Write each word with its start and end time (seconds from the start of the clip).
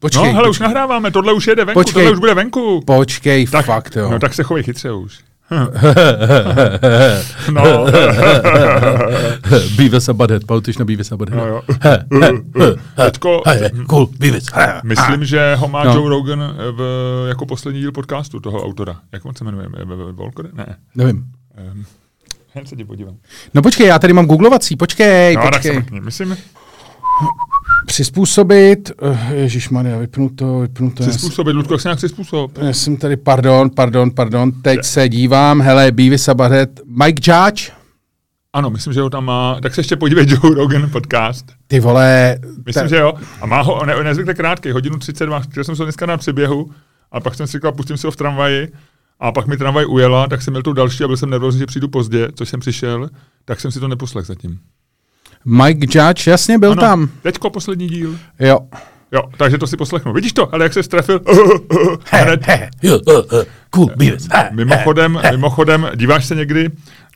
Počkej, 0.00 0.22
no, 0.22 0.32
hele, 0.32 0.38
počkej. 0.38 0.50
už 0.50 0.58
nahráváme, 0.58 1.10
tohle 1.10 1.32
už 1.32 1.46
jede 1.46 1.64
venku, 1.64 1.80
Počkej. 1.80 1.94
tohle 1.94 2.12
už 2.12 2.18
bude 2.18 2.34
venku. 2.34 2.82
Počkej, 2.86 3.46
Tak, 3.46 3.66
fakt 3.66 3.96
jo. 3.96 4.10
No 4.10 4.18
tak 4.18 4.34
se 4.34 4.42
chovej 4.42 4.62
chytře 4.62 4.92
už. 4.92 5.18
no, 7.50 7.86
Beavis 9.76 10.08
a 10.08 10.12
Butthead, 10.12 10.42
na 10.78 10.84
Beavis 10.84 11.12
a 11.12 11.16
Butthead? 11.16 11.38
no 11.38 11.46
jo. 11.46 11.62
Teďko, 12.96 13.42
cool, 13.88 14.08
Beavis. 14.18 14.46
myslím, 14.82 15.24
že 15.24 15.54
ho 15.54 15.68
má 15.68 15.84
No. 15.84 15.94
Joe 15.94 16.08
Rogan 16.08 16.42
eh, 16.42 16.72
v, 16.72 16.80
jako 17.28 17.46
poslední 17.46 17.80
díl 17.80 17.92
podcastu 17.92 18.40
toho 18.40 18.64
autora. 18.64 18.96
Jak 19.12 19.24
on 19.24 19.34
se 19.34 19.44
jmenuje? 19.44 19.66
Eh, 19.76 19.82
eh, 19.82 20.12
Volker? 20.12 20.48
Ne. 20.54 20.76
Nevím. 20.94 21.24
Um, 21.72 21.84
jen 22.54 22.66
se 22.66 22.76
ti 22.76 22.84
podívám. 22.84 23.14
No 23.54 23.62
počkej, 23.62 23.86
já 23.86 23.98
tady 23.98 24.12
mám 24.12 24.26
googlovací, 24.26 24.76
počkej, 24.76 25.36
No, 25.36 25.42
tak 25.42 25.62
se 25.62 25.72
počkej. 25.72 26.00
Myslím, 26.00 26.36
Přizpůsobit, 27.86 28.90
uh, 29.02 29.18
ježišmarja, 29.32 29.98
vypnu 29.98 30.28
to, 30.28 30.58
vypnu 30.60 30.90
to. 30.90 31.02
přizpůsobit, 31.02 31.56
Ludko, 31.56 31.74
jak 31.74 31.80
se 31.80 31.88
nějak 31.88 31.98
přizpůsob. 31.98 32.58
Já 32.58 32.72
jsem 32.72 32.96
tady, 32.96 33.16
pardon, 33.16 33.70
pardon, 33.70 34.10
pardon, 34.10 34.52
teď 34.62 34.84
se 34.84 35.08
dívám, 35.08 35.60
hele, 35.60 35.86
a 36.28 36.34
Butthead, 36.34 36.68
Mike 37.04 37.32
Judge, 37.32 37.70
Ano, 38.52 38.70
myslím, 38.70 38.92
že 38.92 39.00
ho 39.00 39.10
tam 39.10 39.24
má. 39.24 39.60
Tak 39.62 39.74
se 39.74 39.80
ještě 39.80 39.96
podívej 39.96 40.26
Joe 40.28 40.54
Rogan 40.54 40.90
podcast. 40.90 41.46
ty 41.66 41.80
vole, 41.80 42.38
Myslím, 42.66 42.82
ta- 42.84 42.86
že 42.88 42.96
jo. 42.96 43.12
A 43.40 43.46
má 43.46 43.60
ho 43.62 43.86
ne, 43.86 44.04
nezvykle 44.04 44.34
krátký, 44.34 44.70
hodinu 44.70 44.98
32. 44.98 45.40
Chtěl 45.40 45.64
jsem 45.64 45.76
se 45.76 45.82
dneska 45.82 46.06
na 46.06 46.16
přiběhu 46.16 46.70
a 47.12 47.20
pak 47.20 47.34
jsem 47.34 47.46
si 47.46 47.52
říkal, 47.52 47.72
pustím 47.72 47.96
si 47.96 48.06
ho 48.06 48.10
v 48.10 48.16
tramvaji 48.16 48.72
a 49.20 49.32
pak 49.32 49.46
mi 49.46 49.56
tramvaj 49.56 49.84
ujela, 49.88 50.26
tak 50.28 50.42
jsem 50.42 50.52
měl 50.52 50.62
tu 50.62 50.72
další 50.72 51.04
a 51.04 51.06
byl 51.06 51.16
jsem 51.16 51.30
nervózní, 51.30 51.58
že 51.58 51.66
přijdu 51.66 51.88
pozdě, 51.88 52.28
což 52.34 52.48
jsem 52.48 52.60
přišel, 52.60 53.08
tak 53.44 53.60
jsem 53.60 53.72
si 53.72 53.80
to 53.80 53.88
neposlech 53.88 54.26
zatím. 54.26 54.58
Mike 55.44 55.98
Judge, 55.98 56.30
jasně, 56.30 56.58
byl 56.58 56.72
Ano, 56.72 56.80
tam, 56.80 57.08
Teďko 57.22 57.50
poslední 57.50 57.88
díl. 57.88 58.16
jo. 58.40 58.58
Jo, 59.12 59.22
takže 59.36 59.58
to 59.58 59.66
si 59.66 59.76
poslechnu. 59.76 60.12
Vidíš 60.12 60.32
to, 60.32 60.54
ale 60.54 60.64
jak 60.64 60.72
se 60.72 60.82
strefil? 60.82 61.20
Hned. 62.04 62.46
Jo, 62.82 63.00
cool, 63.70 63.90
Beavis. 63.96 64.28
Mimochodem, 64.52 65.20
mimochodem, 65.30 65.88
díváš 65.96 66.24
se 66.26 66.34
někdy, 66.34 66.70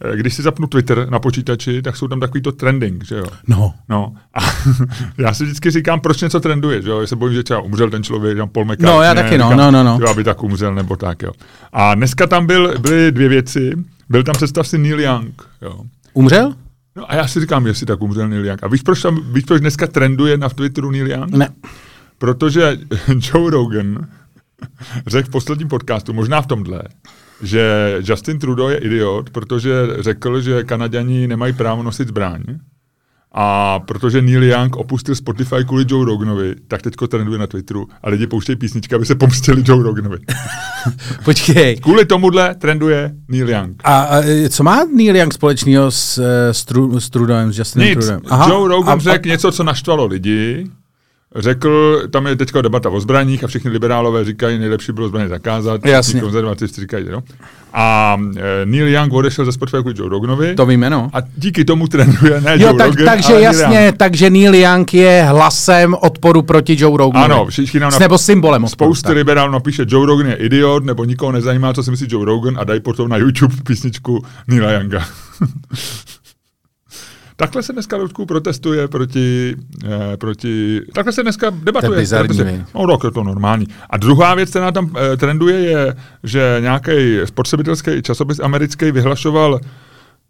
eh, 0.05 0.17
když 0.17 0.35
si 0.35 0.43
zapnu 0.43 0.67
Twitter 0.67 1.11
na 1.11 1.19
počítači, 1.19 1.83
tak 1.83 1.97
jsou 1.97 2.09
tam 2.09 2.21
takový 2.21 2.43
to 2.43 2.53
trending, 2.53 3.05
že 3.05 3.17
jo? 3.17 3.25
No, 3.47 3.75
No, 3.89 4.15
a 4.35 4.41
já 5.19 5.35
si 5.35 5.45
vždycky 5.45 5.71
říkám, 5.71 6.01
proč 6.01 6.21
něco 6.21 6.41
trenduje, 6.41 6.83
že 6.83 6.91
jo? 6.91 7.01
Já 7.01 7.07
se 7.07 7.17
bojím, 7.17 7.35
že 7.35 7.43
třeba 7.43 7.61
umřel 7.61 7.91
ten 7.91 8.03
člověk, 8.03 8.37
tam 8.39 8.49
Paul 8.49 8.65
McCartney. 8.65 8.91
No, 8.93 9.03
já 9.03 9.15
taky, 9.15 9.39
no, 9.39 9.55
no, 9.57 9.71
no, 9.71 9.85
no. 9.85 9.99
Jo, 10.03 10.09
aby 10.11 10.25
tak 10.25 10.43
umřel, 10.43 10.75
nebo 10.75 10.97
tak, 10.97 11.23
jo. 11.23 11.31
A 11.73 11.95
dneska 11.95 12.27
tam 12.27 12.47
byl, 12.47 12.79
byly 12.79 13.13
dvě 13.13 13.29
věci. 13.29 13.73
Byl 14.09 14.23
tam 14.23 14.35
představ 14.35 14.69
si 14.69 14.79
Neil 14.79 15.01
Young, 15.01 15.43
jo. 15.63 15.81
umřel? 16.15 16.55
No 16.97 17.11
a 17.11 17.15
já 17.15 17.29
si 17.29 17.41
říkám, 17.41 17.67
jestli 17.67 17.87
tak 17.87 18.03
umřel 18.03 18.29
Neil 18.29 18.47
Young. 18.47 18.65
A 18.65 18.69
víš, 18.69 18.83
proč, 18.83 19.03
tam, 19.03 19.33
víš, 19.33 19.45
proč 19.45 19.61
dneska 19.61 19.87
trenduje 19.87 20.37
na 20.37 20.49
Twitteru 20.49 20.91
Neil 20.91 21.11
Young? 21.11 21.31
Ne. 21.31 21.49
Protože 22.19 22.79
Joe 23.09 23.51
Rogan 23.51 24.07
řekl 25.07 25.29
v 25.29 25.33
posledním 25.33 25.69
podcastu, 25.69 26.13
možná 26.13 26.43
v 26.43 26.47
tomhle, 26.47 26.83
že 27.43 27.97
Justin 28.05 28.39
Trudeau 28.39 28.69
je 28.69 28.77
idiot, 28.77 29.31
protože 29.31 29.73
řekl, 29.99 30.41
že 30.41 30.65
Kanaděni 30.65 31.27
nemají 31.27 31.53
právo 31.53 31.83
nosit 31.83 32.09
zbraň. 32.09 32.43
A 33.35 33.79
protože 33.79 34.23
Neil 34.23 34.45
Young 34.45 34.77
opustil 34.77 35.15
Spotify 35.15 35.65
kvůli 35.67 35.85
Joe 35.89 36.07
Roganovi, 36.07 36.55
tak 36.69 36.83
teďko 36.83 37.07
trenduje 37.07 37.39
na 37.39 37.47
Twitteru 37.47 37.89
a 38.03 38.11
lidi 38.11 38.27
pouštějí 38.27 38.57
písničky, 38.57 38.95
aby 38.95 39.07
se 39.07 39.15
pomstili 39.15 39.63
Joe 39.67 39.83
Roganovi. 39.83 40.19
Počkej. 41.25 41.77
Kvůli 41.77 42.05
tomuhle 42.05 42.55
trenduje 42.55 43.15
Neil 43.29 43.51
Young. 43.51 43.83
A, 43.85 44.01
a 44.03 44.23
co 44.49 44.63
má 44.63 44.85
Neil 44.95 45.17
Young 45.17 45.33
společného 45.33 45.91
s, 45.91 46.19
eh, 46.19 46.55
s, 46.55 46.65
Tru, 46.65 47.01
s 47.01 47.11
Trudem, 47.11 47.53
s 47.53 47.59
Justinem 47.59 47.89
Nic. 47.89 47.99
Trudem? 47.99 48.21
Joe 48.49 48.69
Rogan 48.69 48.99
a, 48.99 49.03
řekl 49.03 49.29
něco, 49.29 49.53
co 49.53 49.65
naštvalo 49.65 50.07
lidi. 50.07 50.67
Řekl, 51.37 52.03
tam 52.11 52.27
je 52.27 52.37
teďka 52.37 52.63
debata 52.63 52.91
o 52.91 53.01
zbraních 53.01 53.45
a 53.45 53.47
všichni 53.47 53.71
liberálové 53.71 54.25
říkají, 54.25 54.59
nejlepší 54.59 54.93
bylo 54.93 55.09
zbraně 55.09 55.29
zakázat. 55.29 55.87
Jasně. 55.87 56.21
Konzervativci 56.21 56.81
říkají, 56.81 57.07
jo. 57.09 57.23
A 57.75 58.17
e, 58.37 58.67
Neil 58.67 58.89
Young 58.89 59.13
odešel 59.13 59.45
ze 59.45 59.53
Spotify 59.53 59.77
kvůli 59.81 59.95
Joe 59.99 60.11
Roganovi. 60.11 60.55
To 60.55 60.67
víme, 60.67 60.91
no. 60.91 61.11
A 61.13 61.19
díky 61.37 61.65
tomu 61.65 61.87
trenduje 61.89 62.41
ne 62.41 62.53
Jo, 62.53 62.69
Joe 62.69 62.79
tak, 62.79 62.89
Rogan, 62.89 63.07
takže 63.07 63.33
Neil 63.33 63.43
jasně, 63.43 63.85
Young. 63.85 63.97
takže 63.97 64.31
Neil 64.31 64.55
Young 64.55 64.95
je 64.95 65.27
hlasem 65.29 65.95
odporu 66.01 66.43
proti 66.43 66.77
Joe 66.79 66.99
Roganovi. 66.99 67.33
Ano, 67.33 67.47
všichni 67.47 67.81
nám 67.81 67.93
Nebo 68.01 68.19
symbolem 68.19 68.65
odporu. 68.65 68.89
Spousty 68.95 69.07
tak. 69.07 69.17
liberálů 69.17 69.53
napíše, 69.53 69.85
Joe 69.89 70.07
Rogan 70.07 70.27
je 70.27 70.35
idiot, 70.35 70.85
nebo 70.85 71.05
nikoho 71.05 71.33
nezajímá, 71.33 71.75
co 71.75 71.83
si 71.83 71.91
myslí 71.91 72.07
Joe 72.11 72.25
Rogan 72.25 72.59
a 72.59 72.65
dají 72.65 72.81
potom 72.81 73.09
na 73.09 73.17
YouTube 73.17 73.55
písničku 73.67 74.25
Neila 74.49 74.73
Younga. 74.73 75.05
Takhle 77.43 77.63
se 77.63 77.73
dneska 77.73 77.97
Ludku 77.97 78.27
protestuje 78.27 78.89
proti, 78.89 79.57
eh, 79.85 80.17
proti, 80.17 80.81
takhle 80.93 81.13
se 81.13 81.23
dneska 81.23 81.51
debatuje. 81.51 81.89
To 81.89 81.95
je 81.95 82.01
bizarní? 82.01 82.65
No, 82.75 82.87
tak 82.87 83.05
je 83.05 83.11
to 83.11 83.25
normální. 83.25 83.67
A 83.91 83.97
druhá 83.97 84.35
věc, 84.35 84.51
která 84.51 84.73
tam 84.73 84.95
eh, 84.97 85.17
trenduje, 85.17 85.59
je, 85.59 85.97
že 86.23 86.57
nějaký 86.61 86.93
spotřebitelský 87.25 88.03
časopis 88.03 88.41
americký 88.41 88.91
vyhlašoval 88.91 89.61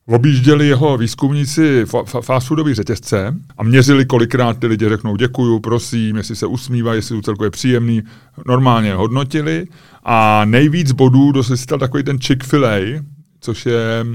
Objížděli 0.07 0.69
jeho 0.69 0.99
výzkumníci 0.99 1.85
fa- 1.85 2.05
fa- 2.05 2.23
fast 2.23 2.47
foodový 2.47 2.75
řetězce 2.75 3.35
a 3.59 3.63
měřili, 3.63 4.05
kolikrát 4.05 4.59
ty 4.59 4.67
lidi 4.67 4.89
řeknou 4.89 5.17
děkuju, 5.17 5.61
prosím, 5.61 6.17
jestli 6.17 6.37
se 6.37 6.47
usmívají, 6.47 6.99
jestli 6.99 7.17
to 7.17 7.23
celkově 7.23 7.51
příjemný. 7.51 8.03
Normálně 8.47 8.95
hodnotili 8.95 9.67
a 10.05 10.45
nejvíc 10.45 10.93
bodů 10.93 11.33
dostal 11.33 11.79
takový 11.79 12.03
ten 12.03 12.19
Chick-fil-A, 12.19 13.03
což 13.43 13.67
je, 13.67 14.07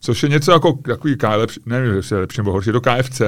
což 0.00 0.22
je 0.22 0.28
něco 0.28 0.52
jako 0.52 0.72
takový 0.72 1.16
KFC, 1.16 1.58
nevím, 1.66 1.94
jestli 1.94 2.16
je 2.16 2.20
lepší 2.20 2.38
nebo 2.38 2.52
horší, 2.52 2.72
to 2.72 2.80
KFC. 2.80 3.22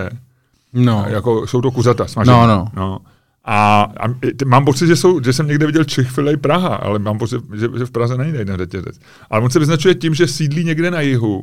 No. 0.73 1.05
A 1.05 1.09
jako 1.09 1.47
jsou 1.47 1.61
to 1.61 1.71
kuřata 1.71 2.07
smažené. 2.07 2.37
No, 2.37 2.47
no. 2.47 2.69
no. 2.77 2.99
A, 3.45 3.83
a 4.01 4.07
mám 4.45 4.65
pocit, 4.65 4.87
že, 4.87 4.97
jsou, 4.97 5.21
že 5.23 5.33
jsem 5.33 5.47
někde 5.47 5.67
viděl 5.67 5.85
Chick-fil-A 5.85 6.37
Praha, 6.37 6.75
ale 6.77 6.99
mám 6.99 7.19
pocit, 7.19 7.41
že, 7.55 7.69
že 7.79 7.87
v 7.87 7.91
Praze 7.91 8.17
není 8.17 8.33
jeden 8.33 8.57
řetězec. 8.57 8.99
Ale 9.31 9.43
on 9.43 9.51
se 9.51 9.59
vyznačuje 9.59 9.95
tím, 9.95 10.15
že 10.15 10.27
sídlí 10.27 10.65
někde 10.65 10.91
na 10.91 11.01
jihu, 11.01 11.43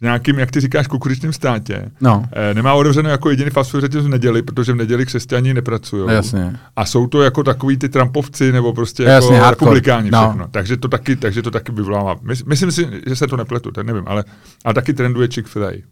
v 0.00 0.04
nějakým, 0.04 0.38
jak 0.38 0.50
ty 0.50 0.60
říkáš, 0.60 0.86
kukuřičném 0.86 1.32
státě. 1.32 1.90
No. 2.00 2.24
E, 2.32 2.54
nemá 2.54 2.74
otevřeno 2.74 3.10
jako 3.10 3.30
jediný 3.30 3.50
fast 3.50 3.70
food 3.70 3.80
řetěz 3.80 4.04
v 4.04 4.08
neděli, 4.08 4.42
protože 4.42 4.72
v 4.72 4.76
neděli 4.76 5.06
křesťani 5.06 5.54
nepracují. 5.54 6.14
Jasně. 6.14 6.56
A 6.76 6.84
jsou 6.86 7.06
to 7.06 7.22
jako 7.22 7.42
takový 7.44 7.76
ty 7.76 7.88
Trumpovci 7.88 8.52
nebo 8.52 8.72
prostě 8.72 9.02
Jasně, 9.02 9.34
jako 9.34 9.44
hardcore. 9.44 9.68
republikáni 9.70 10.10
No. 10.10 10.28
všechno. 10.28 10.48
Takže 10.50 10.76
to 10.76 10.88
taky, 10.88 11.16
takže 11.16 11.42
to 11.42 11.50
taky 11.50 11.72
vyvolává. 11.72 12.14
Mys- 12.14 12.44
Myslím 12.46 12.72
si, 12.72 12.88
že 13.06 13.16
se 13.16 13.26
to 13.26 13.36
nepletu, 13.36 13.70
tak 13.70 13.86
nevím, 13.86 14.02
ale, 14.06 14.24
ale 14.64 14.74
taky 14.74 14.92
trenduje 14.94 15.28
Chick-fil-A. 15.28 15.82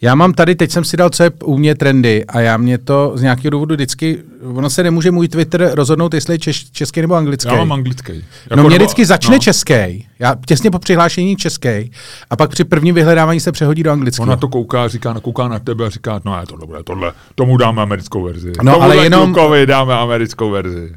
Já 0.00 0.14
mám 0.14 0.32
tady, 0.32 0.54
teď 0.54 0.70
jsem 0.70 0.84
si 0.84 0.96
dal, 0.96 1.10
co 1.10 1.22
je 1.22 1.30
u 1.44 1.58
mě 1.58 1.74
trendy 1.74 2.24
a 2.26 2.40
já 2.40 2.56
mě 2.56 2.78
to 2.78 3.12
z 3.14 3.22
nějakého 3.22 3.50
důvodu 3.50 3.74
vždycky, 3.74 4.18
ono 4.42 4.70
se 4.70 4.82
nemůže 4.82 5.10
můj 5.10 5.28
Twitter 5.28 5.70
rozhodnout, 5.74 6.14
jestli 6.14 6.34
je 6.34 6.38
češ, 6.38 6.70
český 6.70 7.00
nebo 7.00 7.14
anglický. 7.14 7.48
Já 7.52 7.56
mám 7.56 7.72
anglický. 7.72 8.12
no 8.12 8.18
Jako 8.50 8.54
mě 8.54 8.62
nebo- 8.62 8.68
vždycky 8.76 9.06
začne 9.06 9.30
no. 9.30 9.36
no. 9.36 9.40
český, 9.40 10.06
já 10.18 10.34
těsně 10.46 10.70
po 10.70 10.78
přihlášení 10.78 11.36
český 11.36 11.90
a 12.30 12.36
pak 12.36 12.50
při 12.50 12.64
prvním 12.64 12.94
vyhledávání 12.94 13.40
se 13.40 13.52
přehodí 13.52 13.82
do 13.82 13.92
anglického. 13.92 14.22
On 14.22 14.28
na 14.28 14.36
to 14.36 14.48
kouká, 14.48 14.88
říká, 14.88 15.14
kouká 15.22 15.48
na 15.48 15.58
tebe 15.58 15.86
a 15.86 15.90
říká, 15.90 16.20
no 16.24 16.40
je 16.40 16.46
tohle 16.46 16.66
bude, 16.66 16.82
tohle, 16.84 17.12
tomu 17.34 17.56
dáme 17.56 17.82
americkou 17.82 18.22
verzi. 18.22 18.52
No, 18.62 18.72
ale 18.72 18.80
Tomuhle 18.96 19.04
jenom- 19.04 19.34
dáme 19.66 19.94
americkou 19.94 20.50
verzi. 20.50 20.92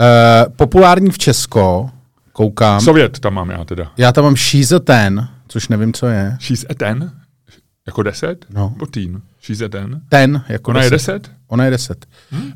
Uh, 0.00 0.52
populární 0.56 1.10
v 1.10 1.18
Česko, 1.18 1.90
koukám. 2.32 2.80
Sovět 2.80 3.18
tam 3.18 3.34
mám 3.34 3.50
já 3.50 3.64
teda. 3.64 3.90
Já 3.96 4.12
tam 4.12 4.24
mám 4.24 4.36
She's 4.36 4.72
a 4.72 4.78
Ten, 4.78 5.28
což 5.48 5.68
nevím, 5.68 5.92
co 5.92 6.06
je. 6.06 6.36
She's 6.40 6.64
a 6.70 6.74
ten? 6.74 7.12
Jako 7.86 8.02
deset? 8.02 8.44
No. 8.50 8.70
Nebo 8.74 8.86
teen? 8.86 9.20
She's 9.42 9.60
a 9.60 9.68
ten? 9.68 10.00
Ten, 10.08 10.44
jako 10.48 10.70
Ona 10.70 10.82
je 10.82 10.90
deset. 10.90 11.12
deset? 11.22 11.30
Ona 11.48 11.64
je 11.64 11.70
deset. 11.70 12.06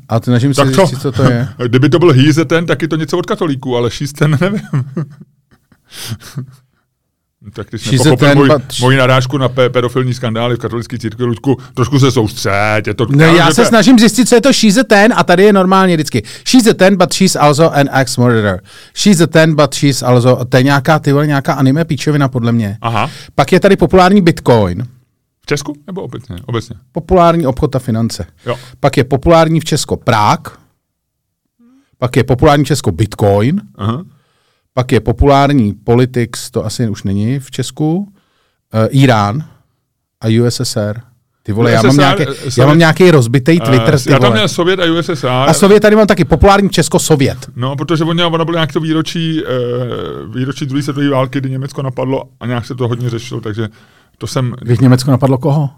A 0.09 0.19
to 0.19 0.23
snažím 0.23 0.53
se 0.53 0.61
Tak 0.65 0.75
to, 0.75 0.85
zjistit, 0.85 1.01
co 1.01 1.11
to 1.11 1.23
je. 1.23 1.47
kdyby 1.67 1.89
to 1.89 1.99
byl 1.99 2.13
he's 2.13 2.37
a 2.37 2.45
ten, 2.45 2.65
tak 2.65 2.81
je 2.81 2.87
to 2.87 2.95
něco 2.95 3.17
od 3.17 3.25
katolíků, 3.25 3.77
ale 3.77 3.89
she's 3.91 4.13
ten 4.13 4.37
nevím. 4.41 4.61
tak 7.53 7.69
ty 7.69 7.79
jsi 7.79 7.85
She's 7.85 8.03
nepochopil 8.03 8.27
ten, 8.27 8.37
můj, 8.37 8.49
but- 8.49 8.81
moji 8.81 8.97
narážku 8.97 9.37
na 9.37 9.49
pe- 9.49 9.69
pedofilní 9.69 10.13
skandály 10.13 10.55
v 10.55 10.59
katolické 10.59 10.97
církvi, 10.97 11.25
Ludku, 11.25 11.57
trošku 11.73 11.99
se 11.99 12.11
soustřeď. 12.11 12.87
Je 12.87 12.93
to, 12.93 13.05
vím, 13.05 13.19
já 13.21 13.47
že 13.49 13.53
se 13.55 13.61
to- 13.61 13.67
snažím 13.67 13.99
zjistit, 13.99 14.29
co 14.29 14.35
je 14.35 14.41
to 14.41 14.53
she's 14.53 14.77
a 14.77 14.83
ten 14.83 15.13
a 15.15 15.23
tady 15.23 15.43
je 15.43 15.53
normálně 15.53 15.95
vždycky. 15.95 16.23
She's 16.47 16.67
a 16.67 16.73
ten, 16.73 16.95
but 16.97 17.13
she's 17.13 17.35
also 17.35 17.73
an 17.75 17.89
axe 17.91 18.21
murderer. 18.21 18.61
She's 18.95 19.21
a 19.21 19.27
ten, 19.27 19.55
but 19.55 19.73
she's 19.75 20.03
also... 20.03 20.45
To 20.45 20.57
je 20.57 20.63
nějaká, 20.63 20.99
ty 20.99 21.11
vole, 21.11 21.27
nějaká 21.27 21.53
anime 21.53 21.85
píčovina 21.85 22.27
podle 22.27 22.51
mě. 22.51 22.77
Aha. 22.81 23.09
Pak 23.35 23.51
je 23.51 23.59
tady 23.59 23.77
populární 23.77 24.21
Bitcoin, 24.21 24.83
Česku 25.49 25.73
nebo 25.87 26.01
obecně? 26.01 26.35
Obecně. 26.45 26.75
populární 26.91 27.47
obchod 27.47 27.75
a 27.75 27.79
finance. 27.79 28.25
Jo. 28.45 28.55
Pak 28.79 28.97
je 28.97 29.03
populární 29.03 29.59
v 29.59 29.65
Česko 29.65 29.97
Prák, 29.97 30.59
pak 31.97 32.15
je 32.17 32.23
populární 32.23 32.63
v 32.63 32.67
Česko 32.67 32.91
Bitcoin, 32.91 33.61
Aha. 33.75 34.03
pak 34.73 34.91
je 34.91 34.99
populární 34.99 35.73
Politics, 35.73 36.51
to 36.51 36.65
asi 36.65 36.89
už 36.89 37.03
není 37.03 37.39
v 37.39 37.51
Česku, 37.51 37.97
uh, 37.97 38.07
Irán 38.89 39.43
a 40.21 40.27
USSR. 40.45 41.01
Ty 41.43 41.51
vole, 41.53 41.71
já 41.71 41.81
mám, 41.81 41.89
USSR, 41.89 41.99
nějaký, 41.99 42.23
eh, 42.23 42.25
já 42.45 42.51
Sovět- 42.51 42.67
mám 42.67 42.77
nějaký 42.79 43.11
rozbitý 43.11 43.59
Twitter, 43.59 43.95
Eh, 43.95 43.99
ty 43.99 44.11
já 44.11 44.19
tam 44.19 44.31
měl 44.33 44.47
Sovět 44.47 44.79
a 44.79 44.85
USSR. 44.99 45.27
A 45.27 45.53
Sovět 45.53 45.79
tady 45.79 45.95
mám 45.95 46.07
taky 46.07 46.25
populární 46.25 46.69
Česko-Sovět. 46.69 47.37
No, 47.55 47.75
protože 47.75 48.03
oni, 48.03 48.23
ono 48.23 48.45
bylo 48.45 48.55
nějak 48.57 48.73
to 48.73 48.79
výročí, 48.79 49.43
uh, 49.43 50.35
výročí 50.35 50.65
druhé 50.65 50.83
světové 50.83 51.09
války, 51.09 51.39
kdy 51.39 51.49
Německo 51.49 51.81
napadlo 51.81 52.23
a 52.39 52.45
nějak 52.45 52.65
se 52.65 52.75
to 52.75 52.87
hodně 52.87 53.09
řešilo, 53.09 53.41
takže 53.41 53.67
to 54.19 54.27
jsem, 54.27 54.53
Když 54.61 54.79
Německo 54.79 55.11
napadlo 55.11 55.37
koho? 55.37 55.69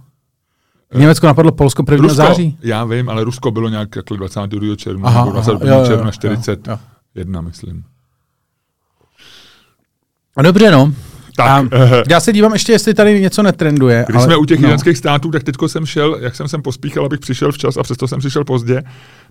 V 0.93 0.99
Německu 0.99 1.25
napadlo 1.25 1.51
Polsko 1.51 1.83
1. 1.91 2.03
Rusko, 2.07 2.15
září. 2.15 2.57
já 2.61 2.85
vím, 2.85 3.09
ale 3.09 3.23
Rusko 3.23 3.51
bylo 3.51 3.69
nějak 3.69 3.95
jako 3.95 4.15
22. 4.15 4.75
června, 4.75 5.07
Aha, 5.07 5.25
nebo 5.25 5.37
aha, 5.37 5.43
21. 5.43 5.75
jo, 5.75 5.81
jo, 5.81 5.87
června 5.87 6.05
jo, 6.05 6.11
41, 6.11 7.39
jo. 7.39 7.41
myslím. 7.41 7.83
A 10.35 10.41
Dobře, 10.41 10.71
no. 10.71 10.93
Tak, 11.35 11.47
A 11.47 11.67
eh, 11.71 12.03
já 12.09 12.19
se 12.19 12.33
dívám 12.33 12.53
ještě, 12.53 12.71
jestli 12.71 12.93
tady 12.93 13.21
něco 13.21 13.43
netrenduje. 13.43 14.05
Když 14.07 14.15
ale, 14.15 14.25
jsme 14.25 14.37
u 14.37 14.45
těch 14.45 14.59
no. 14.59 14.77
států, 14.95 15.31
tak 15.31 15.43
teďko 15.43 15.69
jsem 15.69 15.85
šel, 15.85 16.17
jak 16.21 16.35
jsem 16.35 16.47
sem 16.47 16.61
pospíchal, 16.61 17.05
abych 17.05 17.19
přišel 17.19 17.51
včas 17.51 17.77
a 17.77 17.83
přesto 17.83 18.07
jsem 18.07 18.19
přišel 18.19 18.43
pozdě, 18.43 18.83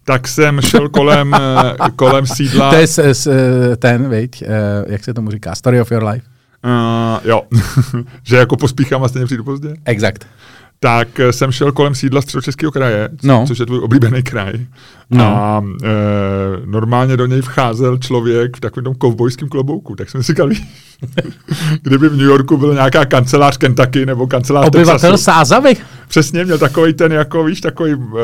tak 0.04 0.28
jsem 0.28 0.60
šel 0.60 0.88
kolem, 0.88 1.34
eh, 1.34 1.90
kolem 1.96 2.26
sídla. 2.36 2.70
To 2.70 2.76
je 2.76 2.86
s, 2.86 2.98
s, 2.98 3.28
ten, 3.76 4.10
viď, 4.10 4.42
eh, 4.42 4.48
jak 4.86 5.04
se 5.04 5.14
tomu 5.14 5.30
říká, 5.30 5.54
Story 5.54 5.80
of 5.80 5.90
your 5.90 6.04
life. 6.04 6.26
Uh, 6.64 7.20
jo, 7.30 7.42
že 8.22 8.36
jako 8.36 8.56
pospíchám 8.56 9.04
a 9.04 9.08
stejně 9.08 9.26
přijdu 9.26 9.44
pozdě. 9.44 9.74
Exakt. 9.84 10.26
Tak 10.82 11.20
eh, 11.20 11.32
jsem 11.32 11.52
šel 11.52 11.72
kolem 11.72 11.94
sídla 11.94 12.22
středočeského 12.22 12.72
kraje, 12.72 13.08
No. 13.22 13.44
což 13.48 13.58
je 13.58 13.66
tvůj 13.66 13.78
oblíbený 13.78 14.22
kraj. 14.22 14.52
No. 15.10 15.24
A 15.24 15.64
e, 15.84 15.86
normálně 16.64 17.16
do 17.16 17.26
něj 17.26 17.42
vcházel 17.42 17.98
člověk 17.98 18.56
v 18.56 18.60
takovém 18.60 18.84
tom 18.84 18.94
kovbojském 18.94 19.48
klobouku. 19.48 19.96
Tak 19.96 20.10
jsem 20.10 20.22
si 20.22 20.32
říkal, 20.32 20.48
kdyby 21.82 22.08
v 22.08 22.16
New 22.16 22.26
Yorku 22.26 22.56
byl 22.56 22.74
nějaká 22.74 23.04
kancelář 23.04 23.56
Kentucky 23.56 24.06
nebo 24.06 24.26
kancelář 24.26 24.66
Obyvatel 24.66 25.10
Texasu. 25.10 25.24
Sázavy. 25.24 25.76
Přesně, 26.08 26.44
měl 26.44 26.58
takový 26.58 26.92
ten, 26.94 27.12
jako 27.12 27.44
víš, 27.44 27.60
takový, 27.60 27.94
uh, 27.94 28.18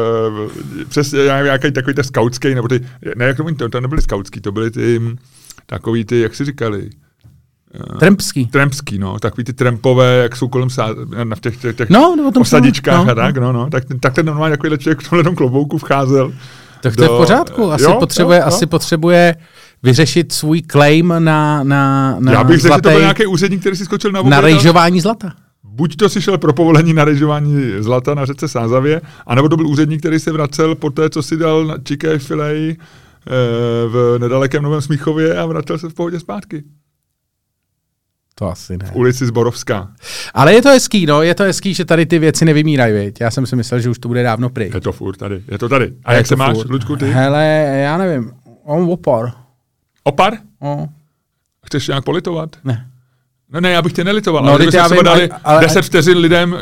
přesně 0.89 1.19
nějaký 1.25 1.73
takový 1.73 1.95
ten 1.95 2.05
skautský, 2.05 2.55
nebo 2.55 2.69
ty, 2.69 2.81
ne, 3.17 3.25
jak 3.25 3.37
to, 3.37 3.55
to, 3.55 3.69
to 3.69 3.81
nebyly 3.81 4.03
skautský, 4.03 4.41
to 4.41 4.53
byly 4.53 4.71
ty, 4.71 5.01
takový 5.67 6.05
ty, 6.05 6.21
jak 6.21 6.35
si 6.35 6.45
říkali, 6.45 6.91
Trempský. 7.99 8.47
trampský, 8.47 8.99
no, 8.99 9.19
takový 9.19 9.45
ty 9.45 9.53
trampové, 9.53 10.17
jak 10.23 10.37
jsou 10.37 10.49
kolem 10.49 10.71
sá, 10.71 10.89
na 11.25 11.37
v 11.37 11.41
těch, 11.41 11.57
těch, 11.57 11.77
těch 11.77 11.91
No, 11.91 12.15
o 12.29 12.31
tom 12.31 12.41
osadičkách 12.41 13.01
jsem- 13.01 13.11
a 13.11 13.15
tak, 13.15 13.37
no, 13.39 13.53
no, 13.53 13.71
tak, 13.71 13.85
tak 14.01 14.15
ten 14.15 14.27
normálně 14.27 14.53
takovýhle 14.57 14.79
člověk 14.79 15.01
v 15.01 15.11
tomhle 15.11 15.25
tom 15.25 15.35
klobouku 15.35 15.79
vcházel. 15.79 16.33
Tak 16.83 16.97
to 16.97 17.03
je 17.03 17.09
v 17.09 17.11
do- 17.11 17.17
pořádku. 17.19 17.73
Asi, 17.73 17.85
jo, 17.85 17.97
potřebuje, 18.01 18.39
jo, 18.39 18.43
jo. 18.43 18.49
asi 18.49 18.67
potřebuje 18.67 19.35
vyřešit 19.83 20.33
svůj 20.33 20.63
claim 20.63 21.09
na, 21.19 21.65
na, 21.65 22.17
na 22.19 22.33
Já 22.33 22.45
bych 22.45 22.61
řekl, 22.61 22.75
že 22.75 22.81
to 22.83 22.89
byl 22.91 23.01
nějaký 23.01 23.27
úředník, 23.27 23.61
který 23.61 23.77
si 23.77 23.85
skočil 23.85 24.13
na 24.13 24.23
na 24.23 24.41
rejžování 24.41 25.01
zlata. 25.01 25.33
Buď 25.65 25.97
to 25.97 26.09
si 26.09 26.23
šel 26.23 26.39
pro 26.39 26.53
povolení 26.53 26.93
na 26.93 27.05
rejžování 27.05 27.57
zlata 27.79 28.15
na 28.15 28.25
řece 28.25 28.49
Sázavě, 28.49 29.01
anebo 29.27 29.49
to 29.49 29.57
byl 29.57 29.67
úředník, 29.67 30.01
který 30.01 30.19
se 30.21 30.33
vracel 30.33 30.75
po 30.75 30.91
té, 30.91 31.11
co 31.11 31.23
si 31.23 31.37
dal 31.37 31.65
na 31.67 31.75
chické 31.89 32.19
filej 32.19 32.77
eh, 33.27 33.31
v 33.89 34.19
nedalekém 34.19 34.63
Novém 34.63 34.81
Smíchově 34.81 35.37
a 35.39 35.47
vracel 35.47 35.79
se 35.79 35.89
v 35.89 35.95
pohodě 35.95 36.21
zpátky. 36.21 36.63
To 38.39 38.51
asi 38.51 38.77
ne. 38.79 38.87
V 38.93 38.97
ulici 38.97 39.27
Zborovská. 39.27 39.89
Ale 40.35 40.55
je 40.55 40.63
to 40.63 40.69
hezký, 40.69 41.07
no, 41.07 41.23
je 41.23 41.35
to 41.35 41.43
hezký, 41.43 41.75
že 41.75 41.85
tady 41.85 42.07
ty 42.07 42.19
věci 42.19 42.45
nevymírají, 42.45 42.93
viď? 42.95 43.21
Já 43.21 43.31
jsem 43.31 43.47
si 43.47 43.57
myslel, 43.57 43.81
že 43.81 43.91
už 43.91 43.99
to 43.99 44.09
bude 44.09 44.23
dávno 44.23 44.51
pryč. 44.51 44.75
Je 44.75 44.81
to 44.81 44.93
furt 44.93 45.17
tady. 45.17 45.43
Je 45.49 45.59
to 45.59 45.69
tady. 45.69 45.93
A 46.05 46.13
Je 46.13 46.17
jak 46.17 46.27
se 46.27 46.37
máš, 46.37 46.57
furt. 46.57 46.71
Luďku, 46.71 46.97
ty? 46.97 47.11
Hele, 47.11 47.45
já 47.83 47.97
nevím, 47.99 48.33
on 48.65 48.91
opar. 48.91 49.33
Opar? 50.05 50.33
No, 50.63 50.89
Chceš 51.67 51.89
nějak 51.89 52.05
politovat? 52.05 52.57
ne. 52.65 52.87
No 53.53 53.61
ne, 53.61 53.71
já 53.71 53.83
bych 53.83 53.93
tě 53.93 54.05
nelitoval, 54.05 54.43
No, 54.45 54.49
ale 54.49 54.59
teď 54.59 54.67
kdyby 54.67 54.77
já 54.79 54.89
jsme 54.89 54.97
třeba 54.97 55.15
vím, 55.15 55.29
dali 55.29 55.41
ale- 55.45 55.61
10 55.61 55.83
vteřin 55.83 56.19
lidem, 56.19 56.57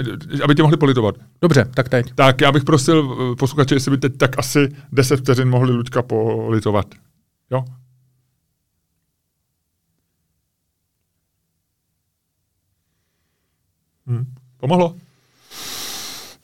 aby 0.44 0.54
tě 0.54 0.62
mohli 0.62 0.76
politovat. 0.76 1.14
Dobře, 1.42 1.66
tak 1.74 1.88
teď. 1.88 2.12
Tak 2.14 2.40
já 2.40 2.52
bych 2.52 2.64
prosil 2.64 3.16
eh, 3.32 3.36
posluchače, 3.36 3.74
jestli 3.74 3.90
by 3.90 3.96
teď 3.98 4.16
tak 4.16 4.38
asi 4.38 4.68
10 4.92 5.16
vteřin 5.16 5.48
mohli 5.48 5.72
Luďka 5.72 6.02
politovat. 6.02 6.86
Jo? 7.50 7.64
Hm. 14.06 14.24
Pomohlo? 14.60 14.94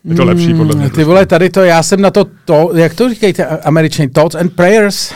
Je 0.05 0.15
to 0.15 0.25
lepší, 0.25 0.55
podle 0.55 0.75
mě. 0.77 0.85
Mm, 0.85 0.91
Ty 0.91 1.05
vole, 1.05 1.27
tady 1.27 1.51
to, 1.51 1.65
já 1.65 1.83
jsem 1.83 2.01
na 2.01 2.11
to, 2.11 2.25
to 2.45 2.71
jak 2.75 2.95
to 2.95 3.09
říkají 3.09 3.35
američani, 3.65 4.09
thoughts 4.09 4.35
and 4.35 4.53
prayers. 4.53 5.13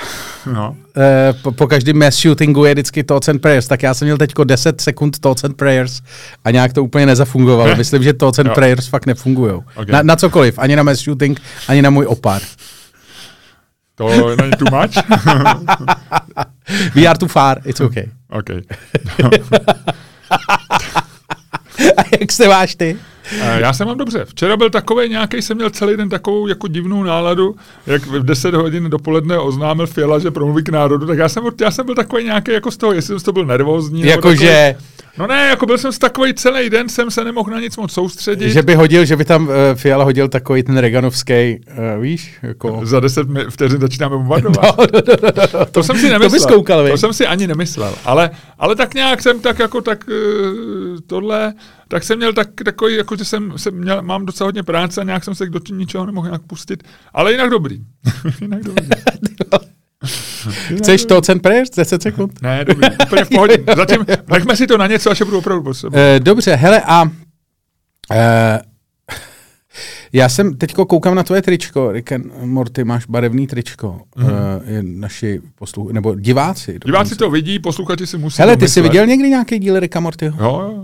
No. 0.53 0.77
Eh, 0.97 1.33
po, 1.43 1.53
po 1.53 1.67
každém 1.67 1.99
mass 1.99 2.23
shootingu 2.23 2.65
je 2.65 2.75
vždycky 2.75 3.05
thoughts 3.05 3.29
and 3.29 3.39
prayers, 3.39 3.69
tak 3.69 3.83
já 3.83 3.95
jsem 3.95 4.07
měl 4.07 4.19
teďko 4.19 4.45
10 4.45 4.81
sekund 4.81 5.19
thoughts 5.19 5.45
and 5.45 5.57
prayers 5.57 6.01
a 6.45 6.51
nějak 6.51 6.73
to 6.73 6.85
úplně 6.85 7.07
nezafungovalo. 7.07 7.69
Ne? 7.71 7.75
Myslím, 7.75 8.03
že 8.03 8.13
thoughts 8.13 8.39
and 8.39 8.47
Jo. 8.47 8.55
prayers 8.55 8.87
fakt 8.87 9.07
nefungují. 9.07 9.53
Ok. 9.75 9.89
Na, 9.89 10.03
na 10.03 10.17
cokoliv, 10.17 10.59
ani 10.59 10.77
na 10.77 10.83
mass 10.83 11.01
shooting, 11.01 11.41
ani 11.69 11.83
na 11.83 11.91
můj 11.91 12.07
opár. 12.07 12.43
To 13.95 14.37
není 14.37 14.53
too 14.59 14.81
much? 14.81 14.95
We 16.95 17.07
are 17.07 17.19
too 17.19 17.29
far, 17.29 17.61
it's 17.65 17.81
okay. 17.81 18.05
OK. 18.31 18.51
A 21.97 22.03
jak 22.21 22.33
se 22.33 22.49
máš 22.49 22.75
ty? 22.75 22.99
Eh, 23.41 23.61
Já 23.61 23.73
se 23.73 23.85
mám 23.85 23.99
dobře. 23.99 24.25
Včera 24.25 24.57
byl 24.57 24.71
takový 24.71 25.09
nějaký, 25.09 25.43
jsem 25.43 25.57
měl 25.57 25.71
celý 25.71 25.97
den 25.97 26.09
takovou 26.09 26.47
jako 26.47 26.69
divnou 26.69 27.03
náladu, 27.03 27.57
jak 27.87 28.07
v 28.07 28.23
10 28.25 28.55
hodin 28.55 28.91
dopoledne 28.91 29.39
oznámil 29.39 29.87
Fiala, 29.87 30.19
že 30.19 30.31
promluví 30.31 30.63
k 30.65 30.69
národu, 30.69 31.07
tak 31.07 31.19
já 31.19 31.29
jsem, 31.29 31.45
já 31.61 31.71
jsem 31.71 31.87
byl 31.87 31.95
takový 31.95 32.25
nějaký 32.25 32.53
jako 32.53 32.71
z 32.71 32.77
toho, 32.77 32.93
jestli 32.93 33.15
jsem 33.21 33.25
to 33.25 33.33
byl 33.33 33.47
nervózní. 33.47 34.01
Jakože, 34.07 34.75
No 35.19 35.27
ne, 35.27 35.47
jako 35.49 35.67
byl 35.67 35.79
jsem 35.79 35.93
z 35.93 35.99
takový 35.99 36.35
celý 36.35 36.71
den, 36.71 36.89
jsem 36.89 37.11
se 37.11 37.25
nemohl 37.25 37.51
na 37.51 37.61
nic 37.61 37.77
moc 37.77 37.93
soustředit. 37.93 38.51
že 38.51 38.63
by 38.63 38.75
hodil, 38.75 39.05
že 39.05 39.17
by 39.17 39.25
tam 39.25 39.47
uh, 39.47 39.53
Fiala 39.75 40.05
hodil 40.05 40.29
takový 40.29 40.63
ten 40.63 40.79
Reganovský, 40.79 41.59
uh, 41.97 42.03
víš, 42.03 42.35
jako... 42.43 42.81
Za 42.83 43.01
10 43.01 43.29
mi- 43.29 43.45
vteřin 43.51 43.81
začínáme 43.81 44.17
bombardovat. 44.17 44.77
No, 44.79 44.85
no, 44.95 45.01
no, 45.23 45.29
no, 45.37 45.43
no, 45.61 45.67
To 45.67 45.83
jsem 45.83 45.97
si 45.97 46.03
To 46.07 46.13
nemyslel. 46.13 46.31
bys 46.31 46.47
koukal, 46.47 46.89
to 46.89 46.97
jsem 46.97 47.13
si 47.13 47.27
ani 47.27 47.47
nemyslel. 47.47 47.95
Ale, 48.05 48.31
ale 48.59 48.77
tak 48.77 48.95
nějak 48.95 49.23
jsem 49.23 49.41
tak 49.41 49.59
jako 49.59 49.81
tak 49.81 50.05
uh, 50.09 50.15
tohle, 51.07 51.53
tak 51.95 52.05
jsem 52.05 52.19
měl 52.19 52.33
tak, 52.33 52.49
takový, 52.65 52.95
jako 52.95 53.17
že 53.17 53.25
jsem, 53.25 53.53
jsem 53.57 53.75
měl, 53.75 54.03
mám 54.03 54.27
docela 54.27 54.49
hodně 54.49 54.63
práce 54.63 55.01
a 55.01 55.05
nějak 55.05 55.25
jsem 55.25 55.35
se 55.35 55.47
do 55.47 55.61
ničeho 55.73 56.07
nemohl 56.07 56.27
nějak 56.27 56.43
pustit. 56.43 56.83
Ale 57.13 57.33
jinak 57.33 57.51
dobrý. 57.51 57.81
jinak 58.41 58.63
dobrý. 58.63 58.89
Chceš 60.77 61.05
to 61.05 61.21
and 61.29 61.43
prayers? 61.43 61.71
10 61.71 62.03
sekund? 62.03 62.43
Ne, 62.43 62.65
dobrý. 62.65 62.89
Úplně 63.07 63.25
v 63.25 63.29
pohodě. 63.29 63.59
Zatím 63.77 64.07
nechme 64.33 64.57
si 64.57 64.67
to 64.67 64.79
na 64.79 64.87
něco, 64.87 65.11
až 65.11 65.23
budu 65.23 65.39
opravdu 65.39 65.63
potřebovat. 65.63 66.01
Eh, 66.01 66.21
dobře, 66.21 66.55
hele 66.55 66.83
a... 66.87 67.05
eh, 68.13 68.61
já 70.13 70.29
jsem 70.29 70.57
teďko 70.57 70.87
koukám 70.87 71.15
na 71.15 71.23
tvoje 71.23 71.43
tričko, 71.43 71.93
Rick 71.93 72.13
and 72.13 72.45
Morty, 72.45 72.85
máš 72.85 73.07
barevný 73.07 73.47
tričko. 73.47 74.01
Mm. 74.17 74.27
je 74.65 74.83
naši 74.83 75.41
posluch, 75.55 75.93
nebo 75.93 76.15
diváci. 76.15 76.79
Diváci 76.85 77.17
to 77.17 77.31
vidí, 77.31 77.59
posluchači 77.59 78.07
si 78.07 78.19
musí 78.19 78.43
Hele, 78.43 78.57
ty 78.57 78.69
jsi 78.69 78.81
viděl 78.81 79.07
někdy 79.07 79.29
nějaký 79.29 79.59
díl 79.59 79.81
Ricka 79.81 80.01
Mortyho? 80.01 80.37
Jo, 80.45 80.61
jo, 80.61 80.84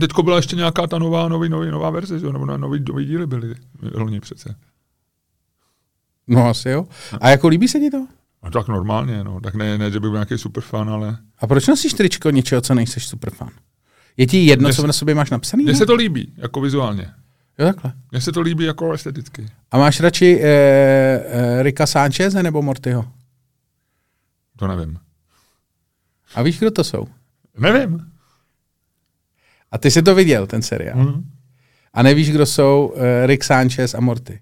teďko 0.00 0.22
byla 0.22 0.36
ještě 0.36 0.56
nějaká 0.56 0.86
ta 0.86 0.98
nová, 0.98 1.28
nový, 1.28 1.48
nový, 1.48 1.70
nová 1.70 1.90
verze, 1.90 2.18
že? 2.18 2.26
nebo 2.26 2.46
na- 2.46 2.56
nový, 2.56 2.84
nový 2.88 3.04
díly 3.04 3.26
byly. 3.26 3.54
Loni 3.94 4.20
přece. 4.20 4.54
No 6.26 6.48
asi 6.48 6.68
jo. 6.68 6.86
A 7.20 7.30
jako 7.30 7.48
líbí 7.48 7.68
se 7.68 7.78
ti 7.80 7.90
to? 7.90 8.06
A 8.42 8.50
tak 8.50 8.68
normálně, 8.68 9.24
no. 9.24 9.40
Tak 9.40 9.54
ne, 9.54 9.78
ne 9.78 9.90
že 9.90 10.00
bych 10.00 10.10
byl 10.10 10.12
nějaký 10.18 10.38
super 10.38 10.62
fan, 10.62 10.90
ale... 10.90 11.16
A 11.38 11.46
proč 11.46 11.66
nosíš 11.66 11.94
tričko 11.94 12.30
něčeho, 12.30 12.60
co 12.60 12.74
nejseš 12.74 13.06
super 13.06 13.30
fan? 13.30 13.50
Je 14.16 14.26
ti 14.26 14.46
jedno, 14.46 14.68
Mně 14.68 14.74
co 14.74 14.86
na 14.86 14.92
sobě 14.92 15.14
máš 15.14 15.30
napsaný? 15.30 15.64
Mně 15.64 15.74
se 15.74 15.86
to 15.86 15.94
líbí, 15.94 16.32
jako 16.36 16.60
vizuálně. 16.60 17.10
Jo, 17.58 17.66
takhle. 17.66 17.92
Mně 18.10 18.20
se 18.20 18.32
to 18.32 18.40
líbí 18.40 18.64
jako 18.64 18.92
esteticky. 18.92 19.46
A 19.70 19.78
máš 19.78 20.00
radši 20.00 20.40
eh, 20.42 20.46
eh, 20.46 21.62
Ricka 21.62 21.86
Sancheze 21.86 22.42
nebo 22.42 22.62
Mortyho? 22.62 23.04
To 24.56 24.66
nevím. 24.66 24.98
A 26.34 26.42
víš, 26.42 26.58
kdo 26.58 26.70
to 26.70 26.84
jsou? 26.84 27.06
Nevím. 27.58 28.13
A 29.74 29.78
ty 29.78 29.90
jsi 29.90 30.02
to 30.02 30.14
viděl, 30.14 30.46
ten 30.46 30.62
seriál. 30.62 30.98
Hmm. 30.98 31.24
A 31.94 32.02
nevíš, 32.02 32.30
kdo 32.30 32.46
jsou 32.46 32.92
uh, 32.96 33.02
Rick 33.26 33.44
Sanchez 33.44 33.94
a 33.94 34.00
Morty. 34.00 34.40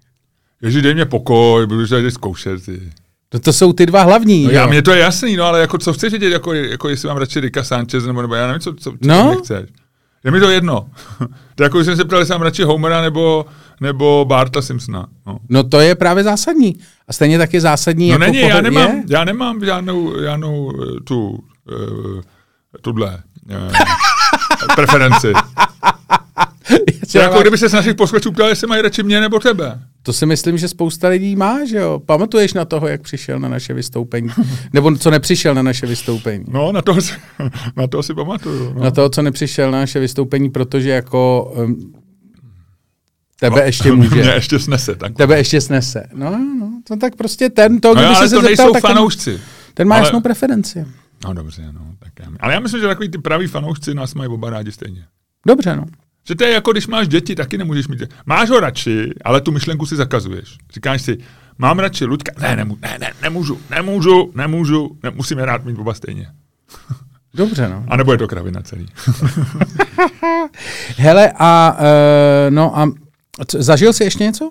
Ježi, 0.61 0.81
dej 0.81 0.93
mě 0.93 1.05
pokoj, 1.05 1.67
budu 1.67 1.87
tady 1.87 2.11
zkoušet. 2.11 2.65
Ty. 2.65 2.81
To, 3.29 3.39
to 3.39 3.53
jsou 3.53 3.73
ty 3.73 3.85
dva 3.85 4.03
hlavní. 4.03 4.43
No, 4.43 4.49
jo. 4.49 4.55
já, 4.55 4.67
mě 4.67 4.81
to 4.81 4.91
je 4.91 4.99
jasný, 4.99 5.35
no 5.35 5.43
ale 5.43 5.59
jako 5.59 5.77
co 5.77 5.93
chceš 5.93 6.11
vědět, 6.11 6.29
jako, 6.29 6.53
jako 6.53 6.89
jestli 6.89 7.07
mám 7.07 7.17
radši 7.17 7.39
Rika 7.39 7.63
Sanchez, 7.63 8.03
nebo, 8.05 8.21
nebo 8.21 8.35
já 8.35 8.47
nevím, 8.47 8.59
co, 8.59 8.73
co, 8.73 8.91
co 8.91 8.97
No. 9.01 9.23
no? 9.23 9.35
chceš. 9.35 9.69
Je 10.23 10.31
mi 10.31 10.39
to 10.39 10.49
jedno. 10.49 10.89
to 11.55 11.63
je 11.63 11.65
jako, 11.65 11.77
když 11.77 11.85
jsem 11.85 11.95
se 11.97 12.05
ptal, 12.05 12.19
jestli 12.19 12.33
mám 12.33 12.41
radši 12.41 12.63
Homera 12.63 13.01
nebo, 13.01 13.45
nebo 13.81 14.25
Barta 14.27 14.61
Simpsona. 14.61 15.07
No. 15.27 15.39
No 15.49 15.63
to 15.63 15.79
je 15.79 15.95
právě 15.95 16.23
zásadní. 16.23 16.75
A 17.07 17.13
stejně 17.13 17.37
tak 17.37 17.53
je 17.53 17.61
zásadní. 17.61 18.07
No 18.07 18.13
jako 18.13 18.23
není, 18.23 18.37
já 18.39 18.47
pohled- 18.47 18.63
nemám, 18.63 18.91
Je? 18.91 19.03
já 19.09 19.23
nemám 19.23 19.65
žádnou, 19.65 20.21
žádnou 20.21 20.73
eh, 20.81 20.99
tu, 21.03 21.29
uh, 21.29 22.21
tuhle 22.81 23.13
uh, 23.13 23.19
preferenci. 24.75 25.33
To 27.11 27.17
je 27.19 27.23
jako 27.23 27.41
kdyby 27.41 27.57
se 27.57 27.69
s 27.69 27.73
našich 27.73 27.95
posluchačů 27.95 28.31
ptal, 28.31 28.49
jestli 28.49 28.67
mají 28.67 28.81
radši 28.81 29.03
mě 29.03 29.21
nebo 29.21 29.39
tebe. 29.39 29.79
To 30.03 30.13
si 30.13 30.25
myslím, 30.25 30.57
že 30.57 30.67
spousta 30.67 31.07
lidí 31.07 31.35
má, 31.35 31.65
že 31.65 31.77
jo. 31.77 31.99
Pamatuješ 32.05 32.53
na 32.53 32.65
toho, 32.65 32.87
jak 32.87 33.01
přišel 33.01 33.39
na 33.39 33.49
naše 33.49 33.73
vystoupení? 33.73 34.29
Nebo 34.73 34.95
co 34.97 35.09
nepřišel 35.11 35.55
na 35.55 35.61
naše 35.61 35.87
vystoupení? 35.87 36.45
No, 36.47 36.71
na 36.71 36.81
toho 36.81 37.01
si, 37.01 37.13
na 37.77 37.87
toho 37.87 38.03
si 38.03 38.13
pamatuju. 38.13 38.73
No. 38.73 38.83
Na 38.83 38.91
toho, 38.91 39.09
co 39.09 39.21
nepřišel 39.21 39.71
na 39.71 39.77
naše 39.79 39.99
vystoupení, 39.99 40.49
protože 40.49 40.89
jako 40.89 41.53
um, 41.57 41.93
tebe 43.39 43.55
No, 43.59 43.65
ještě 43.65 43.91
Mě 43.91 44.09
může. 44.09 44.19
ještě 44.35 44.59
snese. 44.59 44.95
Tak. 44.95 45.13
Tebe 45.17 45.37
ještě 45.37 45.61
snese. 45.61 46.03
No, 46.13 46.29
no, 46.59 46.71
to 46.87 46.95
tak 46.95 47.15
prostě 47.15 47.49
ten, 47.49 47.79
to, 47.81 47.87
No, 47.87 47.93
kdyby 47.93 48.07
ale 48.07 48.15
se 48.15 48.35
to 48.35 48.41
zeptal, 48.41 48.65
nejsou 48.65 48.73
tak 48.73 48.81
ten, 48.81 48.91
fanoušci. 48.95 49.39
ten 49.73 49.87
má 49.87 49.95
ale- 49.95 50.03
jasnou 50.05 50.21
preferenci. 50.21 50.85
No 51.25 51.33
dobře, 51.33 51.71
no. 51.71 51.95
Tak 51.99 52.11
já, 52.19 52.25
ale 52.39 52.53
já 52.53 52.59
myslím, 52.59 52.81
že 52.81 52.87
takový 52.87 53.09
ty 53.09 53.17
praví 53.17 53.47
fanoušci 53.47 53.93
nás 53.93 54.13
mají 54.13 54.29
oba 54.29 54.49
rádi 54.49 54.71
stejně. 54.71 55.05
Dobře, 55.47 55.75
no. 55.75 55.85
Že 56.27 56.35
to 56.35 56.43
je 56.43 56.51
jako, 56.51 56.71
když 56.71 56.87
máš 56.87 57.07
děti, 57.07 57.35
taky 57.35 57.57
nemůžeš 57.57 57.87
mít. 57.87 58.03
Máš 58.25 58.49
ho 58.49 58.59
radši, 58.59 59.09
ale 59.25 59.41
tu 59.41 59.51
myšlenku 59.51 59.85
si 59.85 59.95
zakazuješ. 59.95 60.57
Říkáš 60.73 61.01
si, 61.01 61.17
mám 61.57 61.79
radši 61.79 62.05
Ludka, 62.05 62.31
ne, 62.41 62.55
nemů, 62.55 62.77
ne, 62.81 62.97
ne, 62.99 63.11
nemůžu, 63.21 63.59
nemůžu, 63.69 64.31
nemůžu, 64.35 64.97
ne, 65.03 65.09
musím 65.09 65.37
je 65.37 65.45
rád 65.45 65.65
mít 65.65 65.79
oba 65.79 65.93
stejně. 65.93 66.27
Dobře, 67.33 67.69
no. 67.69 67.85
A 67.87 67.97
nebo 67.97 68.11
je 68.11 68.17
to 68.17 68.27
kravina 68.27 68.61
celý. 68.61 68.87
Hele, 70.97 71.31
a 71.39 71.77
uh, 71.79 72.53
no 72.53 72.77
a 72.77 72.91
co, 73.47 73.63
zažil 73.63 73.93
jsi 73.93 74.03
ještě 74.03 74.23
něco? 74.23 74.49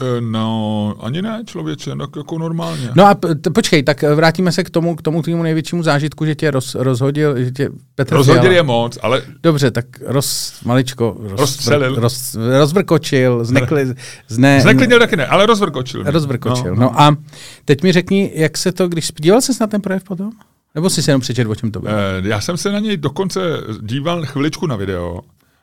Eh, 0.00 0.20
no, 0.20 0.94
ani 1.00 1.22
ne, 1.22 1.42
člověče, 1.46 1.90
tak 1.96 2.10
jako 2.16 2.38
normálně. 2.38 2.90
No 2.94 3.04
a 3.06 3.14
t- 3.14 3.50
počkej, 3.50 3.82
tak 3.82 4.02
vrátíme 4.02 4.52
se 4.52 4.64
k 4.64 4.70
tomu, 4.70 4.96
k 4.96 5.02
tomu 5.02 5.22
tvému 5.22 5.42
největšímu 5.42 5.82
zážitku, 5.82 6.24
že 6.26 6.34
tě 6.34 6.50
roz, 6.50 6.74
rozhodil, 6.74 7.44
že 7.44 7.50
tě 7.50 7.68
Petr 7.94 8.14
Rozhodil 8.14 8.42
Fiala- 8.42 8.54
je 8.54 8.62
moc, 8.62 8.98
ale 9.02 9.22
Dobře, 9.42 9.70
tak 9.70 9.84
roz, 10.06 10.54
maličko, 10.64 11.16
roz, 11.20 11.40
Rozstřelil. 11.40 11.94
roz, 11.94 12.36
rozvrkočil, 12.58 13.44
znekli, 13.44 13.94
zne, 14.28 14.60
zneklidnil 14.60 14.98
taky 14.98 15.16
ne, 15.16 15.26
ale 15.26 15.46
rozvrkočil. 15.46 16.02
mě. 16.02 16.10
rozvrkočil. 16.10 16.74
No, 16.74 16.80
no. 16.82 17.00
a 17.00 17.16
teď 17.64 17.82
mi 17.82 17.92
řekni, 17.92 18.30
jak 18.34 18.58
se 18.58 18.72
to, 18.72 18.88
když 18.88 19.08
díval 19.20 19.40
ses 19.40 19.58
na 19.58 19.66
ten 19.66 19.80
projev 19.80 20.04
potom? 20.04 20.30
Nebo 20.74 20.90
jsi 20.90 21.02
si 21.02 21.10
jenom 21.10 21.20
přečet, 21.20 21.46
o 21.48 21.54
čem 21.54 21.70
to 21.70 21.80
bylo? 21.80 21.94
Eh, 21.94 22.28
Já 22.28 22.40
jsem 22.40 22.56
se 22.56 22.72
na 22.72 22.78
něj 22.78 22.96
dokonce 22.96 23.40
díval 23.82 24.24
chviličku 24.26 24.66
na 24.66 24.76
video, 24.76 25.20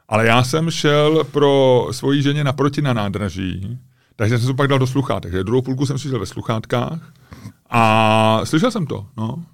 ale 0.10 0.26
já 0.28 0.44
jsem 0.44 0.72
šel 0.72 1.24
pro 1.32 1.88
svoji 1.92 2.22
ženě 2.22 2.44
naproti 2.44 2.82
na 2.82 2.94
nádraží, 2.94 3.78
takže 4.16 4.38
jsem 4.38 4.48
to 4.48 4.54
pak 4.54 4.68
dal 4.68 4.80
do 4.80 4.88
sluchátek. 4.88 5.32
Takže 5.32 5.44
druhou 5.44 5.62
půlku 5.62 5.86
jsem 5.86 5.98
slyšel 5.98 6.20
ve 6.20 6.26
sluchátkách 6.26 7.14
a 7.70 8.42
slyšel 8.44 8.72
jsem 8.72 8.86
to. 8.86 9.06
No. 9.18 9.46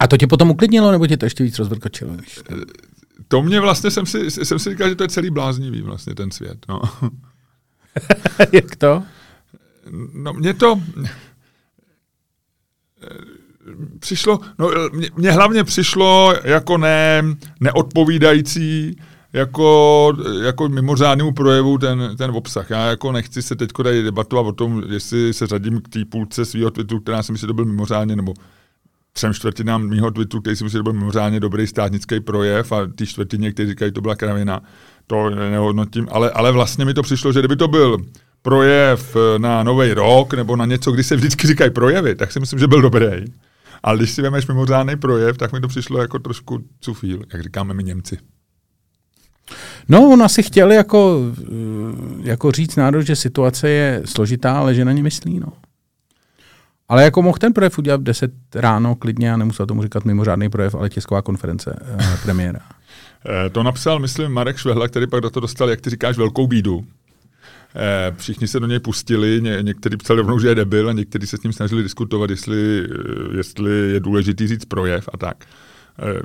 A 0.00 0.06
to 0.06 0.16
tě 0.16 0.26
potom 0.26 0.50
uklidnilo, 0.50 0.92
nebo 0.92 1.06
tě 1.06 1.16
to 1.16 1.26
ještě 1.26 1.44
víc 1.44 1.58
rozvrkočilo? 1.58 2.16
To 3.28 3.42
mě 3.42 3.60
vlastně, 3.60 3.90
jsem 3.90 4.06
si, 4.06 4.30
jsem 4.30 4.58
si 4.58 4.70
říkal, 4.70 4.88
že 4.88 4.94
to 4.94 5.04
je 5.04 5.08
celý 5.08 5.30
bláznivý 5.30 5.82
vlastně 5.82 6.14
ten 6.14 6.30
svět. 6.30 6.58
No. 6.68 6.82
jak 8.52 8.76
to? 8.76 9.02
No, 10.12 10.32
mě 10.32 10.54
to 10.54 10.80
eh, 11.02 11.08
přišlo, 13.98 14.40
no, 14.58 14.70
mě, 14.92 15.10
mě 15.16 15.32
hlavně 15.32 15.64
přišlo 15.64 16.34
jako 16.44 16.78
ne, 16.78 17.22
neodpovídající 17.60 18.96
jako, 19.32 20.12
jako 20.42 20.68
mimořádnému 20.68 21.32
projevu 21.32 21.78
ten, 21.78 22.14
ten 22.18 22.30
obsah. 22.30 22.70
Já 22.70 22.86
jako 22.86 23.12
nechci 23.12 23.42
se 23.42 23.56
teď 23.56 23.70
tady 23.72 24.02
debatovat 24.02 24.46
o 24.46 24.52
tom, 24.52 24.82
jestli 24.88 25.34
se 25.34 25.46
řadím 25.46 25.80
k 25.80 25.88
té 25.88 26.04
půlce 26.04 26.44
svého 26.44 26.70
Twitteru, 26.70 27.00
která 27.00 27.22
si 27.22 27.32
myslím, 27.32 27.46
že 27.46 27.50
to 27.50 27.54
byl 27.54 27.64
mimořádně, 27.64 28.16
nebo 28.16 28.34
třem 29.12 29.34
čtvrtinám 29.34 29.88
mýho 29.88 30.10
Twitteru, 30.10 30.40
který 30.40 30.56
si 30.56 30.64
myslím, 30.64 30.78
že 30.78 30.82
byl 30.82 30.92
mimořádně 30.92 31.40
dobrý 31.40 31.66
státnický 31.66 32.20
projev 32.20 32.72
a 32.72 32.86
ty 32.96 33.06
čtvrtině, 33.06 33.52
kteří 33.52 33.70
říkají, 33.70 33.92
to 33.92 34.00
byla 34.00 34.16
kravina, 34.16 34.60
to 35.06 35.30
nehodnotím, 35.30 36.08
ale, 36.10 36.30
ale 36.30 36.52
vlastně 36.52 36.84
mi 36.84 36.94
to 36.94 37.02
přišlo, 37.02 37.32
že 37.32 37.38
kdyby 37.40 37.56
to 37.56 37.68
byl 37.68 37.98
projev 38.42 39.16
na 39.38 39.62
Nový 39.62 39.92
rok 39.92 40.34
nebo 40.34 40.56
na 40.56 40.66
něco, 40.66 40.92
kdy 40.92 41.04
se 41.04 41.16
vždycky 41.16 41.46
říkají 41.46 41.70
projevy, 41.70 42.14
tak 42.14 42.32
si 42.32 42.40
myslím, 42.40 42.58
že 42.58 42.66
byl 42.66 42.82
dobrý. 42.82 43.24
Ale 43.82 43.96
když 43.96 44.10
si 44.10 44.22
vemeš 44.22 44.46
mimořádný 44.46 44.96
projev, 44.96 45.38
tak 45.38 45.52
mi 45.52 45.60
to 45.60 45.68
přišlo 45.68 46.00
jako 46.00 46.18
trošku 46.18 46.64
cufíl, 46.80 47.22
jak 47.32 47.42
říkáme 47.42 47.74
my 47.74 47.84
Němci. 47.84 48.18
No, 49.88 50.10
on 50.12 50.22
asi 50.22 50.42
chtěl 50.42 50.72
jako, 50.72 51.20
eh, 51.42 51.44
jako 52.22 52.50
říct 52.52 52.76
národ, 52.76 53.02
že 53.02 53.16
situace 53.16 53.68
je 53.68 54.02
složitá, 54.04 54.58
ale 54.58 54.74
že 54.74 54.84
na 54.84 54.92
ně 54.92 55.02
myslí, 55.02 55.40
no. 55.40 55.52
Ale 56.88 57.04
jako 57.04 57.22
mohl 57.22 57.38
ten 57.38 57.52
projev 57.52 57.78
udělat 57.78 58.00
v 58.00 58.04
10 58.04 58.32
ráno 58.54 58.94
klidně 58.94 59.32
a 59.32 59.36
nemusel 59.36 59.66
tomu 59.66 59.82
říkat 59.82 60.04
mimořádný 60.04 60.48
projev, 60.48 60.74
ale 60.74 60.90
tisková 60.90 61.22
konference 61.22 61.78
eh, 61.98 62.18
premiéra. 62.22 62.60
Eh, 63.46 63.50
To 63.50 63.62
napsal, 63.62 63.98
myslím, 63.98 64.32
Marek 64.32 64.56
Švehla, 64.56 64.88
který 64.88 65.06
pak 65.06 65.20
do 65.20 65.30
toho 65.30 65.40
dostal, 65.40 65.70
jak 65.70 65.80
ty 65.80 65.90
říkáš, 65.90 66.16
velkou 66.18 66.46
bídu. 66.46 66.84
Eh, 67.74 68.12
Všichni 68.16 68.48
se 68.48 68.60
do 68.60 68.66
něj 68.66 68.78
pustili, 68.80 69.40
ně, 69.42 69.58
někteří 69.62 69.96
psali 69.96 70.18
rovnou, 70.18 70.38
že 70.38 70.48
je 70.48 70.54
debil 70.54 70.88
a 70.88 70.92
někteří 70.92 71.26
se 71.26 71.36
s 71.36 71.42
ním 71.42 71.52
snažili 71.52 71.82
diskutovat, 71.82 72.30
jestli, 72.30 72.84
eh, 72.84 73.36
jestli 73.36 73.70
je 73.92 74.00
důležitý 74.00 74.46
říct 74.46 74.64
projev 74.64 75.08
a 75.12 75.16
tak. 75.16 75.44
Eh, 75.98 76.20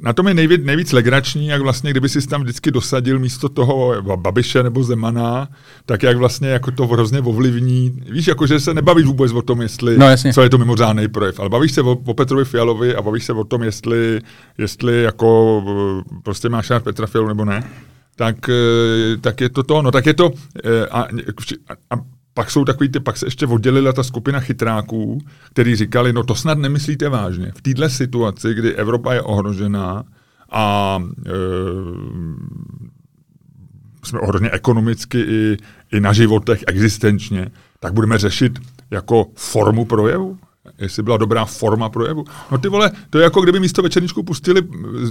Na 0.00 0.12
tom 0.12 0.28
je 0.28 0.34
nejvíc, 0.34 0.60
nejvíc 0.64 0.92
legrační, 0.92 1.46
jak 1.46 1.62
vlastně, 1.62 1.90
kdyby 1.90 2.08
si 2.08 2.26
tam 2.28 2.42
vždycky 2.42 2.70
dosadil 2.70 3.18
místo 3.18 3.48
toho 3.48 4.02
Babiše 4.16 4.62
nebo 4.62 4.84
Zemana, 4.84 5.48
tak 5.86 6.02
jak 6.02 6.16
vlastně 6.16 6.48
jako 6.48 6.70
to 6.70 6.86
hrozně 6.86 7.20
ovlivní. 7.20 8.02
Víš, 8.10 8.26
jako 8.26 8.46
že 8.46 8.60
se 8.60 8.74
nebavíš 8.74 9.06
vůbec 9.06 9.32
o 9.32 9.42
tom, 9.42 9.62
jestli, 9.62 9.98
No, 9.98 10.06
jasně. 10.08 10.32
co 10.32 10.42
je 10.42 10.50
to 10.50 10.58
mimořádný 10.58 11.08
projev, 11.08 11.40
ale 11.40 11.48
bavíš 11.48 11.72
se 11.72 11.82
o, 11.82 11.90
o 12.06 12.14
Petrovi 12.14 12.44
Fialovi 12.44 12.94
a 12.96 13.02
bavíš 13.02 13.24
se 13.24 13.32
o 13.32 13.44
tom, 13.44 13.62
jestli, 13.62 14.20
jestli 14.58 15.02
jako 15.02 15.62
eh, 16.00 16.20
prostě 16.22 16.48
máš 16.48 16.70
rád 16.70 16.84
Petra 16.84 17.06
Fialu 17.06 17.28
nebo 17.28 17.44
ne, 17.44 17.64
tak, 18.16 18.48
eh, 18.48 19.16
tak 19.20 19.40
je 19.40 19.48
to 19.48 19.62
to, 19.62 19.82
no 19.82 19.90
tak 19.90 20.06
je 20.06 20.14
to 20.14 20.30
eh, 20.64 20.86
a, 20.86 21.00
a, 21.00 21.06
a 21.90 22.00
pak 22.34 22.50
jsou 22.50 22.64
takový 22.64 22.88
ty, 22.88 23.00
pak 23.00 23.16
se 23.16 23.26
ještě 23.26 23.46
oddělila 23.46 23.92
ta 23.92 24.02
skupina 24.02 24.40
chytráků, 24.40 25.18
který 25.50 25.76
říkali, 25.76 26.12
no 26.12 26.24
to 26.24 26.34
snad 26.34 26.58
nemyslíte 26.58 27.08
vážně. 27.08 27.52
V 27.56 27.62
této 27.62 27.88
situaci, 27.88 28.54
kdy 28.54 28.74
Evropa 28.74 29.14
je 29.14 29.22
ohrožená 29.22 30.04
a 30.50 30.98
e, 31.26 31.30
jsme 34.04 34.20
ohroženi 34.20 34.50
ekonomicky 34.50 35.20
i, 35.20 35.56
i 35.92 36.00
na 36.00 36.12
životech, 36.12 36.64
existenčně, 36.66 37.50
tak 37.80 37.92
budeme 37.92 38.18
řešit 38.18 38.58
jako 38.90 39.26
formu 39.34 39.84
projevu? 39.84 40.38
Jestli 40.78 41.02
byla 41.02 41.16
dobrá 41.16 41.44
forma 41.44 41.88
projevu. 41.88 42.24
No 42.50 42.58
ty 42.58 42.68
vole, 42.68 42.90
to 43.10 43.18
je 43.18 43.24
jako 43.24 43.40
kdyby 43.40 43.60
místo 43.60 43.82
večerníčku 43.82 44.22
pustili 44.22 44.62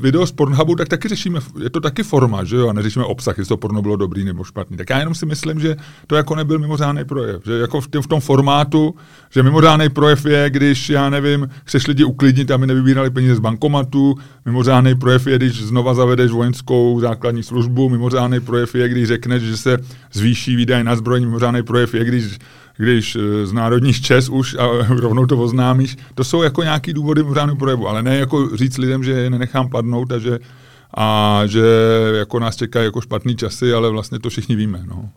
video 0.01 0.25
z 0.25 0.31
Pornhubu, 0.31 0.75
tak 0.75 0.87
taky 0.87 1.07
řešíme, 1.07 1.39
je 1.63 1.69
to 1.69 1.79
taky 1.79 2.03
forma, 2.03 2.43
že 2.43 2.55
jo, 2.55 2.69
a 2.69 2.73
neřešíme 2.73 3.05
obsah, 3.05 3.37
jestli 3.37 3.49
to 3.49 3.57
porno 3.57 3.81
bylo 3.81 3.95
dobrý 3.95 4.25
nebo 4.25 4.43
špatný. 4.43 4.77
Tak 4.77 4.89
já 4.89 4.99
jenom 4.99 5.15
si 5.15 5.25
myslím, 5.25 5.59
že 5.59 5.75
to 6.07 6.15
jako 6.15 6.35
nebyl 6.35 6.59
mimořádný 6.59 7.05
projev, 7.05 7.41
že 7.45 7.53
jako 7.53 7.81
v, 7.81 7.87
tém, 7.87 8.01
v 8.01 8.07
tom 8.07 8.19
formátu, 8.19 8.95
že 9.29 9.43
mimořádný 9.43 9.89
projev 9.89 10.25
je, 10.25 10.49
když, 10.49 10.89
já 10.89 11.09
nevím, 11.09 11.49
chceš 11.63 11.87
lidi 11.87 12.03
uklidnit, 12.03 12.51
aby 12.51 12.67
nevybírali 12.67 13.09
peníze 13.09 13.35
z 13.35 13.39
bankomatu, 13.39 14.15
mimořádný 14.45 14.95
projev 14.95 15.27
je, 15.27 15.37
když 15.37 15.63
znova 15.63 15.93
zavedeš 15.93 16.31
vojenskou 16.31 16.99
základní 16.99 17.43
službu, 17.43 17.89
mimořádný 17.89 18.39
projev 18.39 18.75
je, 18.75 18.89
když 18.89 19.07
řekneš, 19.07 19.43
že 19.43 19.57
se 19.57 19.77
zvýší 20.13 20.55
výdaje 20.55 20.83
na 20.83 20.95
zbrojní, 20.95 21.25
mimořádný 21.25 21.63
projev 21.63 21.93
je, 21.93 22.05
když 22.05 22.37
když 22.81 23.15
eh, 23.15 23.45
znárodníš 23.45 24.01
čes 24.01 24.29
už 24.29 24.55
a 24.59 24.67
rovnou 24.89 25.25
to 25.25 25.37
oznámíš. 25.37 25.97
To 26.15 26.23
jsou 26.23 26.41
jako 26.41 26.63
nějaký 26.63 26.93
důvody 26.93 27.23
mimořádného 27.23 27.57
projevu, 27.57 27.87
ale 27.87 28.03
ne 28.03 28.17
jako 28.17 28.57
říct 28.57 28.77
lidem, 28.77 29.03
že 29.03 29.11
je 29.11 29.29
nenechám 29.29 29.69
padnout 29.69 30.11
a 30.11 30.19
že, 30.19 30.39
a 30.97 31.41
že 31.45 31.63
jako 32.17 32.39
nás 32.39 32.55
čekají 32.55 32.85
jako 32.85 33.01
špatný 33.01 33.35
časy, 33.35 33.73
ale 33.73 33.89
vlastně 33.89 34.19
to 34.19 34.29
všichni 34.29 34.55
víme. 34.55 34.83
No. 34.85 35.09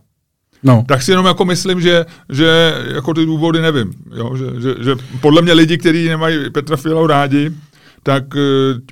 No. 0.63 0.85
Tak 0.89 1.03
si 1.03 1.13
jenom 1.13 1.27
jako 1.27 1.45
myslím, 1.45 1.81
že, 1.81 2.07
že 2.29 2.75
jako 2.95 3.15
ty 3.15 3.27
důvody 3.27 3.63
nevím. 3.63 3.93
Jo? 4.17 4.37
Že, 4.37 4.61
že, 4.61 4.75
že, 4.85 4.97
podle 5.21 5.43
mě 5.43 5.53
lidi, 5.53 5.79
kteří 5.79 6.09
nemají 6.09 6.51
Petra 6.51 6.77
Fialu 6.77 7.07
rádi, 7.07 7.51
tak 8.03 8.35
uh, 8.35 8.41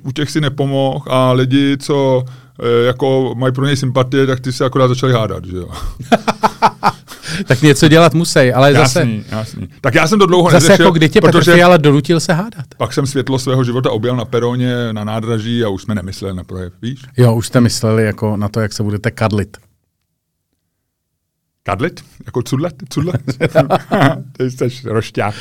u 0.03 0.11
těch 0.11 0.31
si 0.31 0.41
nepomohl 0.41 1.05
a 1.07 1.31
lidi, 1.31 1.77
co 1.77 2.23
uh, 2.25 2.65
jako 2.85 3.35
mají 3.37 3.53
pro 3.53 3.65
něj 3.65 3.77
sympatie, 3.77 4.27
tak 4.27 4.39
ty 4.39 4.51
se 4.51 4.65
akorát 4.65 4.87
začali 4.87 5.13
hádat. 5.13 5.45
Že 5.45 5.57
jo? 5.57 5.69
tak 7.45 7.61
něco 7.61 7.87
dělat 7.87 8.13
musí, 8.13 8.39
ale 8.53 8.73
zase, 8.73 8.99
Jasný, 8.99 9.25
jasný. 9.31 9.69
Tak 9.81 9.95
já 9.95 10.07
jsem 10.07 10.19
to 10.19 10.25
dlouho 10.25 10.51
zase 10.51 10.67
neřešil, 10.67 10.85
jako 10.85 10.93
kdy 10.97 11.09
tě 11.09 11.21
Petr 11.21 11.31
protože 11.31 11.53
Fiala 11.53 11.77
donutil 11.77 12.19
se 12.19 12.33
hádat. 12.33 12.65
pak 12.77 12.93
jsem 12.93 13.07
světlo 13.07 13.39
svého 13.39 13.63
života 13.63 13.91
objel 13.91 14.15
na 14.15 14.25
peroně, 14.25 14.93
na 14.93 15.03
nádraží 15.03 15.63
a 15.63 15.69
už 15.69 15.81
jsme 15.81 15.95
nemysleli 15.95 16.33
na 16.35 16.43
projev, 16.43 16.73
víš? 16.81 17.01
Jo, 17.17 17.35
už 17.35 17.47
jste 17.47 17.61
mysleli 17.61 18.05
jako 18.05 18.37
na 18.37 18.49
to, 18.49 18.59
jak 18.59 18.73
se 18.73 18.83
budete 18.83 19.11
kadlit. 19.11 19.57
Kadlit? 21.63 22.05
Jako 22.25 22.41
cudlet? 22.41 22.75
Cudlet? 22.89 23.21
Ty 24.37 24.51
jsi 24.51 24.69
rošťák. 24.85 25.35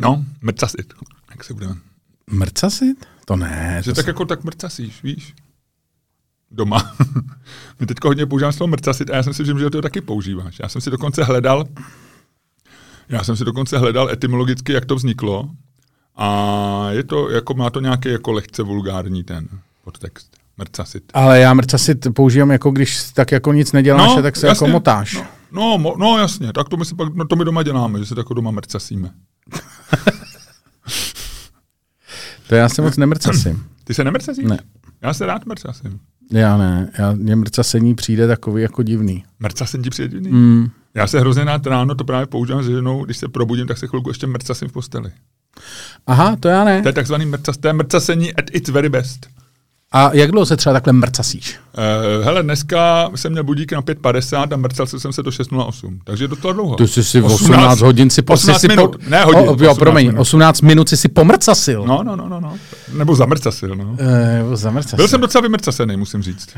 No, 0.00 0.24
mrcasit. 0.42 0.94
Jak 1.30 1.44
se 1.44 1.54
budeme? 1.54 1.74
Mrcasit? 2.30 3.06
To 3.24 3.36
ne. 3.36 3.80
Že 3.84 3.90
To 3.90 3.94
tak 3.96 4.04
se... 4.04 4.10
jako 4.10 4.24
tak 4.24 4.44
mrcasíš, 4.44 5.02
víš? 5.02 5.34
Doma. 6.50 6.94
My 7.80 7.86
teď 7.86 7.96
hodně 8.04 8.26
používám 8.26 8.52
slovo 8.52 8.70
mrcasit 8.70 9.10
a 9.10 9.16
já 9.16 9.22
jsem 9.22 9.34
si 9.34 9.42
všiml, 9.42 9.60
že 9.60 9.70
to 9.70 9.82
taky 9.82 10.00
používáš. 10.00 10.58
Já 10.62 10.68
jsem 10.68 10.80
si 10.80 10.90
dokonce 10.90 11.24
hledal, 11.24 11.64
já 13.08 13.24
jsem 13.24 13.36
si 13.36 13.44
dokonce 13.44 13.78
hledal 13.78 14.10
etymologicky, 14.10 14.72
jak 14.72 14.84
to 14.84 14.94
vzniklo 14.94 15.50
a 16.16 16.88
je 16.90 17.04
to, 17.04 17.30
jako 17.30 17.54
má 17.54 17.70
to 17.70 17.80
nějaký 17.80 18.08
jako 18.08 18.32
lehce 18.32 18.62
vulgární 18.62 19.24
ten 19.24 19.48
podtext. 19.84 20.36
Mrcasit. 20.58 21.04
Ale 21.14 21.40
já 21.40 21.54
mrcasit 21.54 22.06
používám 22.14 22.50
jako 22.50 22.70
když 22.70 23.12
tak 23.12 23.32
jako 23.32 23.52
nic 23.52 23.72
neděláš, 23.72 24.16
no, 24.16 24.22
tak 24.22 24.36
se 24.36 24.46
jasně, 24.46 24.64
jako 24.64 24.72
motáš. 24.72 25.14
No, 25.14 25.26
no, 25.52 25.78
mo, 25.78 25.94
no 25.98 26.18
jasně, 26.18 26.52
tak 26.52 26.68
to 26.68 26.76
my, 26.76 26.84
si 26.84 26.94
pak, 26.94 27.14
no, 27.14 27.24
to 27.24 27.36
my 27.36 27.44
doma 27.44 27.62
děláme, 27.62 27.98
že 27.98 28.06
se 28.06 28.14
tak 28.14 28.22
jako 28.22 28.34
doma 28.34 28.50
mrcasíme. 28.50 29.10
To 32.48 32.54
já 32.54 32.68
se 32.68 32.82
moc 32.82 32.96
nemrcasím. 32.96 33.66
Ty 33.84 33.94
se 33.94 34.04
nemrcasíš? 34.04 34.44
Ne. 34.44 34.58
Já 35.02 35.14
se 35.14 35.26
rád 35.26 35.46
mrcasím. 35.46 36.00
Já 36.32 36.56
ne, 36.56 36.90
já, 36.98 37.12
mě 37.12 37.36
mrcasení 37.36 37.94
přijde 37.94 38.26
takový 38.26 38.62
jako 38.62 38.82
divný. 38.82 39.24
Mrcasím 39.40 39.82
ti 39.82 39.90
přijde 39.90 40.08
divný? 40.08 40.30
Mm. 40.30 40.70
Já 40.94 41.06
se 41.06 41.20
hrozně 41.20 41.44
rád 41.44 41.66
ráno 41.66 41.94
to 41.94 42.04
právě 42.04 42.26
používám 42.26 42.62
s 42.62 42.66
ženou, 42.66 43.04
když 43.04 43.16
se 43.16 43.28
probudím, 43.28 43.66
tak 43.66 43.78
se 43.78 43.86
chvilku 43.86 44.10
ještě 44.10 44.26
mrcasím 44.26 44.68
v 44.68 44.72
posteli. 44.72 45.10
Aha, 46.06 46.36
to 46.36 46.48
já 46.48 46.64
ne. 46.64 46.82
To 46.82 46.88
je 46.88 46.92
takzvaný 46.92 47.26
mrcas, 47.26 47.56
to 47.56 47.68
je 47.68 47.72
mrcasení 47.72 48.34
at 48.34 48.44
its 48.52 48.68
very 48.70 48.88
best. 48.88 49.26
A 49.96 50.10
jak 50.12 50.30
dlouho 50.30 50.46
se 50.46 50.56
třeba 50.56 50.72
takhle 50.72 50.92
mrcasíš? 50.92 51.58
Uh, 51.78 52.24
hele, 52.24 52.42
dneska 52.42 53.10
jsem 53.14 53.32
měl 53.32 53.44
budík 53.44 53.72
na 53.72 53.82
5.50 53.82 54.48
a 54.52 54.56
mrcal 54.56 54.86
jsem 54.86 55.12
se 55.12 55.22
do 55.22 55.30
6.08, 55.30 55.98
takže 56.04 56.28
docela 56.28 56.52
dlouho. 56.52 56.76
Ty 56.76 56.88
jsi 56.88 57.04
si 57.04 57.22
18, 57.22 57.42
18 57.42 57.80
hodin 57.80 58.10
si 58.10 58.22
po, 58.22 58.32
18 58.32 58.60
si 58.60 58.68
minut, 58.68 58.96
po, 58.96 59.10
ne 59.10 59.24
hodin. 59.24 59.48
O, 59.48 59.56
jo, 59.64 59.74
promiň, 59.74 60.06
minut. 60.06 60.20
18 60.20 60.60
minut 60.60 60.88
si 60.88 60.96
si 60.96 61.08
pomrcasil. 61.08 61.84
No, 61.86 62.02
no, 62.02 62.16
no, 62.16 62.28
no, 62.28 62.40
no. 62.40 62.52
Nebo 62.92 63.16
zamrcasil, 63.16 63.76
no. 63.76 63.84
Uh, 63.84 64.54
zamrcasil. 64.54 64.96
Byl 64.96 65.08
jsem 65.08 65.20
docela 65.20 65.42
vymrcasený, 65.42 65.96
musím 65.96 66.22
říct. 66.22 66.48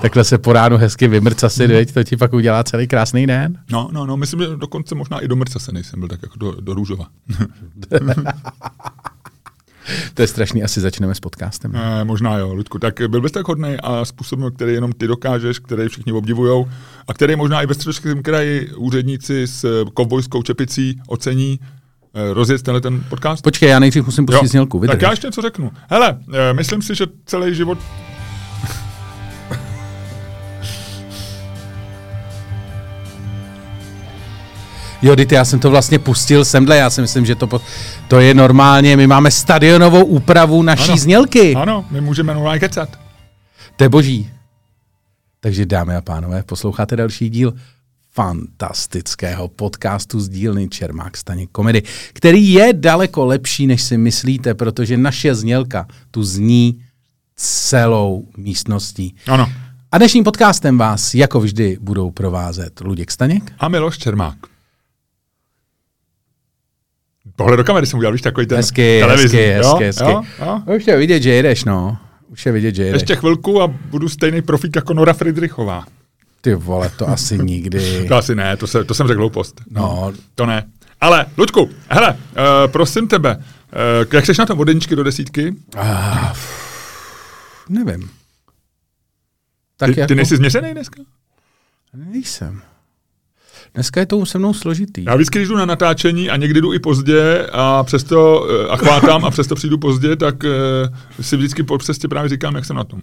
Takhle 0.00 0.24
se 0.24 0.38
po 0.38 0.52
ránu 0.52 0.76
hezky 0.76 1.08
vymrcasit, 1.08 1.70
hmm. 1.70 1.84
to 1.84 2.04
ti 2.04 2.16
pak 2.16 2.32
udělá 2.32 2.64
celý 2.64 2.88
krásný 2.88 3.26
den. 3.26 3.58
No, 3.70 3.88
no, 3.92 4.06
no, 4.06 4.16
myslím, 4.16 4.40
že 4.40 4.46
dokonce 4.56 4.94
možná 4.94 5.18
i 5.18 5.28
do 5.28 5.36
mrcasený 5.36 5.84
jsem 5.84 6.00
byl 6.00 6.08
tak 6.08 6.22
jako 6.22 6.38
do, 6.38 6.60
do 6.60 6.74
růžova. 6.74 7.06
To 10.14 10.22
je 10.22 10.28
strašný, 10.28 10.62
asi 10.62 10.80
začneme 10.80 11.14
s 11.14 11.20
podcastem. 11.20 11.76
E, 11.76 12.04
možná 12.04 12.38
jo, 12.38 12.54
Ludku. 12.54 12.78
Tak 12.78 13.00
byl 13.08 13.20
bys 13.20 13.32
tak 13.32 13.48
hodný 13.48 13.76
a 13.82 14.04
způsobem, 14.04 14.52
který 14.54 14.72
jenom 14.72 14.92
ty 14.92 15.06
dokážeš, 15.06 15.58
který 15.58 15.88
všichni 15.88 16.12
obdivujou 16.12 16.68
a 17.08 17.14
který 17.14 17.36
možná 17.36 17.62
i 17.62 17.66
ve 17.66 17.74
středočeském 17.74 18.22
kraji 18.22 18.70
úředníci 18.76 19.46
s 19.46 19.84
kovbojskou 19.94 20.42
čepicí 20.42 21.00
ocení, 21.06 21.60
rozjet 22.32 22.62
tenhle 22.62 22.80
ten 22.80 23.04
podcast? 23.08 23.42
Počkej, 23.42 23.68
já 23.68 23.78
nejdřív 23.78 24.06
musím 24.06 24.26
pustit 24.26 24.46
znělku. 24.46 24.78
Vydrž. 24.78 24.94
Tak 24.94 25.02
já 25.02 25.10
ještě 25.10 25.26
něco 25.26 25.42
řeknu. 25.42 25.70
Hele, 25.88 26.18
myslím 26.52 26.82
si, 26.82 26.94
že 26.94 27.06
celý 27.26 27.54
život 27.54 27.78
Jo, 35.02 35.16
ty, 35.16 35.34
já 35.34 35.44
jsem 35.44 35.58
to 35.58 35.70
vlastně 35.70 35.98
pustil 35.98 36.44
semhle, 36.44 36.76
já 36.76 36.90
si 36.90 37.00
myslím, 37.00 37.26
že 37.26 37.34
to, 37.34 37.60
to 38.08 38.20
je 38.20 38.34
normálně, 38.34 38.96
my 38.96 39.06
máme 39.06 39.30
stadionovou 39.30 40.04
úpravu 40.04 40.62
naší 40.62 40.88
ano, 40.88 40.96
znělky. 40.96 41.54
Ano, 41.54 41.84
my 41.90 42.00
můžeme 42.00 42.34
normálně 42.34 42.60
kecat. 42.60 42.88
To 43.76 43.84
je 43.84 43.88
boží. 43.88 44.30
Takže 45.40 45.66
dámy 45.66 45.96
a 45.96 46.00
pánové, 46.00 46.42
posloucháte 46.42 46.96
další 46.96 47.30
díl 47.30 47.54
fantastického 48.12 49.48
podcastu 49.48 50.20
z 50.20 50.28
dílny 50.28 50.68
Čermák 50.68 51.16
Staněk 51.16 51.50
komedy, 51.50 51.82
který 52.12 52.52
je 52.52 52.72
daleko 52.72 53.26
lepší, 53.26 53.66
než 53.66 53.82
si 53.82 53.98
myslíte, 53.98 54.54
protože 54.54 54.96
naše 54.96 55.34
znělka 55.34 55.86
tu 56.10 56.22
zní 56.22 56.82
celou 57.36 58.28
místností. 58.36 59.14
Ano. 59.26 59.52
A 59.92 59.98
dnešním 59.98 60.24
podcastem 60.24 60.78
vás, 60.78 61.14
jako 61.14 61.40
vždy, 61.40 61.78
budou 61.80 62.10
provázet 62.10 62.80
Luděk 62.80 63.10
Staněk 63.10 63.52
a 63.58 63.68
Miloš 63.68 63.98
Čermák. 63.98 64.49
Tohle 67.36 67.56
do 67.56 67.64
kamery 67.64 67.86
jsem 67.86 67.98
udělal, 67.98 68.12
víš, 68.12 68.22
takový 68.22 68.46
ten 68.46 68.56
hezky, 68.56 69.00
televizní. 69.00 69.38
Hezky, 69.38 69.68
hezky, 69.68 69.84
hezky. 69.84 70.04
Jo? 70.04 70.22
Jo? 70.40 70.76
Už 70.76 70.86
je 70.86 70.96
vidět, 70.96 71.22
že 71.22 71.30
jedeš, 71.30 71.64
no. 71.64 71.98
Už 72.28 72.46
je 72.46 72.52
vidět, 72.52 72.74
že 72.74 72.82
jedeš. 72.82 73.02
Ještě 73.02 73.16
chvilku 73.16 73.62
a 73.62 73.66
budu 73.66 74.08
stejný 74.08 74.42
profík 74.42 74.76
jako 74.76 74.94
Nora 74.94 75.12
Friedrichová. 75.12 75.84
Ty 76.40 76.54
vole, 76.54 76.90
to 76.96 77.08
asi 77.08 77.38
nikdy. 77.38 78.04
to 78.08 78.16
asi 78.16 78.34
ne, 78.34 78.56
to, 78.56 78.66
se, 78.66 78.84
to 78.84 78.94
jsem 78.94 79.06
řekl 79.08 79.20
hloupost. 79.20 79.60
No. 79.70 80.12
To 80.34 80.46
ne. 80.46 80.66
Ale, 81.00 81.26
Luďku, 81.38 81.70
hele, 81.88 82.12
uh, 82.12 82.72
prosím 82.72 83.08
tebe, 83.08 83.36
uh, 83.36 83.44
jak 84.12 84.26
jsi 84.26 84.32
na 84.38 84.46
tom 84.46 84.58
vodeničky 84.58 84.96
do 84.96 85.04
desítky? 85.04 85.54
Uh, 85.76 86.32
nevím. 87.68 88.10
Tak 89.76 89.94
ty, 89.94 90.00
jako... 90.00 90.08
ty 90.08 90.14
nejsi 90.14 90.36
změřený 90.36 90.72
dneska? 90.72 91.02
Nejsem. 91.94 92.62
Dneska 93.74 94.00
je 94.00 94.06
to 94.06 94.26
se 94.26 94.38
mnou 94.38 94.54
složitý. 94.54 95.04
Já 95.04 95.14
vždycky, 95.14 95.38
když 95.38 95.48
jdu 95.48 95.56
na 95.56 95.66
natáčení 95.66 96.30
a 96.30 96.36
někdy 96.36 96.60
jdu 96.60 96.72
i 96.72 96.78
pozdě 96.78 97.46
a 97.52 97.84
přesto 97.84 98.46
a 98.70 98.76
chvátám 98.76 99.24
a 99.24 99.30
přesto 99.30 99.54
přijdu 99.54 99.78
pozdě, 99.78 100.16
tak 100.16 100.34
uh, 100.44 101.20
si 101.24 101.36
vždycky 101.36 101.62
po 101.62 101.78
cestě 101.78 102.08
právě 102.08 102.28
říkám, 102.28 102.54
jak 102.54 102.64
jsem 102.64 102.76
na 102.76 102.84
tom. 102.84 103.00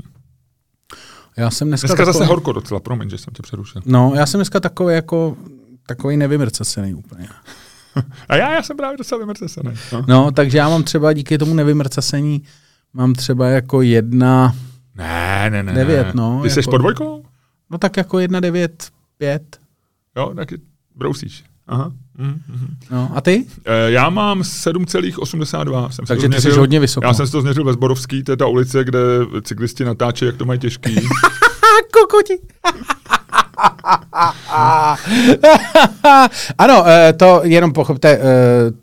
Já 1.37 1.51
jsem 1.51 1.67
dneska, 1.67 1.87
dneska 1.87 2.05
takový... 2.05 2.13
zase 2.19 2.25
horko 2.25 2.51
docela, 2.51 2.79
promiň, 2.79 3.09
že 3.09 3.17
jsem 3.17 3.33
tě 3.33 3.41
přerušil. 3.41 3.81
No, 3.85 4.11
já 4.15 4.25
jsem 4.25 4.37
dneska 4.37 4.59
takový 4.59 4.95
jako 4.95 5.37
takový 5.87 6.17
nevymrcasený 6.17 6.93
úplně. 6.93 7.27
a 8.29 8.35
já, 8.35 8.53
já 8.53 8.63
jsem 8.63 8.77
právě 8.77 8.97
docela 8.97 9.19
vymrcasený. 9.19 9.71
No. 9.93 10.03
no, 10.07 10.31
takže 10.31 10.57
já 10.57 10.69
mám 10.69 10.83
třeba 10.83 11.13
díky 11.13 11.37
tomu 11.37 11.53
nevymrcasení, 11.53 12.43
mám 12.93 13.13
třeba 13.13 13.47
jako 13.47 13.81
jedna... 13.81 14.55
Ne, 14.95 15.49
ne, 15.49 15.63
ne. 15.63 15.73
Devět, 15.73 16.15
no. 16.15 16.39
Ty 16.41 16.47
jako, 16.47 16.61
jsi 16.61 16.69
pod 16.69 16.77
dvojkou? 16.77 17.23
No 17.69 17.77
tak 17.77 17.97
jako 17.97 18.19
jedna 18.19 18.39
devět, 18.39 18.87
pět. 19.17 19.59
Jo, 20.17 20.33
tak 20.35 20.49
brousíš. 20.95 21.43
Aha. 21.67 21.91
Mm, 22.17 22.27
mm. 22.27 22.77
No, 22.91 23.11
a 23.15 23.21
ty? 23.21 23.45
E, 23.65 23.91
já 23.91 24.09
mám 24.09 24.41
7,82. 24.41 25.89
Jsem 25.89 26.05
Takže 26.05 26.29
ty 26.29 26.41
jsi 26.41 26.51
hodně 26.51 26.79
vysoko. 26.79 27.07
Já 27.07 27.13
jsem 27.13 27.25
si 27.25 27.31
to 27.31 27.41
změřil 27.41 27.63
ve 27.63 27.73
Zborovský, 27.73 28.23
to 28.23 28.31
je 28.31 28.37
ta 28.37 28.47
ulice, 28.47 28.83
kde 28.83 28.99
cyklisti 29.41 29.85
natáčí, 29.85 30.25
jak 30.25 30.37
to 30.37 30.45
mají 30.45 30.59
těžký. 30.59 30.95
Kokoti. 31.91 32.37
ano, 36.57 36.83
eh, 36.87 37.13
to 37.13 37.41
jenom 37.43 37.73
pochopte, 37.73 38.09
eh, 38.09 38.21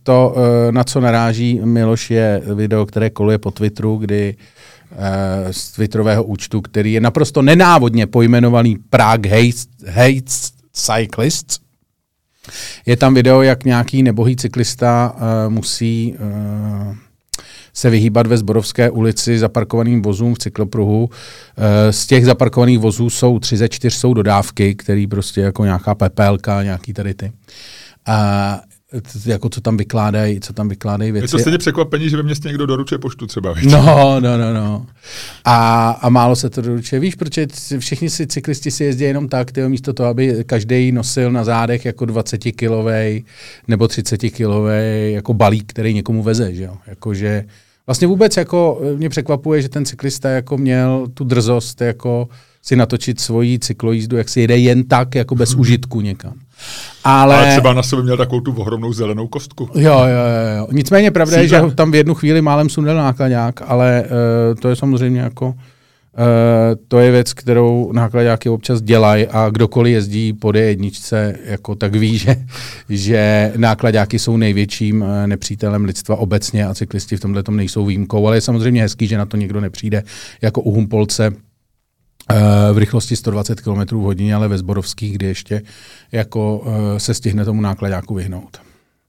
to, 0.02 0.34
na 0.70 0.84
co 0.84 1.00
naráží 1.00 1.60
Miloš, 1.64 2.10
je 2.10 2.42
video, 2.54 2.86
které 2.86 3.10
koluje 3.10 3.38
po 3.38 3.50
Twitteru, 3.50 3.96
kdy 3.96 4.36
z 5.50 5.72
Twitterového 5.72 6.24
účtu, 6.24 6.60
který 6.60 6.92
je 6.92 7.00
naprosto 7.00 7.42
nenávodně 7.42 8.06
pojmenovaný 8.06 8.76
Prague 8.90 9.30
Hates, 9.30 9.66
Hates 9.86 10.53
Cyclists. 10.74 11.58
Je 12.86 12.96
tam 12.96 13.14
video, 13.14 13.42
jak 13.42 13.64
nějaký 13.64 14.02
nebohý 14.02 14.36
cyklista 14.36 15.14
uh, 15.14 15.52
musí 15.52 16.14
uh, 16.14 16.96
se 17.72 17.90
vyhýbat 17.90 18.26
ve 18.26 18.38
Zborovské 18.38 18.90
ulici 18.90 19.38
zaparkovaným 19.38 20.02
vozům 20.02 20.34
v 20.34 20.38
cyklopruhu. 20.38 21.04
Uh, 21.04 21.10
z 21.90 22.06
těch 22.06 22.24
zaparkovaných 22.24 22.78
vozů 22.78 23.10
jsou 23.10 23.38
tři 23.38 23.56
ze 23.56 23.68
čtyř 23.68 23.94
jsou 23.94 24.14
dodávky, 24.14 24.74
které 24.74 25.06
prostě 25.10 25.40
jako 25.40 25.64
nějaká 25.64 25.94
pepelka, 25.94 26.62
nějaký 26.62 26.92
tady 26.92 27.14
ty. 27.14 27.32
Uh, 28.08 28.14
jako 29.26 29.48
co 29.48 29.60
tam 29.60 29.76
vykládají, 29.76 30.40
co 30.40 30.52
tam 30.52 30.68
vykládají 30.68 31.12
věci. 31.12 31.24
Je 31.24 31.28
to 31.28 31.38
stejně 31.38 31.58
překvapení, 31.58 32.10
že 32.10 32.16
ve 32.16 32.22
městě 32.22 32.48
někdo 32.48 32.66
doručuje 32.66 32.98
poštu 32.98 33.26
třeba. 33.26 33.52
Víc. 33.52 33.72
No, 33.72 34.20
no, 34.20 34.38
no, 34.38 34.54
no. 34.54 34.86
A, 35.44 35.90
a 35.90 36.08
málo 36.08 36.36
se 36.36 36.50
to 36.50 36.62
doručuje. 36.62 37.00
Víš, 37.00 37.14
protože 37.14 37.46
všichni 37.78 38.10
si 38.10 38.26
cyklisti 38.26 38.70
si 38.70 38.84
jezdí 38.84 39.04
jenom 39.04 39.28
tak, 39.28 39.52
tyjo, 39.52 39.68
místo 39.68 39.92
toho, 39.92 40.08
aby 40.08 40.44
každý 40.46 40.92
nosil 40.92 41.32
na 41.32 41.44
zádech 41.44 41.84
jako 41.84 42.04
20 42.04 42.38
kilový 42.38 43.24
nebo 43.68 43.88
30 43.88 44.18
kilový 44.18 45.12
jako 45.12 45.34
balík, 45.34 45.64
který 45.66 45.94
někomu 45.94 46.22
veze, 46.22 46.54
že 46.54 46.64
jo. 46.64 46.76
Jakože 46.86 47.44
vlastně 47.86 48.06
vůbec 48.06 48.36
jako 48.36 48.80
mě 48.96 49.08
překvapuje, 49.08 49.62
že 49.62 49.68
ten 49.68 49.84
cyklista 49.84 50.28
jako 50.28 50.58
měl 50.58 51.06
tu 51.14 51.24
drzost 51.24 51.80
jako 51.80 52.28
si 52.62 52.76
natočit 52.76 53.20
svoji 53.20 53.58
cyklojízdu, 53.58 54.16
jak 54.16 54.28
si 54.28 54.40
jede 54.40 54.58
jen 54.58 54.84
tak, 54.84 55.14
jako 55.14 55.34
bez 55.34 55.54
užitku 55.64 56.00
někam. 56.00 56.34
Ale... 57.04 57.36
Ale 57.36 57.50
třeba 57.50 57.72
na 57.72 57.82
sobě 57.82 58.02
měl 58.02 58.16
takovou 58.16 58.40
tu 58.40 58.52
ohromnou 58.52 58.92
zelenou 58.92 59.26
kostku. 59.26 59.68
Jo, 59.74 59.98
jo, 59.98 60.56
jo. 60.58 60.66
Nicméně 60.72 61.10
pravda 61.10 61.40
je, 61.40 61.48
že 61.48 61.62
tam 61.74 61.90
v 61.90 61.94
jednu 61.94 62.14
chvíli 62.14 62.42
málem 62.42 62.68
sundal 62.68 62.96
nákladňák, 62.96 63.62
ale 63.66 64.04
uh, 64.04 64.60
to 64.60 64.68
je 64.68 64.76
samozřejmě 64.76 65.20
jako 65.20 65.46
uh, 65.46 65.54
to 66.88 66.98
je 66.98 67.10
věc, 67.10 67.32
kterou 67.32 67.92
nákladňáky 67.92 68.48
občas 68.48 68.82
dělají 68.82 69.26
a 69.26 69.50
kdokoliv 69.50 69.92
jezdí 69.92 70.32
po 70.32 70.48
D1, 70.48 71.34
jako 71.44 71.74
tak 71.74 71.94
ví, 71.94 72.18
že, 72.18 72.36
že 72.88 73.52
nákladňáky 73.56 74.18
jsou 74.18 74.36
největším 74.36 75.02
uh, 75.02 75.08
nepřítelem 75.26 75.84
lidstva 75.84 76.16
obecně 76.16 76.66
a 76.66 76.74
cyklisti 76.74 77.16
v 77.16 77.20
tomhle 77.20 77.42
tom 77.42 77.56
nejsou 77.56 77.86
výjimkou, 77.86 78.26
ale 78.26 78.36
je 78.36 78.40
samozřejmě 78.40 78.82
hezký, 78.82 79.06
že 79.06 79.18
na 79.18 79.26
to 79.26 79.36
někdo 79.36 79.60
nepřijde 79.60 80.02
jako 80.42 80.60
u 80.60 80.74
Humpolce, 80.74 81.32
v 82.72 82.78
rychlosti 82.78 83.16
120 83.16 83.60
km 83.60 83.80
v 83.96 84.02
hodině, 84.02 84.34
ale 84.34 84.48
ve 84.48 84.58
Zborovských, 84.58 85.14
kdy 85.14 85.26
ještě 85.26 85.62
jako 86.12 86.64
se 86.98 87.14
stihne 87.14 87.44
tomu 87.44 87.60
nákladáku 87.60 88.14
vyhnout. 88.14 88.58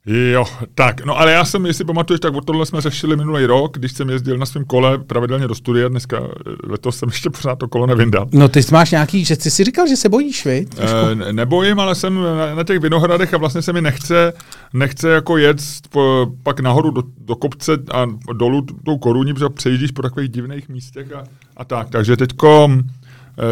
Jo, 0.07 0.45
tak, 0.75 1.05
no 1.05 1.19
ale 1.19 1.31
já 1.31 1.45
jsem, 1.45 1.65
jestli 1.65 1.85
pamatuješ, 1.85 2.19
tak 2.19 2.33
o 2.33 2.41
tohle 2.41 2.65
jsme 2.65 2.81
řešili 2.81 3.15
minulý 3.15 3.45
rok, 3.45 3.77
když 3.77 3.91
jsem 3.91 4.09
jezdil 4.09 4.37
na 4.37 4.45
svém 4.45 4.65
kole 4.65 4.97
pravidelně 4.97 5.47
do 5.47 5.55
studia, 5.55 5.87
dneska 5.87 6.21
letos 6.63 6.97
jsem 6.97 7.09
ještě 7.09 7.29
pořád 7.29 7.55
to 7.59 7.67
kolo 7.67 7.85
nevyndal. 7.85 8.27
No 8.31 8.47
ty 8.47 8.61
máš 8.71 8.91
nějaký, 8.91 9.25
že 9.25 9.37
ty 9.37 9.51
si 9.51 9.63
říkal, 9.63 9.87
že 9.87 9.97
se 9.97 10.09
bojíš, 10.09 10.45
vy? 10.45 10.67
E, 10.77 11.33
nebojím, 11.33 11.79
ale 11.79 11.95
jsem 11.95 12.23
na, 12.23 12.55
na 12.55 12.63
těch 12.63 12.79
vinohradech 12.79 13.33
a 13.33 13.37
vlastně 13.37 13.61
se 13.61 13.73
mi 13.73 13.81
nechce, 13.81 14.33
nechce 14.73 15.09
jako 15.09 15.37
jet 15.37 15.57
po, 15.89 16.27
pak 16.43 16.59
nahoru 16.59 16.91
do, 16.91 17.03
do 17.17 17.35
kopce 17.35 17.71
a 17.91 18.05
dolů 18.33 18.65
tou 18.85 18.97
koruní, 18.97 19.33
protože 19.33 19.49
přejíždíš 19.49 19.91
po 19.91 20.01
takových 20.01 20.29
divných 20.29 20.69
místech 20.69 21.13
a, 21.13 21.23
a 21.57 21.65
tak, 21.65 21.89
takže 21.89 22.17
teďko 22.17 22.69
Eh, 22.69 23.04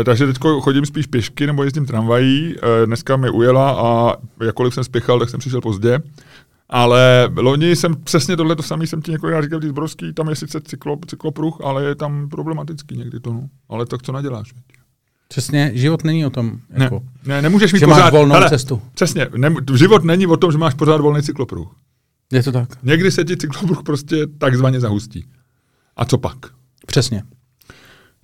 takže 0.05 0.27
teď 0.27 0.37
chodím 0.59 0.85
spíš 0.85 1.07
pěšky 1.07 1.47
nebo 1.47 1.63
jezdím 1.63 1.85
tramvají. 1.85 2.55
Eh, 2.57 2.85
dneska 2.85 3.17
mi 3.17 3.29
ujela 3.29 3.71
a 3.71 4.15
jakkoliv 4.45 4.73
jsem 4.73 4.83
spěchal, 4.83 5.19
tak 5.19 5.29
jsem 5.29 5.39
přišel 5.39 5.61
pozdě. 5.61 5.99
Ale 6.69 7.29
loni 7.35 7.75
jsem 7.75 7.95
přesně 7.95 8.37
tohle 8.37 8.55
to 8.55 8.63
samý 8.63 8.87
jsem 8.87 9.01
ti 9.01 9.11
několikrát 9.11 9.41
říkal, 9.41 9.59
když 9.59 9.69
Zbrovský, 9.69 10.13
tam 10.13 10.29
je 10.29 10.35
sice 10.35 10.61
cyklo, 10.61 10.97
cyklopruh, 11.07 11.57
ale 11.63 11.83
je 11.83 11.95
tam 11.95 12.29
problematický 12.29 12.97
někdy 12.97 13.19
to. 13.19 13.33
No. 13.33 13.49
Ale 13.69 13.85
tak 13.85 14.03
co 14.03 14.11
naděláš? 14.11 14.53
Veď? 14.53 14.63
Přesně, 15.27 15.71
život 15.73 16.03
není 16.03 16.25
o 16.25 16.29
tom. 16.29 16.59
Jako, 16.69 16.99
ne, 17.25 17.35
ne, 17.35 17.41
nemůžeš 17.41 17.73
mít 17.73 17.79
že 17.79 17.85
pořád, 17.85 18.03
máš 18.03 18.11
volnou 18.11 18.35
hele, 18.35 18.49
cestu. 18.49 18.81
Přesně, 18.93 19.27
ne, 19.37 19.55
život 19.75 20.03
není 20.03 20.27
o 20.27 20.37
tom, 20.37 20.51
že 20.51 20.57
máš 20.57 20.73
pořád 20.73 21.01
volný 21.01 21.21
cyklopruh. 21.21 21.75
Je 22.31 22.43
to 22.43 22.51
tak. 22.51 22.69
Někdy 22.83 23.11
se 23.11 23.23
ti 23.23 23.37
cyklopruh 23.37 23.83
prostě 23.83 24.27
takzvaně 24.27 24.79
zahustí. 24.79 25.25
A 25.95 26.05
co 26.05 26.17
pak? 26.17 26.37
Přesně. 26.85 27.23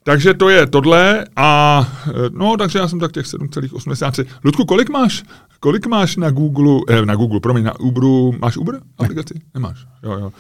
Takže 0.03 0.33
to 0.33 0.49
je 0.49 0.67
tohle 0.67 1.25
a 1.35 1.88
no, 2.31 2.57
takže 2.57 2.79
já 2.79 2.88
jsem 2.88 2.99
tak 2.99 3.12
těch 3.12 3.25
7,83. 3.25 4.25
Ludku, 4.43 4.65
kolik 4.65 4.89
máš? 4.89 5.23
Kolik 5.59 5.88
máš 5.88 6.15
na 6.15 6.29
Google, 6.29 6.81
eh, 6.89 7.05
na 7.05 7.15
Google, 7.15 7.39
promiň, 7.39 7.63
na 7.63 7.79
Uberu, 7.79 8.35
máš 8.39 8.57
Uber 8.57 8.79
aplikaci? 8.97 9.33
Ne. 9.33 9.41
Nemáš, 9.53 9.85
jo, 10.03 10.12
jo. 10.12 10.31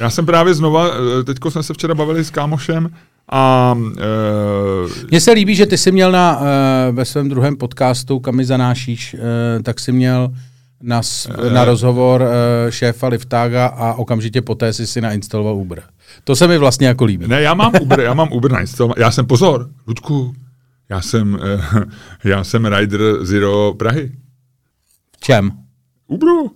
Já 0.00 0.10
jsem 0.10 0.26
právě 0.26 0.54
znova, 0.54 0.90
teďko 1.24 1.50
jsme 1.50 1.62
se 1.62 1.74
včera 1.74 1.94
bavili 1.94 2.24
s 2.24 2.30
kámošem 2.30 2.90
a... 3.32 3.74
E, 3.98 5.06
Mně 5.10 5.20
se 5.20 5.32
líbí, 5.32 5.54
že 5.54 5.66
ty 5.66 5.78
jsi 5.78 5.92
měl 5.92 6.12
na, 6.12 6.40
e, 6.40 6.92
ve 6.92 7.04
svém 7.04 7.28
druhém 7.28 7.56
podcastu, 7.56 8.20
kam 8.20 8.36
mi 8.36 8.44
zanášíš, 8.44 9.14
e, 9.14 9.62
tak 9.62 9.80
jsi 9.80 9.92
měl 9.92 10.28
na, 10.82 11.00
na 11.52 11.64
rozhovor 11.64 12.22
e, 12.22 12.72
šéfa 12.72 13.08
Liftága 13.08 13.66
a 13.66 13.94
okamžitě 13.94 14.42
poté 14.42 14.72
si 14.72 14.86
si 14.86 15.00
nainstaloval 15.00 15.56
Uber. 15.56 15.82
To 16.24 16.36
se 16.36 16.48
mi 16.48 16.58
vlastně 16.58 16.86
jako 16.86 17.04
líbí. 17.04 17.28
Ne, 17.28 17.42
já 17.42 17.54
mám 17.54 17.72
Uber, 17.80 18.00
já 18.00 18.14
mám 18.14 18.32
Uber 18.32 18.52
nainstalovat. 18.52 18.98
Já 18.98 19.10
jsem, 19.10 19.26
pozor, 19.26 19.70
Ludku, 19.86 20.34
já 20.88 21.00
jsem, 21.02 21.38
e, 21.42 21.58
já 22.28 22.44
jsem 22.44 22.66
Rider 22.66 23.00
Zero 23.24 23.74
Prahy. 23.74 24.12
V 25.16 25.20
čem? 25.20 25.52
Uberu. 26.06 26.50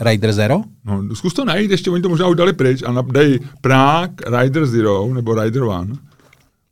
Rider 0.00 0.32
Zero? 0.32 0.62
No, 0.84 1.14
zkus 1.14 1.34
to 1.34 1.44
najít, 1.44 1.70
ještě 1.70 1.90
oni 1.90 2.02
to 2.02 2.08
možná 2.08 2.26
už 2.26 2.36
dali 2.36 2.52
pryč 2.52 2.82
a 2.82 3.02
dej 3.02 3.40
Prague 3.60 4.40
Rider 4.40 4.66
Zero 4.66 5.14
nebo 5.14 5.34
Rider 5.34 5.62
One. 5.62 5.94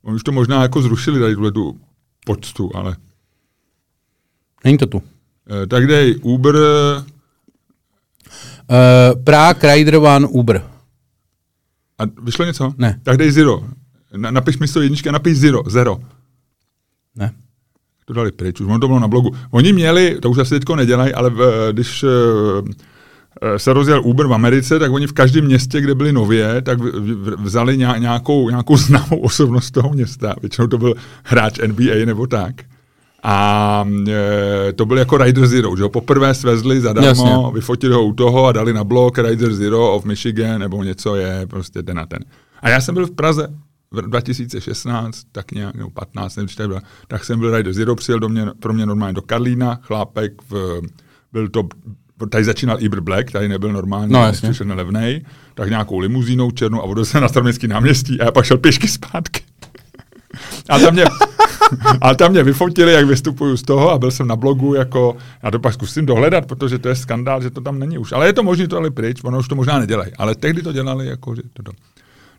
Oni 0.03 0.15
už 0.15 0.23
to 0.23 0.31
možná 0.31 0.61
jako 0.61 0.81
zrušili 0.81 1.19
tady 1.19 1.35
tuhle 1.35 1.51
tu 1.51 1.79
počtu, 2.25 2.71
ale... 2.73 2.95
Není 4.63 4.77
to 4.77 4.85
tu. 4.85 5.01
Eh, 5.63 5.67
tak 5.67 5.87
dej 5.87 6.15
Uber... 6.21 6.55
Uh, 8.71 9.23
Prague 9.23 9.75
Rider 9.75 9.95
One 9.95 10.27
Uber. 10.27 10.63
A 12.01 12.05
vyšlo 12.23 12.45
něco? 12.45 12.73
Ne. 12.77 12.99
Tak 13.03 13.17
dej 13.17 13.31
Zero. 13.31 13.63
Na, 14.15 14.31
napiš 14.31 14.57
místo 14.57 14.81
jedničky 14.81 15.09
a 15.09 15.11
napiš 15.11 15.37
Zero. 15.37 15.63
Zero. 15.67 15.97
Ne. 17.15 17.31
To 18.05 18.13
dali 18.13 18.31
pryč, 18.31 18.61
už 18.61 18.67
ono 18.67 18.79
to 18.79 18.87
bylo 18.87 18.99
na 18.99 19.07
blogu. 19.07 19.35
Oni 19.51 19.73
měli, 19.73 20.17
to 20.21 20.29
už 20.29 20.37
asi 20.37 20.49
teďko 20.49 20.75
nedělají, 20.75 21.13
ale 21.13 21.29
v, 21.29 21.69
když 21.71 22.03
uh, 22.03 22.09
Eh, 23.41 23.59
se 23.59 23.73
rozjel 23.73 24.01
Uber 24.05 24.27
v 24.27 24.33
Americe, 24.33 24.79
tak 24.79 24.91
oni 24.91 25.07
v 25.07 25.13
každém 25.13 25.45
městě, 25.45 25.81
kde 25.81 25.95
byli 25.95 26.13
nově, 26.13 26.61
tak 26.61 26.79
vzali 27.39 27.77
nějakou, 27.77 28.49
nějakou 28.49 28.77
známou 28.77 29.17
osobnost 29.21 29.71
toho 29.71 29.89
města. 29.89 30.35
Většinou 30.41 30.67
to 30.67 30.77
byl 30.77 30.93
hráč 31.23 31.59
NBA 31.67 32.05
nebo 32.05 32.27
tak. 32.27 32.55
A 33.23 33.85
e, 34.07 34.73
to 34.73 34.85
byl 34.85 34.97
jako 34.97 35.17
Rider 35.17 35.47
Zero, 35.47 35.75
že 35.77 35.83
ho 35.83 35.89
poprvé 35.89 36.33
svezli 36.33 36.81
zadarmo, 36.81 37.07
Jasně. 37.07 37.33
vyfotili 37.53 37.93
ho 37.93 38.05
u 38.05 38.13
toho 38.13 38.45
a 38.45 38.51
dali 38.51 38.73
na 38.73 38.83
blog 38.83 39.17
Rider 39.17 39.53
Zero 39.53 39.95
of 39.95 40.05
Michigan 40.05 40.59
nebo 40.59 40.83
něco 40.83 41.15
je, 41.15 41.47
prostě 41.47 41.83
ten 41.83 41.99
a 41.99 42.05
ten. 42.05 42.19
A 42.61 42.69
já 42.69 42.81
jsem 42.81 42.95
byl 42.95 43.07
v 43.07 43.11
Praze 43.11 43.47
v 43.91 44.01
2016, 44.01 45.23
tak 45.31 45.51
nějak, 45.51 45.75
nebo 45.75 45.89
15, 45.89 46.35
nevím, 46.35 46.49
byl, 46.67 46.79
tak 47.07 47.25
jsem 47.25 47.39
byl 47.39 47.57
Rider 47.57 47.73
Zero, 47.73 47.95
přijel 47.95 48.19
do 48.19 48.29
mě, 48.29 48.45
pro 48.59 48.73
mě 48.73 48.85
normálně 48.85 49.13
do 49.13 49.21
Karlína, 49.21 49.79
chlápek, 49.81 50.41
v, 50.49 50.81
byl 51.33 51.49
to 51.49 51.67
tady 52.29 52.43
začínal 52.43 52.77
Ibr 52.83 53.01
Black, 53.01 53.31
tady 53.31 53.47
nebyl 53.47 53.73
normální, 53.73 54.13
no, 54.13 54.31
přišel 54.31 54.67
na 54.67 54.75
levnej, 54.75 55.25
tak 55.53 55.69
nějakou 55.69 55.99
limuzínou 55.99 56.51
černou 56.51 56.83
a 56.83 56.85
vodil 56.85 57.05
se 57.05 57.21
na 57.21 57.27
Staroměstský 57.27 57.67
náměstí 57.67 58.21
a 58.21 58.25
já 58.25 58.31
pak 58.31 58.45
šel 58.45 58.57
pěšky 58.57 58.87
zpátky. 58.87 59.41
A 60.69 60.79
tam 60.79 60.93
mě, 60.93 61.03
a 62.01 62.15
tam 62.15 62.31
mě 62.31 62.43
vyfotili, 62.43 62.93
jak 62.93 63.05
vystupuju 63.05 63.57
z 63.57 63.63
toho 63.63 63.91
a 63.91 63.97
byl 63.97 64.11
jsem 64.11 64.27
na 64.27 64.35
blogu 64.35 64.73
jako, 64.73 65.15
já 65.43 65.51
to 65.51 65.59
pak 65.59 65.73
zkusím 65.73 66.05
dohledat, 66.05 66.45
protože 66.45 66.79
to 66.79 66.89
je 66.89 66.95
skandál, 66.95 67.41
že 67.41 67.49
to 67.49 67.61
tam 67.61 67.79
není 67.79 67.97
už. 67.97 68.11
Ale 68.11 68.25
je 68.25 68.33
to 68.33 68.43
možné, 68.43 68.67
to 68.67 68.77
ale 68.77 68.91
pryč, 68.91 69.23
ono 69.23 69.39
už 69.39 69.47
to 69.47 69.55
možná 69.55 69.79
nedělají. 69.79 70.11
Ale 70.17 70.35
tehdy 70.35 70.61
to 70.61 70.73
dělali 70.73 71.07
jako, 71.07 71.35
že 71.35 71.41
to, 71.53 71.63
to. 71.63 71.71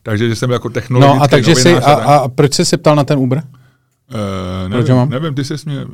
Takže 0.02 0.28
že 0.28 0.36
jsem 0.36 0.50
jako 0.50 0.68
technologický 0.68 1.18
No 1.18 1.24
a 1.24 1.28
takže 1.28 1.54
si, 1.54 1.74
a, 1.74 1.92
a, 1.92 2.28
proč 2.28 2.54
jsi 2.54 2.64
se 2.64 2.76
ptal 2.76 2.96
na 2.96 3.04
ten 3.04 3.18
Uber? 3.18 3.42
Uh, 4.14 4.68
nevím, 4.68 4.94
mám? 4.94 5.10
nevím, 5.10 5.34
ty 5.34 5.44
jsi 5.44 5.54
mě... 5.64 5.84
Uh, 5.84 5.90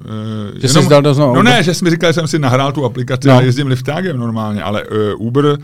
že 0.54 0.68
jenom, 0.68 0.82
jsi 0.82 0.88
dal 0.88 1.02
do 1.02 1.14
No 1.14 1.42
ne, 1.42 1.62
že 1.62 1.74
jsi 1.74 1.84
mi 1.84 1.90
říkal, 1.90 2.08
že 2.11 2.14
jsem 2.14 2.28
si 2.28 2.38
nahrál 2.38 2.72
tu 2.72 2.84
aplikaci 2.84 3.28
no. 3.28 3.37
a 3.37 3.40
jezdím 3.40 3.66
liftágem 3.66 4.16
normálně, 4.16 4.62
ale 4.62 4.84
uh, 4.84 5.26
Uber, 5.26 5.58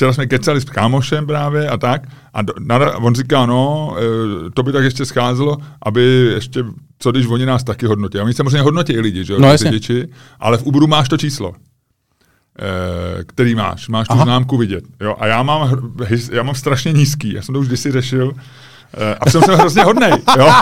včera 0.00 0.12
jsme 0.12 0.26
kecali 0.26 0.60
s 0.60 0.64
kámošem 0.64 1.26
právě 1.26 1.68
a 1.68 1.76
tak, 1.76 2.08
a 2.32 2.42
do, 2.42 2.52
na, 2.58 2.96
on 2.96 3.14
říká, 3.14 3.46
no, 3.46 3.92
uh, 3.92 4.50
to 4.54 4.62
by 4.62 4.72
tak 4.72 4.84
ještě 4.84 5.04
scházelo, 5.04 5.56
aby 5.82 6.02
ještě, 6.34 6.64
co 6.98 7.12
když 7.12 7.26
oni 7.26 7.46
nás 7.46 7.64
taky 7.64 7.86
hodnotí. 7.86 8.18
A 8.18 8.24
oni 8.24 8.34
samozřejmě 8.34 8.60
hodnotí 8.60 8.92
i 8.92 9.00
lidi, 9.00 9.24
že 9.24 9.32
jo, 9.32 9.40
no, 9.40 9.56
řidiči, 9.56 10.08
ale 10.40 10.58
v 10.58 10.62
Uberu 10.62 10.86
máš 10.86 11.08
to 11.08 11.16
číslo 11.16 11.54
který 13.26 13.54
máš. 13.54 13.88
Máš 13.88 14.08
tu 14.08 14.14
Aha. 14.14 14.24
známku 14.24 14.56
vidět. 14.56 14.84
Jo? 15.00 15.16
A 15.18 15.26
já 15.26 15.42
mám, 15.42 15.92
já 16.32 16.42
mám 16.42 16.54
strašně 16.54 16.92
nízký. 16.92 17.32
Já 17.32 17.42
jsem 17.42 17.52
to 17.52 17.60
už 17.60 17.66
kdysi 17.66 17.92
řešil, 17.92 18.32
a 19.20 19.30
jsem, 19.30 19.42
jsem 19.42 19.54
hrozně 19.54 19.82
hodnej, 19.82 20.12
jo? 20.38 20.52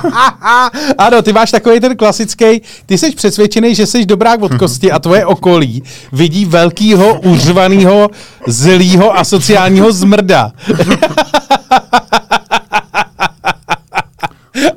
ano, 0.99 1.23
ty 1.23 1.33
máš 1.33 1.51
takový 1.51 1.81
ten 1.81 1.97
klasický, 1.97 2.63
ty 2.87 2.99
jsi 2.99 3.11
přesvědčený, 3.11 3.75
že 3.75 3.87
jsi 3.87 4.07
dobrák 4.07 4.43
od 4.43 4.55
kosti 4.55 4.93
a 4.93 4.99
tvoje 4.99 5.27
okolí 5.27 5.83
vidí 6.13 6.45
velkýho, 6.45 7.21
uřvanýho, 7.21 8.09
zlýho 8.47 9.19
a 9.19 9.25
sociálního 9.25 9.93
zmrda. 9.93 10.53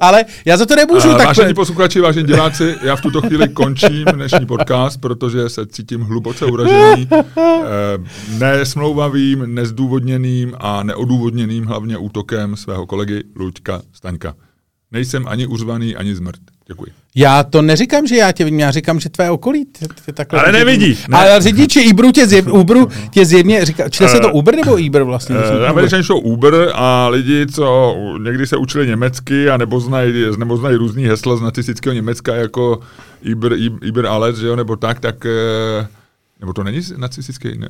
ale 0.01 0.25
já 0.45 0.57
za 0.57 0.65
to 0.65 0.75
nemůžu. 0.75 1.09
Uh, 1.09 1.17
tak 1.17 1.27
vážení 1.27 1.53
posluchači, 1.53 2.01
vážení 2.01 2.27
diváci, 2.27 2.75
já 2.81 2.95
v 2.95 3.01
tuto 3.01 3.21
chvíli 3.21 3.49
končím 3.49 4.05
dnešní 4.05 4.45
podcast, 4.45 5.01
protože 5.01 5.49
se 5.49 5.65
cítím 5.65 6.01
hluboce 6.01 6.45
uražený, 6.45 7.07
uh, 7.11 7.43
nesmlouvavým, 8.39 9.55
nezdůvodněným 9.55 10.55
a 10.59 10.83
neodůvodněným 10.83 11.65
hlavně 11.65 11.97
útokem 11.97 12.55
svého 12.55 12.87
kolegy 12.87 13.23
Luďka 13.35 13.81
Staňka. 13.93 14.33
Nejsem 14.91 15.27
ani 15.27 15.47
uřvaný, 15.47 15.95
ani 15.95 16.15
zmrt. 16.15 16.39
Děkuji. 16.71 16.91
Já 17.15 17.43
to 17.43 17.61
neříkám, 17.61 18.07
že 18.07 18.15
já 18.15 18.31
tě 18.31 18.43
vidím, 18.43 18.59
já 18.59 18.71
říkám, 18.71 18.99
že 18.99 19.09
tvé 19.09 19.31
okolí 19.31 19.65
tě, 19.65 19.85
tě 20.05 20.13
takhle... 20.13 20.39
Ale 20.39 20.51
nevidí. 20.51 20.97
Ne. 21.09 21.17
Ale 21.17 21.41
řidiči 21.41 21.87
Uberu 21.93 22.11
tě, 22.11 22.27
zjev, 22.27 22.47
Uberu 22.53 22.89
tě 23.09 23.25
zjevně 23.25 23.65
říká, 23.65 23.89
čte 23.89 24.07
se 24.07 24.19
to 24.19 24.27
eh, 24.27 24.31
Uber 24.31 24.55
nebo 24.55 24.75
Uber 24.87 25.03
vlastně? 25.03 25.35
Uh, 25.35 25.69
Američani 25.69 26.03
jsou 26.03 26.19
Uber 26.19 26.71
a 26.73 27.07
lidi, 27.07 27.47
co 27.47 27.95
někdy 28.23 28.47
se 28.47 28.57
učili 28.57 28.87
německy 28.87 29.49
a 29.49 29.57
nebo 29.57 29.79
znají, 29.79 30.13
nebo 30.37 30.57
znají 30.57 30.75
různý 30.75 31.03
hesla 31.03 31.35
z 31.35 31.41
nacistického 31.41 31.93
Německa 31.93 32.35
jako 32.35 32.79
Uber, 33.31 33.53
Uber 33.89 34.05
Alles, 34.05 34.37
že 34.37 34.47
jo, 34.47 34.55
nebo 34.55 34.75
tak, 34.75 34.99
tak... 34.99 35.25
Eh, 35.25 35.87
nebo 36.39 36.53
to 36.53 36.63
není 36.63 36.81
nacistický, 36.97 37.57
ne, 37.57 37.69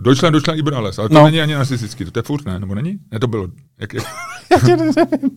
Deutschland, 0.00 0.32
Deutschland 0.32 0.58
Iberales, 0.58 0.98
ale 0.98 1.08
to 1.08 1.14
no. 1.14 1.24
není 1.24 1.40
ani 1.40 1.54
nacistický, 1.54 2.04
to 2.04 2.18
je 2.18 2.22
furt, 2.22 2.46
ne? 2.46 2.58
Nebo 2.58 2.74
není? 2.74 2.98
Ne, 3.12 3.18
to 3.18 3.26
bylo. 3.26 3.48
Jak 3.78 3.94
je? 3.94 4.00
já 4.50 4.58
tě 4.58 4.76
nevím, 4.76 4.94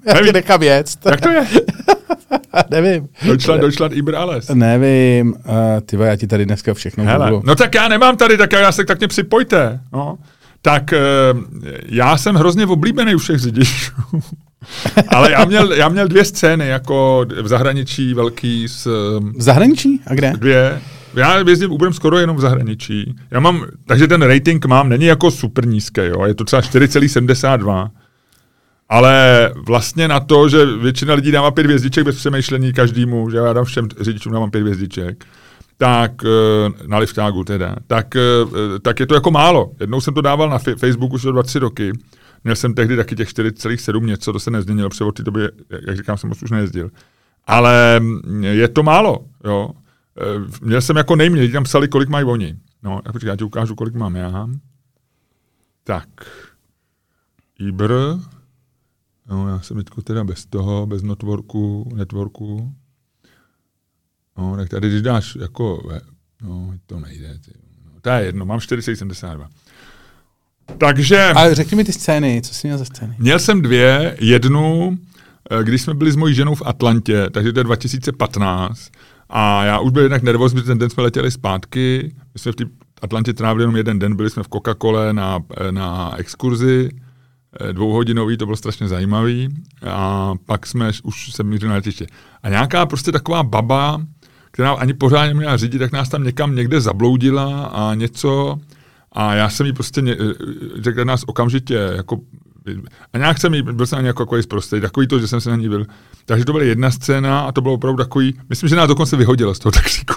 já 0.07 0.21
tě 0.25 0.33
nechám 0.33 0.63
jet. 0.63 0.97
Jak 1.05 1.21
to 1.21 1.29
je? 1.29 1.47
nevím. 2.71 3.07
Deutschland, 3.25 3.61
Deutschland 3.61 3.93
Iberales. 3.93 4.49
Nevím, 4.49 5.33
uh, 5.33 5.53
ty 5.85 5.97
já 6.01 6.15
ti 6.15 6.27
tady 6.27 6.45
dneska 6.45 6.73
všechno 6.73 7.03
Hele, 7.03 7.31
budu. 7.31 7.41
No 7.45 7.55
tak 7.55 7.75
já 7.75 7.87
nemám 7.87 8.17
tady, 8.17 8.37
tak 8.37 8.51
já 8.51 8.71
se 8.71 8.85
tak 8.85 8.99
mě 8.99 9.07
připojte. 9.07 9.79
No. 9.93 10.17
Tak 10.61 10.83
uh, 11.33 11.41
já 11.85 12.17
jsem 12.17 12.35
hrozně 12.35 12.65
oblíbený 12.65 13.15
u 13.15 13.17
všech 13.17 13.39
řidičů. 13.39 13.91
Ale 15.07 15.31
já 15.31 15.45
měl, 15.45 15.73
já 15.73 15.89
měl 15.89 16.07
dvě 16.07 16.25
scény, 16.25 16.67
jako 16.67 17.25
v 17.41 17.47
zahraničí 17.47 18.13
velký 18.13 18.67
s... 18.67 18.85
V 19.37 19.41
zahraničí? 19.41 20.01
A 20.07 20.13
kde? 20.13 20.33
Dvě. 20.37 20.81
Já 21.15 21.37
jezdím 21.49 21.71
Uberem 21.71 21.93
skoro 21.93 22.17
jenom 22.17 22.37
v 22.37 22.39
zahraničí. 22.39 23.15
Já 23.31 23.39
mám, 23.39 23.65
takže 23.85 24.07
ten 24.07 24.21
rating 24.21 24.65
mám, 24.65 24.89
není 24.89 25.05
jako 25.05 25.31
super 25.31 25.67
nízký, 25.67 26.01
jo, 26.01 26.25
je 26.25 26.33
to 26.33 26.43
třeba 26.43 26.61
4,72. 26.61 27.89
Ale 28.93 29.51
vlastně 29.55 30.07
na 30.07 30.19
to, 30.19 30.49
že 30.49 30.65
většina 30.65 31.13
lidí 31.13 31.31
dává 31.31 31.51
pět 31.51 31.65
hvězdiček 31.65 32.05
bez 32.05 32.15
přemýšlení 32.15 32.73
každému, 32.73 33.29
že 33.29 33.37
já 33.37 33.53
dám 33.53 33.65
všem 33.65 33.87
řidičům 34.01 34.33
dávám 34.33 34.51
pět 34.51 34.61
hvězdiček, 34.61 35.25
tak 35.77 36.11
eh, 36.25 36.87
na 36.87 36.97
liftágu 36.97 37.43
teda, 37.43 37.75
tak, 37.87 38.15
eh, 38.15 38.79
tak 38.81 38.99
je 38.99 39.05
to 39.05 39.13
jako 39.13 39.31
málo. 39.31 39.71
Jednou 39.79 40.01
jsem 40.01 40.13
to 40.13 40.21
dával 40.21 40.49
na 40.49 40.57
Facebooku 40.57 41.15
už 41.15 41.21
do 41.21 41.31
23 41.31 41.59
roky. 41.59 41.91
Měl 42.43 42.55
jsem 42.55 42.73
tehdy 42.73 42.95
taky 42.95 43.15
těch 43.15 43.29
4,7 43.29 44.05
něco, 44.05 44.33
to 44.33 44.39
se 44.39 44.51
nezměnilo, 44.51 44.89
protože 44.89 45.03
od 45.03 45.15
té 45.15 45.23
doby, 45.23 45.49
jak 45.87 45.97
říkám, 45.97 46.17
jsem 46.17 46.29
moc 46.29 46.43
už 46.43 46.51
nejezdil. 46.51 46.89
Ale 47.47 47.99
mm, 47.99 48.43
je 48.43 48.67
to 48.67 48.83
málo, 48.83 49.25
jo. 49.45 49.69
Eh, 50.17 50.49
měl 50.61 50.81
jsem 50.81 50.95
jako 50.95 51.15
nejméně, 51.15 51.49
tam 51.49 51.63
psali, 51.63 51.87
kolik 51.87 52.09
mají 52.09 52.25
oni. 52.25 52.55
No, 52.83 53.01
já, 53.05 53.29
já 53.29 53.35
ti 53.35 53.43
ukážu, 53.43 53.75
kolik 53.75 53.93
mám 53.93 54.15
já. 54.15 54.47
Tak. 55.83 56.07
Ibr. 57.59 57.93
No, 59.29 59.49
já 59.49 59.59
jsem 59.59 59.77
teďko 59.77 60.01
teda 60.01 60.23
bez 60.23 60.45
toho, 60.45 60.85
bez 60.85 61.03
networku, 61.03 61.91
networku. 61.95 62.73
No, 64.37 64.55
tak 64.57 64.69
tady, 64.69 64.89
když 64.89 65.01
dáš 65.01 65.35
jako, 65.35 65.91
no, 66.41 66.73
to 66.85 66.99
nejde. 66.99 67.39
Ty. 67.45 67.51
No, 67.85 67.91
to 68.01 68.09
je 68.09 68.25
jedno, 68.25 68.45
mám 68.45 68.59
472. 68.59 69.49
Takže... 70.77 71.31
Ale 71.35 71.55
řekni 71.55 71.77
mi 71.77 71.83
ty 71.83 71.93
scény, 71.93 72.41
co 72.41 72.53
jsi 72.53 72.67
měl 72.67 72.77
za 72.77 72.85
scény? 72.85 73.15
Měl 73.19 73.39
jsem 73.39 73.61
dvě, 73.61 74.17
jednu, 74.19 74.97
eh, 75.51 75.63
když 75.63 75.81
jsme 75.81 75.93
byli 75.93 76.11
s 76.11 76.15
mojí 76.15 76.35
ženou 76.35 76.55
v 76.55 76.61
Atlantě, 76.65 77.29
takže 77.31 77.53
to 77.53 77.59
je 77.59 77.63
2015, 77.63 78.91
a 79.29 79.63
já 79.63 79.79
už 79.79 79.91
byl 79.91 80.03
jednak 80.03 80.23
nervózní, 80.23 80.55
protože 80.55 80.67
ten 80.67 80.77
den 80.77 80.89
jsme 80.89 81.03
letěli 81.03 81.31
zpátky. 81.31 82.15
My 82.33 82.39
jsme 82.39 82.51
v 82.51 82.55
té 82.55 82.65
Atlantě 83.01 83.33
trávili 83.33 83.63
jenom 83.63 83.75
jeden 83.75 83.99
den, 83.99 84.15
byli 84.15 84.29
jsme 84.29 84.43
v 84.43 84.47
Coca-Cole 84.47 85.13
na, 85.13 85.39
na 85.71 86.17
exkurzi 86.17 86.89
eh, 86.93 87.12
dvouhodinový, 87.71 88.37
to 88.37 88.45
bylo 88.45 88.57
strašně 88.57 88.87
zajímavý 88.87 89.49
a 89.87 90.33
pak 90.45 90.67
jsme 90.67 90.91
už 91.03 91.31
se 91.31 91.43
mířili 91.43 91.69
na 91.69 91.75
letiště. 91.75 92.07
A 92.43 92.49
nějaká 92.49 92.85
prostě 92.85 93.11
taková 93.11 93.43
baba, 93.43 94.01
která 94.51 94.71
ani 94.71 94.93
pořádně 94.93 95.27
neměla 95.27 95.57
řídit, 95.57 95.79
tak 95.79 95.91
nás 95.91 96.09
tam 96.09 96.23
někam 96.23 96.55
někde 96.55 96.81
zabloudila 96.81 97.65
a 97.65 97.95
něco 97.95 98.59
a 99.11 99.35
já 99.35 99.49
jsem 99.49 99.65
jí 99.65 99.73
prostě 99.73 100.01
ně, 100.01 100.11
eh, 100.13 100.33
řekl 100.81 101.05
nás 101.05 101.23
okamžitě 101.27 101.89
jako 101.95 102.19
a 103.13 103.17
nějak 103.17 103.37
jsem 103.37 103.53
jí, 103.53 103.61
byl 103.61 103.85
jsem 103.85 104.01
na 104.01 104.07
jako 104.07 104.25
takový 104.25 104.43
zprostý, 104.43 104.81
takový 104.81 105.07
to, 105.07 105.19
že 105.19 105.27
jsem 105.27 105.41
se 105.41 105.49
na 105.49 105.55
ní 105.55 105.69
byl. 105.69 105.85
Takže 106.25 106.45
to 106.45 106.51
byla 106.51 106.63
jedna 106.63 106.91
scéna 106.91 107.41
a 107.41 107.51
to 107.51 107.61
bylo 107.61 107.73
opravdu 107.73 108.03
takový, 108.03 108.39
myslím, 108.49 108.69
že 108.69 108.75
nás 108.75 108.87
dokonce 108.87 109.17
vyhodilo 109.17 109.55
z 109.55 109.59
toho 109.59 109.71
taxíku. 109.71 110.13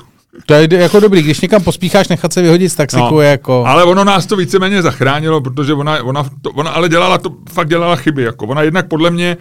To 0.47 0.55
je 0.55 0.69
jako 0.73 1.01
dobrý, 1.01 1.23
když 1.23 1.41
někam 1.41 1.63
pospícháš 1.63 2.09
nechat 2.09 2.33
se 2.33 2.43
vyhodit 2.43 2.73
z 2.73 2.75
taxiku, 2.75 3.15
no, 3.15 3.21
jako... 3.21 3.65
Ale 3.67 3.85
ono 3.85 4.05
nás 4.05 4.27
to 4.27 4.37
víceméně 4.37 4.83
zachránilo, 4.83 5.41
protože 5.41 5.75
ona, 5.75 6.03
ona, 6.03 6.27
to, 6.43 6.51
ona 6.51 6.71
ale 6.71 6.89
dělala 6.89 7.19
to, 7.19 7.31
fakt 7.53 7.69
dělala 7.69 7.97
chyby. 7.97 8.23
Jako. 8.23 8.47
Ona 8.47 8.63
jednak 8.63 8.89
podle 8.89 9.11
mě, 9.11 9.37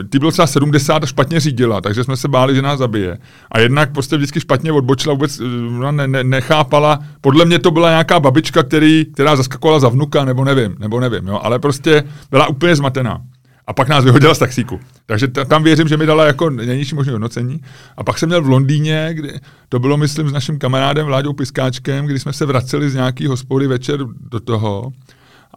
e, 0.00 0.04
ty 0.04 0.18
byl 0.18 0.32
třeba 0.32 0.46
70 0.46 1.02
a 1.02 1.06
špatně 1.06 1.40
řídila, 1.40 1.80
takže 1.80 2.04
jsme 2.04 2.16
se 2.16 2.28
báli, 2.28 2.54
že 2.54 2.62
nás 2.62 2.78
zabije. 2.78 3.18
A 3.52 3.58
jednak 3.58 3.92
prostě 3.92 4.16
vždycky 4.16 4.40
špatně 4.40 4.72
odbočila, 4.72 5.14
vůbec 5.14 5.40
eh, 5.40 5.44
ona 5.78 5.90
ne, 5.90 6.08
ne, 6.08 6.24
nechápala. 6.24 6.98
Podle 7.20 7.44
mě 7.44 7.58
to 7.58 7.70
byla 7.70 7.88
nějaká 7.88 8.20
babička, 8.20 8.62
který, 8.62 9.06
která 9.14 9.36
zaskakovala 9.36 9.80
za 9.80 9.88
vnuka, 9.88 10.24
nebo 10.24 10.44
nevím, 10.44 10.76
nebo 10.78 11.00
nevím, 11.00 11.28
jo, 11.28 11.40
ale 11.42 11.58
prostě 11.58 12.04
byla 12.30 12.46
úplně 12.46 12.76
zmatená 12.76 13.20
a 13.66 13.72
pak 13.72 13.88
nás 13.88 14.04
vyhodila 14.04 14.34
z 14.34 14.38
taxíku. 14.38 14.80
Takže 15.06 15.28
t- 15.28 15.44
tam 15.44 15.62
věřím, 15.62 15.88
že 15.88 15.96
mi 15.96 16.06
dala 16.06 16.24
jako 16.24 16.50
nejnižší 16.50 16.94
možné 16.94 17.12
hodnocení. 17.12 17.60
A 17.96 18.04
pak 18.04 18.18
jsem 18.18 18.28
měl 18.28 18.42
v 18.42 18.48
Londýně, 18.48 19.10
kdy 19.12 19.40
to 19.68 19.78
bylo, 19.78 19.96
myslím, 19.96 20.28
s 20.28 20.32
naším 20.32 20.58
kamarádem 20.58 21.06
Vláďou 21.06 21.32
Piskáčkem, 21.32 22.06
kdy 22.06 22.18
jsme 22.18 22.32
se 22.32 22.46
vraceli 22.46 22.90
z 22.90 22.94
nějaký 22.94 23.26
hospody 23.26 23.66
večer 23.66 24.00
do 24.30 24.40
toho. 24.40 24.92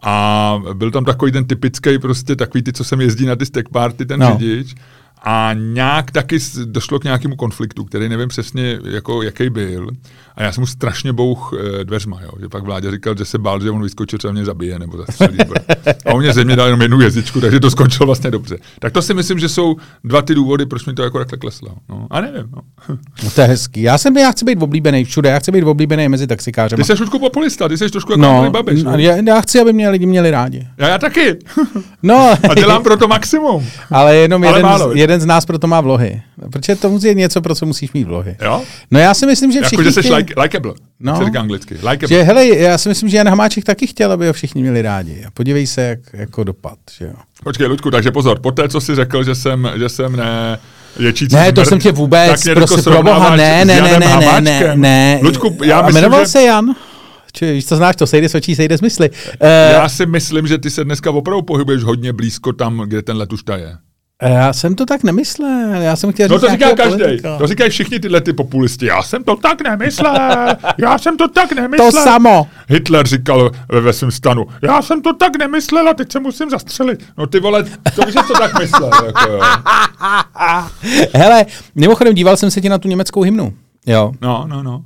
A 0.02 0.62
byl 0.72 0.90
tam 0.90 1.04
takový 1.04 1.32
ten 1.32 1.44
typický, 1.44 1.98
prostě 1.98 2.36
takový 2.36 2.62
ty, 2.62 2.72
co 2.72 2.84
sem 2.84 3.00
jezdí 3.00 3.26
na 3.26 3.36
ty 3.36 3.46
stack 3.46 3.68
party, 3.68 4.06
ten 4.06 4.20
no. 4.20 4.36
řidič. 4.38 4.74
A 5.26 5.50
nějak 5.54 6.10
taky 6.10 6.38
došlo 6.64 6.98
k 6.98 7.04
nějakému 7.04 7.36
konfliktu, 7.36 7.84
který 7.84 8.08
nevím 8.08 8.28
přesně, 8.28 8.78
jako, 8.84 9.22
jaký 9.22 9.50
byl. 9.50 9.88
A 10.36 10.42
já 10.42 10.52
jsem 10.52 10.62
mu 10.62 10.66
strašně 10.66 11.12
bouch 11.12 11.54
e, 11.80 11.84
dveřma, 11.84 12.20
jo. 12.22 12.30
že 12.40 12.48
pak 12.48 12.64
vládě 12.64 12.90
říkal, 12.90 13.14
že 13.18 13.24
se 13.24 13.38
bál, 13.38 13.60
že 13.60 13.70
on 13.70 13.82
vyskočí, 13.82 14.18
třeba 14.18 14.32
mě 14.32 14.44
zabije 14.44 14.78
nebo 14.78 14.96
zastřelí. 14.96 15.38
a 16.06 16.14
on 16.14 16.20
mě 16.20 16.32
ze 16.32 16.44
mě 16.44 16.56
dal 16.56 16.66
jenom 16.66 16.82
jednu 16.82 17.00
jezdičku, 17.00 17.40
takže 17.40 17.60
to 17.60 17.70
skončilo 17.70 18.06
vlastně 18.06 18.30
dobře. 18.30 18.58
Tak 18.78 18.92
to 18.92 19.02
si 19.02 19.14
myslím, 19.14 19.38
že 19.38 19.48
jsou 19.48 19.76
dva 20.04 20.22
ty 20.22 20.34
důvody, 20.34 20.66
proč 20.66 20.86
mi 20.86 20.92
to 20.92 21.02
jako 21.02 21.18
takhle 21.18 21.38
kleslo. 21.38 21.68
No, 21.88 22.06
a 22.10 22.20
nevím. 22.20 22.46
No. 22.56 22.62
no 23.24 23.30
to 23.30 23.40
je 23.40 23.46
hezký. 23.46 23.82
Já 23.82 23.98
jsem, 23.98 24.16
já 24.16 24.32
chci 24.32 24.44
být 24.44 24.62
oblíbený 24.62 25.04
všude, 25.04 25.28
já 25.30 25.38
chci 25.38 25.52
být 25.52 25.64
oblíbený 25.64 26.08
mezi 26.08 26.26
taxikářem. 26.26 26.76
Ty 26.76 26.84
jsi 26.84 26.96
trošku 26.96 27.18
populista, 27.18 27.68
ty 27.68 27.78
jsi 27.78 27.90
trošku 27.90 28.12
jako 28.12 28.22
no, 28.22 28.50
babiš. 28.50 28.82
No, 28.82 28.98
já, 28.98 29.16
já, 29.16 29.40
chci, 29.40 29.60
aby 29.60 29.72
mě 29.72 29.88
lidi 29.88 30.06
měli 30.06 30.30
rádi. 30.30 30.66
Já, 30.78 30.88
já 30.88 30.98
taky. 30.98 31.38
No. 32.02 32.34
a 32.50 32.54
dělám 32.54 32.82
pro 32.82 32.96
to 32.96 33.08
maximum. 33.08 33.66
Ale 33.90 34.16
jenom 34.16 34.42
Ale 34.42 34.50
jeden, 34.50 34.62
málo, 34.62 34.92
z, 34.92 34.96
jeden 34.96 35.20
z 35.20 35.26
nás 35.26 35.46
proto 35.46 35.66
má 35.66 35.80
vlohy. 35.80 36.22
Protože 36.52 36.76
to 36.76 36.98
je 37.02 37.14
něco, 37.14 37.40
pro 37.40 37.54
co 37.54 37.66
musíš 37.66 37.92
mít 37.92 38.04
vlohy. 38.04 38.36
Jo? 38.42 38.62
No 38.90 38.98
já 38.98 39.14
si 39.14 39.26
myslím, 39.26 39.52
že 39.52 39.58
jako, 39.58 39.66
všichni... 39.66 39.84
Jako, 39.84 39.94
že 39.94 40.02
jsi 40.02 40.14
like, 40.14 40.40
likeable. 40.42 40.74
No. 41.00 41.16
Se 41.16 41.24
říká 41.24 41.40
anglicky. 41.40 41.74
Likeable. 41.74 42.08
Že, 42.08 42.22
hele, 42.22 42.46
já 42.46 42.78
si 42.78 42.88
myslím, 42.88 43.08
že 43.08 43.16
Jan 43.16 43.28
Hamáček 43.28 43.64
taky 43.64 43.86
chtěl, 43.86 44.12
aby 44.12 44.26
ho 44.26 44.32
všichni 44.32 44.62
měli 44.62 44.82
rádi. 44.82 45.24
A 45.26 45.30
podívej 45.30 45.66
se, 45.66 45.82
jak 45.82 45.98
jako 46.12 46.44
dopad. 46.44 46.78
Že 46.98 47.04
jo. 47.04 47.12
Počkej, 47.44 47.66
Ludku, 47.66 47.90
takže 47.90 48.10
pozor, 48.10 48.40
po 48.40 48.52
té, 48.52 48.68
co 48.68 48.80
jsi 48.80 48.94
řekl, 48.94 49.24
že 49.24 49.34
jsem, 49.34 49.70
že 49.76 49.88
jsem 49.88 50.16
ne, 50.16 50.58
ječící 50.98 51.36
Ne, 51.36 51.52
to 51.52 51.60
smrt, 51.60 51.68
jsem 51.68 51.80
tě 51.80 51.92
vůbec, 51.92 52.42
prostě 52.54 52.82
pro 52.82 53.02
boha, 53.02 53.36
ne, 53.36 53.64
ne, 53.64 53.80
ne, 53.80 53.98
ne, 53.98 54.16
ne, 54.16 54.40
ne, 54.40 54.76
ne. 54.76 55.20
Luďku, 55.22 55.56
já 55.64 55.82
myslím, 55.82 55.94
jmenoval 55.94 56.24
že... 56.24 56.30
se 56.30 56.42
Jan? 56.42 56.74
Či, 57.32 57.62
co 57.62 57.76
znáš, 57.76 57.96
to 57.96 58.06
sejde 58.06 58.28
s 58.28 58.34
očí, 58.34 58.54
sejde 58.54 58.78
s 58.78 58.80
mysli. 58.80 59.10
Uh, 59.10 59.16
já 59.72 59.88
si 59.88 60.06
myslím, 60.06 60.46
že 60.46 60.58
ty 60.58 60.70
se 60.70 60.84
dneska 60.84 61.10
opravdu 61.10 61.42
pohybuješ 61.42 61.82
hodně 61.82 62.12
blízko 62.12 62.52
tam, 62.52 62.82
kde 62.86 63.02
ten 63.02 63.16
letušta 63.16 63.56
je. 63.56 63.76
Já 64.22 64.52
jsem 64.52 64.74
to 64.74 64.86
tak 64.86 65.02
nemyslel, 65.02 65.82
já 65.82 65.96
jsem 65.96 66.12
chtěl 66.12 66.28
No 66.28 66.38
to 66.38 66.48
říká 66.50 66.76
každý, 66.76 67.02
to 67.38 67.46
říkají 67.46 67.70
všichni 67.70 68.00
tyhle 68.00 68.20
ty 68.20 68.32
populisti. 68.32 68.86
Já 68.86 69.02
jsem 69.02 69.24
to 69.24 69.36
tak 69.36 69.62
nemyslel, 69.62 70.16
já 70.78 70.98
jsem 70.98 71.16
to 71.16 71.28
tak 71.28 71.52
nemyslel. 71.52 71.92
To 71.92 71.98
samo. 71.98 72.48
Hitler 72.68 73.06
říkal 73.06 73.50
ve, 73.72 73.80
ve 73.80 73.92
svém 73.92 74.10
stanu, 74.10 74.46
já 74.62 74.82
jsem 74.82 75.02
to 75.02 75.12
tak 75.12 75.36
nemyslel 75.38 75.88
a 75.88 75.94
teď 75.94 76.12
se 76.12 76.20
musím 76.20 76.50
zastřelit. 76.50 77.04
No 77.18 77.26
ty 77.26 77.40
vole, 77.40 77.64
to 77.94 78.02
víš, 78.06 78.14
to 78.14 78.32
tak 78.38 78.58
myslel. 78.58 78.90
Jako, 79.06 79.30
jo. 79.30 79.40
Hele, 81.14 81.46
mimochodem 81.74 82.14
díval 82.14 82.36
jsem 82.36 82.50
se 82.50 82.60
ti 82.60 82.68
na 82.68 82.78
tu 82.78 82.88
německou 82.88 83.22
hymnu. 83.22 83.52
Jo. 83.86 84.12
No, 84.20 84.44
no, 84.48 84.62
no. 84.62 84.84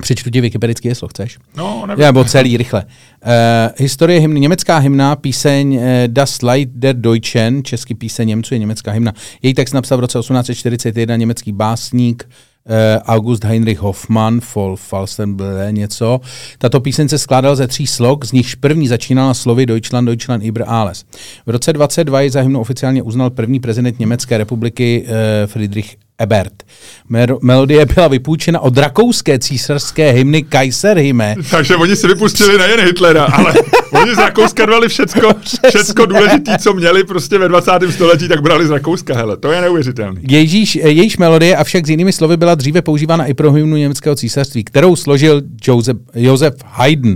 Přečtu 0.00 0.30
ti 0.30 0.40
wikipedický 0.40 0.88
heslo, 0.88 1.08
chceš? 1.08 1.38
No, 1.56 1.84
nevím. 1.86 2.04
Nebo 2.04 2.24
celý, 2.24 2.56
rychle. 2.56 2.84
Uh, 3.26 3.72
historie 3.76 4.20
hymny, 4.20 4.40
německá 4.40 4.78
hymna, 4.78 5.16
píseň 5.16 5.76
uh, 5.76 5.82
Das 6.06 6.42
Lied 6.42 6.68
der 6.72 6.96
Deutschen, 6.96 7.64
český 7.64 7.94
píseň 7.94 8.28
Němců 8.28 8.54
je 8.54 8.58
německá 8.58 8.90
hymna. 8.90 9.12
Její 9.42 9.54
text 9.54 9.72
napsal 9.72 9.98
v 9.98 10.00
roce 10.00 10.18
1841 10.18 11.16
německý 11.16 11.52
básník 11.52 12.28
uh, 12.28 12.72
August 13.04 13.44
Heinrich 13.44 13.78
Hoffmann, 13.78 14.40
Vol 14.54 14.76
Falstenble, 14.76 15.68
něco. 15.70 16.20
Tato 16.58 16.80
píseň 16.80 17.08
se 17.08 17.18
skládala 17.18 17.54
ze 17.54 17.66
tří 17.66 17.86
slok, 17.86 18.24
z 18.24 18.32
nichž 18.32 18.54
první 18.54 18.88
začínala 18.88 19.34
slovy 19.34 19.66
Deutschland, 19.66 20.06
Deutschland 20.06 20.44
über 20.44 20.64
alles. 20.66 21.04
V 21.46 21.50
roce 21.50 21.72
22 21.72 22.20
ji 22.20 22.30
za 22.30 22.40
hymnu 22.40 22.60
oficiálně 22.60 23.02
uznal 23.02 23.30
první 23.30 23.60
prezident 23.60 23.98
Německé 23.98 24.38
republiky 24.38 25.06
Friedrich 25.46 25.96
Ebert. 26.18 26.52
Melodie 27.42 27.86
byla 27.86 28.08
vypůjčena 28.08 28.60
od 28.60 28.78
rakouské 28.78 29.38
císařské 29.38 30.10
hymny 30.10 30.42
Kaiserhymne. 30.42 31.36
Takže 31.50 31.76
oni 31.76 31.96
si 31.96 32.06
vypustili 32.06 32.58
nejen 32.58 32.80
Hitlera, 32.80 33.24
ale 33.24 33.54
oni 34.02 34.14
z 34.14 34.18
Rakouska 34.18 34.66
dali 34.66 34.88
všecko, 34.88 35.34
všecko 35.68 36.06
důležité, 36.06 36.58
co 36.58 36.72
měli 36.72 37.04
prostě 37.04 37.38
ve 37.38 37.48
20. 37.48 37.72
století, 37.90 38.28
tak 38.28 38.42
brali 38.42 38.66
z 38.66 38.70
Rakouska. 38.70 39.14
Hele, 39.14 39.36
to 39.36 39.52
je 39.52 39.60
neuvěřitelné. 39.60 40.20
Jejíž, 40.30 40.76
jejíž 40.76 41.16
melodie, 41.16 41.56
avšak 41.56 41.86
s 41.86 41.90
jinými 41.90 42.12
slovy, 42.12 42.36
byla 42.36 42.54
dříve 42.54 42.82
používána 42.82 43.26
i 43.26 43.34
pro 43.34 43.52
hymnu 43.52 43.76
německého 43.76 44.16
císařství, 44.16 44.64
kterou 44.64 44.96
složil 44.96 45.42
Josef, 45.64 45.96
Josef 46.14 46.54
Haydn. 46.64 47.14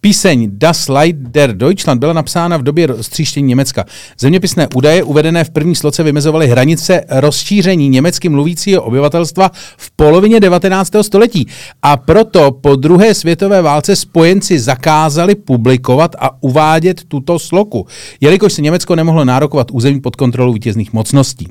Píseň 0.00 0.50
Das 0.52 0.88
Lied 0.88 1.16
der 1.16 1.56
Deutschland 1.56 2.00
byla 2.00 2.12
napsána 2.12 2.56
v 2.56 2.62
době 2.62 2.88
stříštění 3.00 3.48
Německa. 3.48 3.84
Zeměpisné 4.18 4.68
údaje 4.74 5.02
uvedené 5.02 5.44
v 5.44 5.50
první 5.50 5.74
sloce 5.74 6.02
vymezovaly 6.02 6.46
hranice 6.46 7.00
rozšíření 7.08 7.88
německým 7.88 8.34
mluvícího 8.40 8.82
obyvatelstva 8.82 9.50
v 9.76 9.90
polovině 9.90 10.40
19. 10.40 10.92
století. 11.02 11.46
A 11.82 11.96
proto 11.96 12.50
po 12.50 12.76
druhé 12.76 13.14
světové 13.14 13.62
válce 13.62 13.96
spojenci 13.96 14.58
zakázali 14.58 15.34
publikovat 15.34 16.16
a 16.18 16.42
uvádět 16.42 17.04
tuto 17.08 17.38
sloku, 17.38 17.86
jelikož 18.20 18.52
se 18.52 18.62
Německo 18.62 18.96
nemohlo 18.96 19.24
nárokovat 19.24 19.70
území 19.70 20.00
pod 20.00 20.16
kontrolou 20.16 20.52
vítězných 20.52 20.92
mocností. 20.92 21.48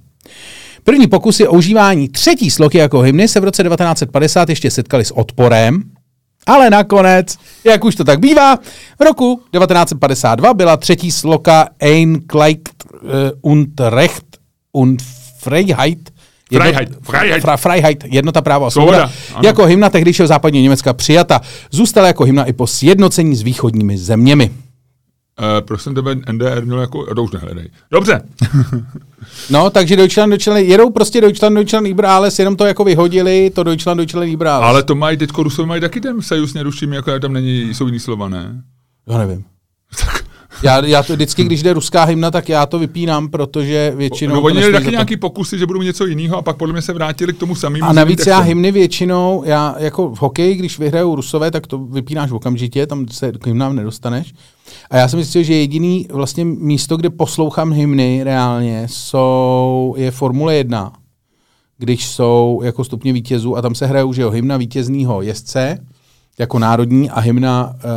První 0.84 1.08
pokusy 1.08 1.47
o 1.47 1.54
užívání 1.54 2.10
třetí 2.10 2.52
sloky 2.52 2.78
jako 2.78 2.99
hymny 3.02 3.28
se 3.28 3.39
v 3.39 3.43
roce 3.43 3.63
1950 3.63 4.49
ještě 4.49 4.71
setkali 4.71 5.06
s 5.06 5.12
odporem, 5.12 5.84
ale 6.47 6.69
nakonec, 6.69 7.38
jak 7.63 7.86
už 7.86 7.95
to 7.95 8.04
tak 8.04 8.19
bývá, 8.19 8.56
v 8.99 9.02
roku 9.02 9.41
1952 9.52 10.54
byla 10.54 10.78
třetí 10.78 11.12
sloka 11.12 11.67
Ein 11.80 12.13
Gleicht 12.13 12.84
und 13.41 13.80
Recht 13.80 14.25
und 14.73 15.02
Freiheit 15.39 15.99
Jedno, 16.51 16.63
Freiheit, 16.63 16.89
Freiheit. 17.01 17.41
Fra, 17.41 17.57
Freiheit, 17.57 18.03
jednota 18.07 18.41
práva 18.41 18.67
a 18.67 18.69
svoboda. 18.69 19.12
Jako 19.43 19.65
hymna 19.65 19.89
tehdejšího 19.89 20.27
západního 20.27 20.63
Německa 20.63 20.93
přijata. 20.93 21.41
Zůstala 21.71 22.07
jako 22.07 22.23
hymna 22.23 22.45
i 22.45 22.53
po 22.53 22.67
sjednocení 22.67 23.35
s 23.35 23.41
východními 23.41 23.97
zeměmi. 23.97 24.51
Uh, 25.39 25.65
prosím 25.65 25.95
tebe, 25.95 26.15
NDR 26.15 26.65
měl 26.65 26.79
jako... 26.79 27.15
To 27.15 27.23
už 27.23 27.31
nehledej. 27.31 27.69
Dobře. 27.91 28.21
no, 29.49 29.69
takže 29.69 29.95
Deutschland, 29.95 30.29
Deutschland, 30.29 30.59
jedou 30.59 30.89
prostě 30.89 31.21
Deutschland, 31.21 31.55
Deutschland, 31.55 31.88
Ibrales, 31.88 32.39
jenom 32.39 32.55
to 32.55 32.65
jako 32.65 32.83
vyhodili, 32.83 33.51
to 33.55 33.63
Deutschland, 33.63 33.97
Deutschland, 33.97 34.29
Ibrales. 34.29 34.65
Ale 34.65 34.83
to 34.83 34.95
mají, 34.95 35.17
teďko 35.17 35.43
Rusové 35.43 35.67
mají 35.67 35.81
taky 35.81 36.01
ten 36.01 36.21
sejus 36.21 36.53
neruším, 36.53 36.93
jako 36.93 37.19
tam 37.19 37.33
není, 37.33 37.73
jsou 37.73 37.85
jiný 37.85 37.99
slova, 37.99 38.29
ne? 38.29 38.63
Já 39.07 39.17
nevím. 39.17 39.43
tak 40.05 40.29
já, 40.63 40.86
já 40.86 41.04
to 41.04 41.13
vždycky, 41.13 41.43
když 41.43 41.63
jde 41.63 41.74
ruská 41.74 42.04
hymna, 42.04 42.32
tak 42.32 42.50
já 42.50 42.65
to 42.65 42.80
vypínám, 42.80 43.28
protože 43.28 43.93
většinou... 43.95 44.36
No, 44.36 44.41
oni 44.41 44.58
měli 44.58 44.74
taky 44.74 44.91
nějaký 44.91 45.17
pokusy, 45.17 45.58
že 45.58 45.65
budou 45.65 45.82
něco 45.82 46.06
jiného 46.06 46.38
a 46.38 46.41
pak 46.41 46.58
podle 46.58 46.74
mě 46.74 46.82
se 46.82 46.93
vrátili 46.93 47.34
k 47.34 47.38
tomu 47.38 47.56
samému. 47.56 47.86
A 47.86 47.93
navíc 47.93 48.28
já 48.28 48.39
hymny 48.39 48.72
většinou, 48.72 49.43
já 49.45 49.76
jako 49.80 50.10
v 50.10 50.22
hokeji, 50.22 50.56
když 50.56 50.80
vyhrajou 50.80 51.15
rusové, 51.15 51.52
tak 51.52 51.67
to 51.67 51.78
vypínáš 51.78 52.32
okamžitě, 52.32 52.88
tam 52.88 53.08
se 53.08 53.32
k 53.32 53.48
hymnám 53.48 53.76
nedostaneš. 53.76 54.34
A 54.89 54.98
já 54.98 55.08
si 55.08 55.15
myslím, 55.15 55.43
že 55.43 55.54
jediný 55.54 56.08
vlastně 56.12 56.45
místo, 56.45 56.98
kde 56.98 57.10
poslouchám 57.10 57.72
hymny 57.72 58.22
reálně, 58.24 58.88
jsou, 58.89 59.95
je 59.98 60.12
Formule 60.12 60.56
1, 60.56 60.93
když 61.78 62.08
jsou 62.08 62.62
jako 62.63 62.84
stupně 62.84 63.13
vítězů 63.13 63.58
a 63.58 63.62
tam 63.62 63.76
se 63.76 63.86
hrajou, 63.86 64.13
že 64.13 64.22
jo, 64.22 64.30
hymna 64.30 64.58
vítězného 64.58 65.22
jezdce, 65.22 65.78
jako 66.39 66.60
národní 66.60 67.10
a 67.10 67.19
hymna 67.19 67.73
uh, 67.73 67.89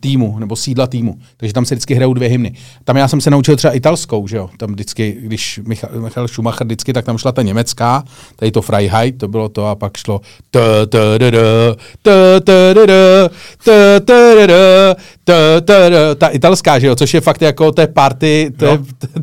týmu, 0.00 0.38
nebo 0.38 0.56
sídla 0.56 0.86
týmu. 0.86 1.18
Takže 1.36 1.52
tam 1.52 1.64
se 1.64 1.74
vždycky 1.74 1.94
hrajou 1.94 2.14
dvě 2.14 2.28
hymny. 2.28 2.52
Tam 2.84 2.96
já 2.96 3.08
jsem 3.08 3.20
se 3.20 3.30
naučil 3.30 3.56
třeba 3.56 3.72
italskou, 3.72 4.26
že 4.26 4.36
jo? 4.36 4.50
Tam 4.58 4.72
vždycky, 4.72 5.16
když 5.20 5.60
Michal, 5.66 5.90
Michal 6.00 6.28
Schumacher 6.28 6.66
vždycky, 6.66 6.92
tak 6.92 7.04
tam 7.04 7.18
šla 7.18 7.32
ta 7.32 7.42
německá, 7.42 8.04
tady 8.36 8.52
to 8.52 8.62
Freiheit, 8.62 9.18
to 9.18 9.28
bylo 9.28 9.48
to 9.48 9.66
a 9.66 9.74
pak 9.74 9.96
šlo 9.96 10.20
ta 16.18 16.28
italská, 16.28 16.78
že 16.78 16.86
jo? 16.86 16.96
Což 16.96 17.14
je 17.14 17.20
fakt 17.20 17.42
jako 17.42 17.72
té 17.72 17.86
party, 17.86 18.52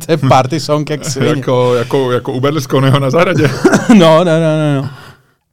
je 0.09 0.17
party 0.17 0.59
song, 0.59 0.89
jak 0.89 1.01
jako, 1.21 1.75
jako, 1.75 2.11
jako 2.11 2.33
u 2.33 2.39
Berlusconiho 2.39 2.99
na 2.99 3.09
zahradě. 3.09 3.43
no, 3.89 4.23
no, 4.23 4.23
no, 4.23 4.57
no. 4.57 4.81
no. 4.81 5.02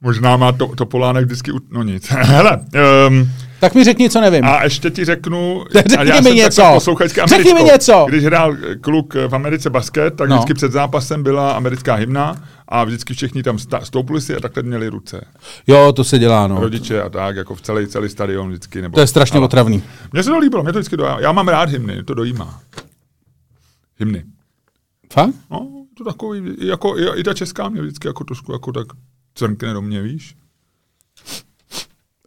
Možná 0.01 0.37
má 0.37 0.51
to, 0.51 0.67
to 0.67 0.85
Polánek 0.85 1.25
vždycky, 1.25 1.51
u... 1.51 1.59
no 1.71 1.83
nic. 1.83 2.07
Hele, 2.09 2.59
um, 3.07 3.31
tak 3.61 3.75
mi 3.75 3.83
řekni, 3.83 4.09
co 4.09 4.21
nevím. 4.21 4.45
A 4.45 4.63
ještě 4.63 4.89
ti 4.89 5.05
řeknu, 5.05 5.65
řekni 5.89 6.11
a 6.11 6.21
mi 6.21 6.31
něco. 6.31 6.79
Řekni 7.27 7.53
mi 7.53 7.63
něco. 7.63 8.05
Když 8.09 8.25
hrál 8.25 8.57
kluk 8.81 9.13
v 9.27 9.35
Americe 9.35 9.69
basket, 9.69 10.15
tak 10.15 10.29
no. 10.29 10.35
vždycky 10.35 10.53
před 10.53 10.71
zápasem 10.71 11.23
byla 11.23 11.51
americká 11.51 11.95
hymna 11.95 12.35
a 12.67 12.83
vždycky 12.83 13.13
všichni 13.13 13.43
tam 13.43 13.57
stoupili 13.83 14.21
si 14.21 14.35
a 14.35 14.39
takhle 14.39 14.63
měli 14.63 14.87
ruce. 14.87 15.25
Jo, 15.67 15.93
to 15.95 16.03
se 16.03 16.19
dělá, 16.19 16.47
no. 16.47 16.59
Rodiče 16.59 17.01
a 17.01 17.09
tak, 17.09 17.35
jako 17.35 17.55
v 17.55 17.61
celý, 17.61 17.87
celý 17.87 18.09
stadion 18.09 18.49
vždycky. 18.49 18.81
Nebo, 18.81 18.95
to 18.95 19.01
je 19.01 19.07
strašně 19.07 19.37
ale, 19.37 19.45
otravný. 19.45 19.83
Mně 20.13 20.23
se 20.23 20.29
to 20.29 20.39
líbilo, 20.39 20.63
mě 20.63 20.73
to 20.73 20.79
vždycky 20.79 20.97
dojá. 20.97 21.19
Já 21.19 21.31
mám 21.31 21.47
rád 21.47 21.69
hymny, 21.69 22.03
to 22.03 22.13
dojímá. 22.13 22.59
Hymny. 23.99 24.23
Fakt? 25.13 25.33
No, 25.51 25.85
to 25.97 26.03
takový, 26.03 26.41
jako 26.67 26.97
i, 26.97 27.19
i 27.19 27.23
ta 27.23 27.33
česká 27.33 27.69
mě 27.69 27.81
vždycky 27.81 28.07
jako 28.07 28.23
trošku 28.23 28.53
jako 28.53 28.71
tak 28.71 28.87
crkne 29.33 29.73
do 29.73 29.81
mě, 29.81 30.01
víš? 30.01 30.35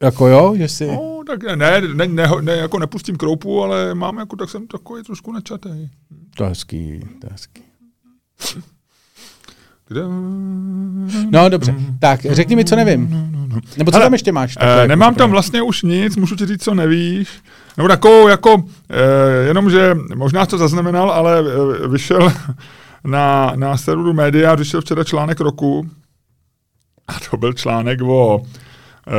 Jako 0.03 0.27
jo, 0.27 0.55
že 0.57 0.69
si... 0.69 0.87
No, 0.87 1.23
tak 1.27 1.43
ne, 1.43 1.57
ne, 1.57 1.81
ne, 1.81 2.07
ne, 2.07 2.29
ne, 2.41 2.57
jako 2.57 2.79
nepustím 2.79 3.17
kroupu, 3.17 3.63
ale 3.63 3.95
mám 3.95 4.19
jako, 4.19 4.37
tak 4.37 4.51
jsem 4.51 4.67
takový 4.67 5.03
trošku 5.03 5.33
načatý. 5.33 5.89
To 6.37 6.45
je 6.45 6.49
hezký, 6.49 7.01
to 7.21 7.27
je 7.27 7.31
hezký. 7.33 7.63
No 11.31 11.49
dobře, 11.49 11.75
tak 11.99 12.21
řekni 12.21 12.57
mi, 12.57 12.65
co 12.65 12.77
nevím. 12.77 13.31
Nebo 13.77 13.91
co 13.91 13.97
Hele, 13.97 14.07
tam 14.07 14.13
ještě 14.13 14.33
máš? 14.33 14.57
Eh, 14.61 14.69
jako 14.69 14.89
nemám 14.89 15.15
tam 15.15 15.31
vlastně 15.31 15.63
už 15.63 15.83
nic, 15.83 16.17
můžu 16.17 16.37
ti 16.37 16.47
říct, 16.47 16.65
co 16.65 16.75
nevíš. 16.75 17.29
Nebo 17.77 17.89
takovou, 17.89 18.29
jako, 18.29 18.65
eh, 18.91 19.47
jenom, 19.47 19.71
že 19.71 19.97
možná 20.15 20.47
to 20.47 20.59
zaznamenal, 20.59 21.11
ale 21.11 21.39
eh, 21.85 21.89
vyšel 21.89 22.33
na, 23.05 23.53
na 23.57 23.77
serveru 23.77 24.13
média, 24.13 24.55
vyšel 24.55 24.81
včera 24.81 25.05
článek 25.05 25.41
roku, 25.41 25.91
a 27.09 27.13
to 27.31 27.37
byl 27.37 27.53
článek 27.53 28.03
o 28.03 28.43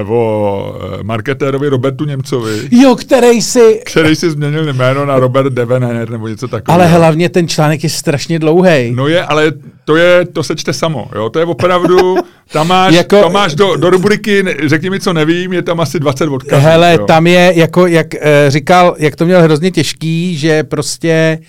o 0.07 0.75
eh, 0.99 1.03
marketérovi 1.03 1.69
Robertu 1.69 2.05
Němcovi. 2.05 2.69
Jo, 2.71 2.95
který 2.95 3.41
si... 3.41 3.81
Který 3.85 4.15
si 4.15 4.31
změnil 4.31 4.73
jméno 4.73 5.05
na 5.05 5.19
Robert 5.19 5.53
Devener 5.53 6.09
nebo 6.09 6.27
něco 6.27 6.47
takového. 6.47 6.81
Ale 6.81 6.97
hlavně 6.97 7.29
ten 7.29 7.47
článek 7.47 7.83
je 7.83 7.89
strašně 7.89 8.39
dlouhý. 8.39 8.91
No 8.95 9.07
je, 9.07 9.25
ale 9.25 9.53
to 9.85 9.95
je, 9.95 10.25
to 10.25 10.43
se 10.43 10.55
čte 10.55 10.73
samo, 10.73 11.09
jo, 11.15 11.29
to 11.29 11.39
je 11.39 11.45
opravdu, 11.45 12.15
tam 12.51 12.67
máš, 12.67 12.93
jako, 12.93 13.21
tam 13.21 13.33
máš 13.33 13.55
do, 13.55 13.75
do 13.75 13.89
rubriky, 13.89 14.43
řekni 14.65 14.89
mi, 14.89 14.99
co 14.99 15.13
nevím, 15.13 15.53
je 15.53 15.61
tam 15.61 15.79
asi 15.79 15.99
20 15.99 16.29
odkazů. 16.29 16.61
Hele, 16.61 16.97
jo. 16.99 17.05
tam 17.05 17.27
je, 17.27 17.53
jako, 17.55 17.87
jak 17.87 18.07
uh, 18.13 18.21
říkal, 18.47 18.95
jak 18.99 19.15
to 19.15 19.25
měl 19.25 19.41
hrozně 19.41 19.71
těžký, 19.71 20.37
že 20.37 20.63
prostě 20.63 21.39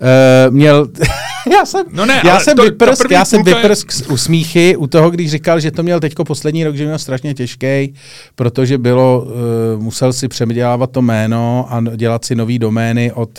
uh, 0.00 0.54
měl, 0.54 0.88
já 1.52 1.66
jsem, 1.66 1.86
no 1.92 2.06
ne, 2.06 2.22
já 2.24 2.40
jsem 2.40 2.56
to, 2.56 2.62
vyprsk, 2.62 3.10
já 3.10 3.24
jsem 3.24 3.42
vyprsk 3.42 3.92
z 3.92 4.06
usmíchy 4.06 4.76
u 4.76 4.86
toho, 4.86 5.10
když 5.10 5.30
říkal, 5.30 5.60
že 5.60 5.70
to 5.70 5.82
měl 5.82 6.00
teďko 6.00 6.24
poslední 6.24 6.64
rok, 6.64 6.76
že 6.76 6.84
měl 6.84 6.98
strašně 6.98 7.34
těžký, 7.34 7.94
protože 8.34 8.78
bylo, 8.78 9.26
uh, 9.74 9.82
musel 9.82 10.12
si 10.12 10.28
přemědělávat 10.28 10.90
to 10.90 11.02
jméno 11.02 11.66
a 11.70 11.82
dělat 11.96 12.24
si 12.24 12.34
nový 12.34 12.58
domény 12.58 13.12
od 13.12 13.30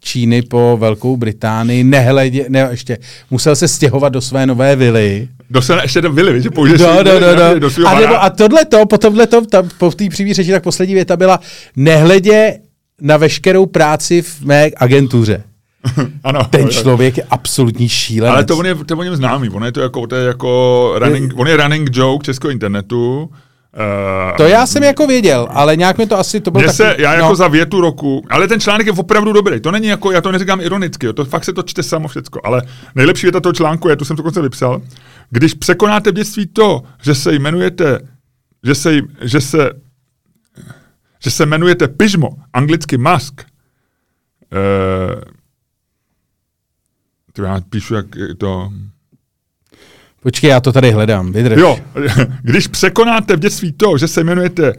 Číny 0.00 0.42
po 0.42 0.76
Velkou 0.80 1.16
Británii, 1.16 1.84
nehledě, 1.84 2.46
ne, 2.48 2.68
ještě, 2.70 2.98
musel 3.30 3.56
se 3.56 3.68
stěhovat 3.68 4.12
do 4.12 4.20
své 4.20 4.46
nové 4.46 4.76
vily. 4.76 5.28
Do 5.52 5.62
své, 5.62 5.82
ještě 5.82 6.00
vily, 6.00 6.42
že 6.42 6.50
použiješ 6.50 6.80
do, 6.80 7.02
do, 7.02 7.20
do, 7.20 7.58
do. 7.58 7.68
do 7.68 7.88
a, 7.88 8.00
nebo, 8.00 8.22
a 8.22 8.30
tohle 8.30 8.64
to, 8.64 8.86
po 8.86 8.98
tohle 8.98 9.26
to, 9.26 9.46
ta, 9.46 9.62
po 9.78 9.90
té 9.90 10.08
přímé 10.08 10.34
řeči, 10.34 10.50
tak 10.50 10.62
poslední 10.62 10.94
věta 10.94 11.16
byla, 11.16 11.40
nehledě 11.76 12.58
na 13.00 13.16
veškerou 13.16 13.66
práci 13.66 14.22
v 14.22 14.40
mé 14.40 14.70
agentuře. 14.76 15.42
ano, 16.24 16.40
Ten 16.50 16.68
člověk 16.68 17.16
je 17.16 17.22
absolutní 17.30 17.88
šílenec. 17.88 18.34
Ale 18.34 18.44
to 18.44 18.58
on 18.58 18.66
je, 18.66 18.74
to 18.74 18.96
on 18.96 19.06
je 19.06 19.16
známý, 19.16 19.50
on 19.50 19.64
je 19.64 19.72
to 19.72 19.80
jako, 19.80 20.06
to 20.06 20.16
je 20.16 20.26
jako 20.26 20.92
running, 20.98 21.32
on 21.36 21.48
je 21.48 21.56
running 21.56 21.90
joke 21.92 22.24
českého 22.24 22.50
internetu. 22.50 23.30
Uh, 23.76 24.36
to 24.36 24.42
já 24.42 24.66
jsem 24.66 24.82
jako 24.82 25.06
věděl, 25.06 25.48
ale 25.50 25.76
nějak 25.76 25.98
mi 25.98 26.06
to 26.06 26.18
asi 26.18 26.40
to 26.40 26.50
bylo 26.50 26.64
taky, 26.64 26.76
se, 26.76 26.96
Já 26.98 27.14
jako 27.14 27.28
no. 27.28 27.36
za 27.36 27.48
větu 27.48 27.80
roku, 27.80 28.24
ale 28.30 28.48
ten 28.48 28.60
článek 28.60 28.86
je 28.86 28.92
opravdu 28.92 29.32
dobrý, 29.32 29.60
to 29.60 29.70
není 29.70 29.86
jako, 29.86 30.12
já 30.12 30.20
to 30.20 30.32
neříkám 30.32 30.60
ironicky, 30.60 31.06
jo, 31.06 31.12
to 31.12 31.24
fakt 31.24 31.44
se 31.44 31.52
to 31.52 31.62
čte 31.62 31.82
samo 31.82 32.08
všecko, 32.08 32.40
ale 32.44 32.62
nejlepší 32.94 33.26
věta 33.26 33.40
toho 33.40 33.52
článku 33.52 33.88
je, 33.88 33.96
tu 33.96 34.04
jsem 34.04 34.16
to 34.16 34.22
konce 34.22 34.42
vypsal, 34.42 34.82
když 35.30 35.54
překonáte 35.54 36.10
v 36.10 36.14
dětství 36.14 36.46
to, 36.46 36.82
že 37.02 37.14
se 37.14 37.34
jmenujete, 37.34 37.98
že 38.64 38.74
se, 38.74 38.92
že 39.20 39.40
se, 39.40 39.70
že 41.24 41.30
se 41.30 41.42
jmenujete 41.42 41.88
pyžmo, 41.88 42.28
anglicky 42.52 42.98
mask, 42.98 43.42
uh, 47.38 47.44
já 47.44 47.60
píšu, 47.70 47.94
jak 47.94 48.06
to... 48.38 48.72
Počkej, 50.22 50.50
já 50.50 50.60
to 50.60 50.72
tady 50.72 50.90
hledám, 50.90 51.32
vydrž. 51.32 51.60
Jo, 51.60 51.78
když 52.42 52.66
překonáte 52.66 53.36
v 53.36 53.40
dětství 53.40 53.72
to, 53.72 53.98
že 53.98 54.08
se 54.08 54.20
jmenujete 54.20 54.72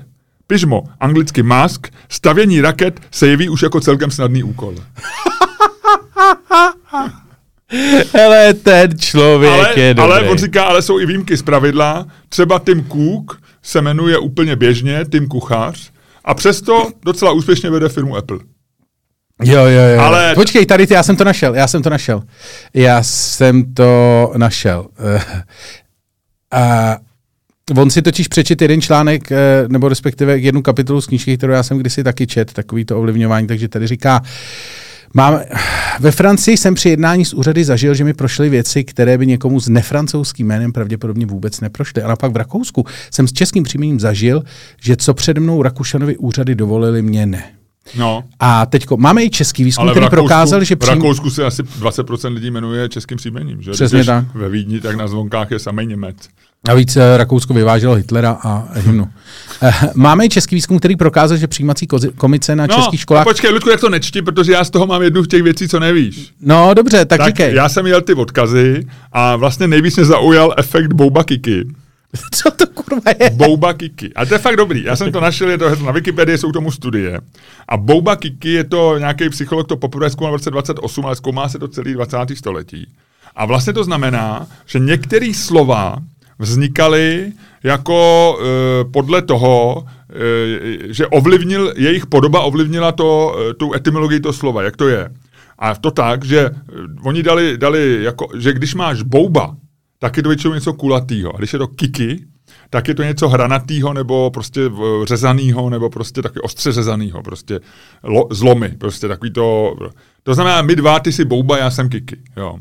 pyžmo, 0.48 0.84
anglicky 1.00 1.44
mask, 1.44 1.88
stavění 2.10 2.62
raket 2.62 3.00
se 3.12 3.28
jeví 3.28 3.50
už 3.50 3.62
jako 3.62 3.80
celkem 3.80 4.12
snadný 4.12 4.44
úkol. 4.44 4.76
Hele, 8.14 8.54
ten 8.54 9.00
člověk 9.00 9.54
ale, 9.54 9.80
je 9.80 9.94
dobrý. 9.94 10.12
Ale 10.12 10.30
on 10.30 10.38
říká, 10.38 10.64
ale 10.64 10.82
jsou 10.82 11.00
i 11.00 11.06
výjimky 11.06 11.38
z 11.38 11.42
pravidla. 11.42 12.08
Třeba 12.30 12.60
Tim 12.60 12.86
Cook 12.88 13.42
se 13.62 13.82
jmenuje 13.82 14.18
úplně 14.18 14.56
běžně 14.56 15.06
Tim 15.12 15.28
Kuchař 15.28 15.92
a 16.26 16.34
přesto 16.34 16.88
docela 17.06 17.32
úspěšně 17.32 17.70
vede 17.70 17.90
firmu 17.90 18.18
Apple. 18.18 18.40
Jo, 19.44 19.66
jo, 19.66 19.82
jo. 19.96 20.02
Ale... 20.02 20.36
Počkej, 20.36 20.66
tady 20.66 20.88
ty, 20.88 20.94
já 20.94 21.04
jsem 21.04 21.16
to 21.16 21.24
našel, 21.24 21.56
já 21.56 21.68
jsem 21.68 21.82
to 21.84 21.90
našel. 21.90 22.24
Já 22.74 23.04
jsem 23.04 23.74
to 23.74 24.32
našel. 24.38 24.88
A 26.52 26.98
on 27.78 27.90
si 27.90 28.02
totiž 28.02 28.28
přečet 28.28 28.62
jeden 28.62 28.82
článek, 28.82 29.32
eh, 29.32 29.38
nebo 29.68 29.90
respektive 29.90 30.38
jednu 30.38 30.62
kapitolu 30.62 31.02
z 31.02 31.08
knížky, 31.08 31.38
kterou 31.38 31.54
já 31.54 31.64
jsem 31.64 31.78
kdysi 31.78 32.04
taky 32.04 32.28
čet, 32.28 32.54
takový 32.54 32.86
to 32.86 33.00
ovlivňování, 33.00 33.48
takže 33.48 33.68
tady 33.68 33.88
říká, 33.88 34.22
Mám, 35.16 35.40
ve 36.00 36.12
Francii 36.12 36.58
jsem 36.58 36.76
při 36.76 36.90
jednání 36.90 37.26
s 37.26 37.34
úřady 37.34 37.64
zažil, 37.64 37.94
že 37.94 38.04
mi 38.04 38.14
prošly 38.14 38.50
věci, 38.50 38.84
které 38.84 39.18
by 39.18 39.28
někomu 39.28 39.60
s 39.60 39.70
nefrancouzským 39.70 40.48
jménem 40.48 40.74
pravděpodobně 40.74 41.26
vůbec 41.26 41.62
neprošly. 41.62 42.02
Ale 42.02 42.16
pak 42.16 42.32
v 42.32 42.38
Rakousku 42.38 42.86
jsem 43.12 43.28
s 43.28 43.34
českým 43.34 43.64
příjmením 43.64 44.00
zažil, 44.00 44.44
že 44.82 44.96
co 44.96 45.14
přede 45.14 45.42
mnou 45.42 45.62
Rakušanovi 45.62 46.18
úřady 46.18 46.56
dovolili, 46.56 47.02
mě 47.02 47.26
ne. 47.26 47.44
No. 47.98 48.24
A 48.40 48.66
teď 48.66 48.86
máme 48.96 49.24
i 49.24 49.30
český 49.30 49.64
výzkum, 49.64 49.90
který 49.90 50.04
Rakousku, 50.04 50.16
prokázal, 50.16 50.64
že 50.64 50.76
přím... 50.76 50.94
V 50.94 50.96
Rakousku 50.96 51.30
se 51.30 51.46
asi 51.46 51.64
20% 51.64 52.34
lidí 52.34 52.52
jmenuje 52.52 52.90
českým 52.90 53.18
příjmením. 53.18 53.62
Že? 53.62 53.72
Přesně 53.72 53.98
Když 53.98 54.08
tak. 54.08 54.26
Ve 54.36 54.50
Vídni 54.50 54.82
tak 54.82 54.96
na 54.96 55.08
zvonkách 55.08 55.52
je 55.52 55.60
samý 55.60 55.86
Němec. 55.86 56.16
A 56.70 56.74
víc 56.74 56.96
eh, 56.96 57.18
Rakousko 57.18 57.54
vyváželo 57.54 57.96
Hitlera 57.96 58.40
a 58.44 58.68
hymnu. 58.74 59.10
Eh, 59.62 59.74
máme 59.96 60.26
i 60.26 60.30
český 60.30 60.56
výzkum, 60.56 60.80
který 60.80 60.96
prokázal, 60.96 61.38
že 61.38 61.48
přijímací 61.48 61.88
komice 62.18 62.56
na 62.56 62.68
no, 62.68 62.76
českých 62.76 63.00
školách... 63.00 63.24
počkej, 63.24 63.52
Ludku, 63.52 63.70
jak 63.70 63.80
to 63.80 63.90
nečti, 63.90 64.22
protože 64.22 64.52
já 64.52 64.64
z 64.64 64.70
toho 64.70 64.88
mám 64.88 65.02
jednu 65.02 65.24
z 65.24 65.28
těch 65.28 65.44
věcí, 65.44 65.68
co 65.68 65.80
nevíš. 65.80 66.34
No 66.42 66.74
dobře, 66.74 67.06
tak, 67.06 67.18
tak 67.18 67.28
říkej. 67.28 67.56
Já 67.56 67.70
jsem 67.70 67.88
jel 67.88 68.02
ty 68.02 68.14
odkazy 68.14 68.88
a 69.12 69.36
vlastně 69.36 69.68
nejvíc 69.68 69.96
mě 69.96 70.06
zaujal 70.06 70.54
efekt 70.58 70.94
Bouba 70.94 71.24
Kiki. 71.24 71.66
Co 72.36 72.52
to 72.52 72.68
kurva 72.68 73.12
je? 73.20 73.30
Bouba 73.30 73.74
Kiki. 73.74 74.14
A 74.14 74.26
to 74.26 74.34
je 74.34 74.40
fakt 74.40 74.56
dobrý. 74.56 74.84
Já 74.84 74.96
jsem 74.96 75.12
to 75.12 75.22
našel, 75.22 75.50
je 75.50 75.58
to 75.58 75.76
na 75.76 75.92
Wikipedii, 75.92 76.38
jsou 76.38 76.52
tomu 76.52 76.72
studie. 76.72 77.22
A 77.68 77.78
Bouba 77.78 78.16
Kiki 78.16 78.50
je 78.50 78.64
to 78.64 78.98
nějaký 78.98 79.30
psycholog, 79.30 79.68
to 79.68 79.78
poprvé 79.78 80.10
zkoumal 80.10 80.32
v 80.32 80.36
roce 80.36 80.52
28, 80.52 81.06
ale 81.06 81.16
zkoumá 81.16 81.50
se 81.50 81.60
to 81.60 81.68
celý 81.68 81.94
20. 81.94 82.18
století. 82.36 82.88
A 83.36 83.46
vlastně 83.46 83.74
to 83.74 83.84
znamená, 83.84 84.48
že 84.66 84.80
některé 84.80 85.34
slova 85.34 85.98
vznikaly 86.40 87.32
jako 87.64 88.38
e, 88.40 88.44
podle 88.92 89.22
toho, 89.22 89.86
e, 90.10 90.94
že 90.94 91.08
ovlivnil, 91.08 91.74
jejich 91.76 92.06
podoba 92.06 92.42
ovlivnila 92.42 92.92
to, 92.92 93.36
e, 93.50 93.54
tu 93.54 93.74
etymologii 93.74 94.20
toho 94.20 94.34
slova, 94.34 94.64
jak 94.64 94.78
to 94.78 94.88
je. 94.88 95.10
A 95.60 95.76
to 95.76 95.92
tak, 95.92 96.26
že 96.26 96.50
oni 97.04 97.24
dali, 97.24 97.58
dali 97.58 98.04
jako, 98.04 98.28
že 98.38 98.54
když 98.54 98.76
máš 98.76 99.02
bouba, 99.02 99.56
tak 100.04 100.18
je 100.18 100.24
to 100.24 100.30
většinou 100.30 100.54
něco 100.54 100.74
kulatýho. 100.74 101.36
A 101.36 101.38
když 101.38 101.54
je 101.54 101.60
to 101.60 101.68
kiki, 101.68 102.26
tak 102.70 102.88
je 102.88 102.96
to 102.96 103.04
něco 103.04 103.30
hranatýho, 103.30 103.94
nebo 103.94 104.32
prostě 104.32 104.62
řezanýho, 105.04 105.70
nebo 105.70 105.90
prostě 105.90 106.22
taky 106.22 106.40
ostře 106.40 106.72
řezanýho, 106.72 107.24
prostě 107.24 107.60
lo, 108.04 108.28
zlomy, 108.32 108.70
prostě 108.70 109.08
takový 109.08 109.32
to... 109.32 109.76
To 110.24 110.34
znamená, 110.34 110.62
my 110.62 110.76
dva, 110.76 111.00
ty 111.00 111.12
jsi 111.12 111.26
bouba, 111.26 111.58
já 111.58 111.72
jsem 111.72 111.90
kiki, 111.90 112.18
jo. 112.38 112.58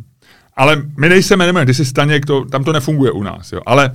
ale 0.56 0.82
my 0.98 1.08
nejsme 1.08 1.34
jmenujeme, 1.34 1.66
ty 1.66 1.74
jsi 1.74 1.84
Staněk, 1.84 2.26
to, 2.26 2.44
tam 2.44 2.64
to 2.64 2.72
nefunguje 2.72 3.12
u 3.12 3.22
nás, 3.22 3.52
jo. 3.52 3.60
Ale 3.66 3.90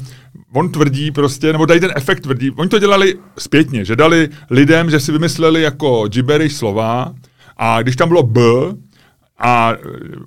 on 0.53 0.71
tvrdí 0.71 1.11
prostě, 1.11 1.53
nebo 1.53 1.65
tady 1.65 1.79
ten 1.79 1.91
efekt 1.95 2.19
tvrdí, 2.19 2.51
oni 2.51 2.69
to 2.69 2.79
dělali 2.79 3.15
zpětně, 3.37 3.85
že 3.85 3.95
dali 3.95 4.29
lidem, 4.49 4.89
že 4.89 4.99
si 4.99 5.11
vymysleli 5.11 5.61
jako 5.61 6.07
gibberish 6.07 6.55
slova 6.55 7.13
a 7.57 7.81
když 7.81 7.95
tam 7.95 8.07
bylo 8.07 8.23
B, 8.23 8.41
a, 9.39 9.73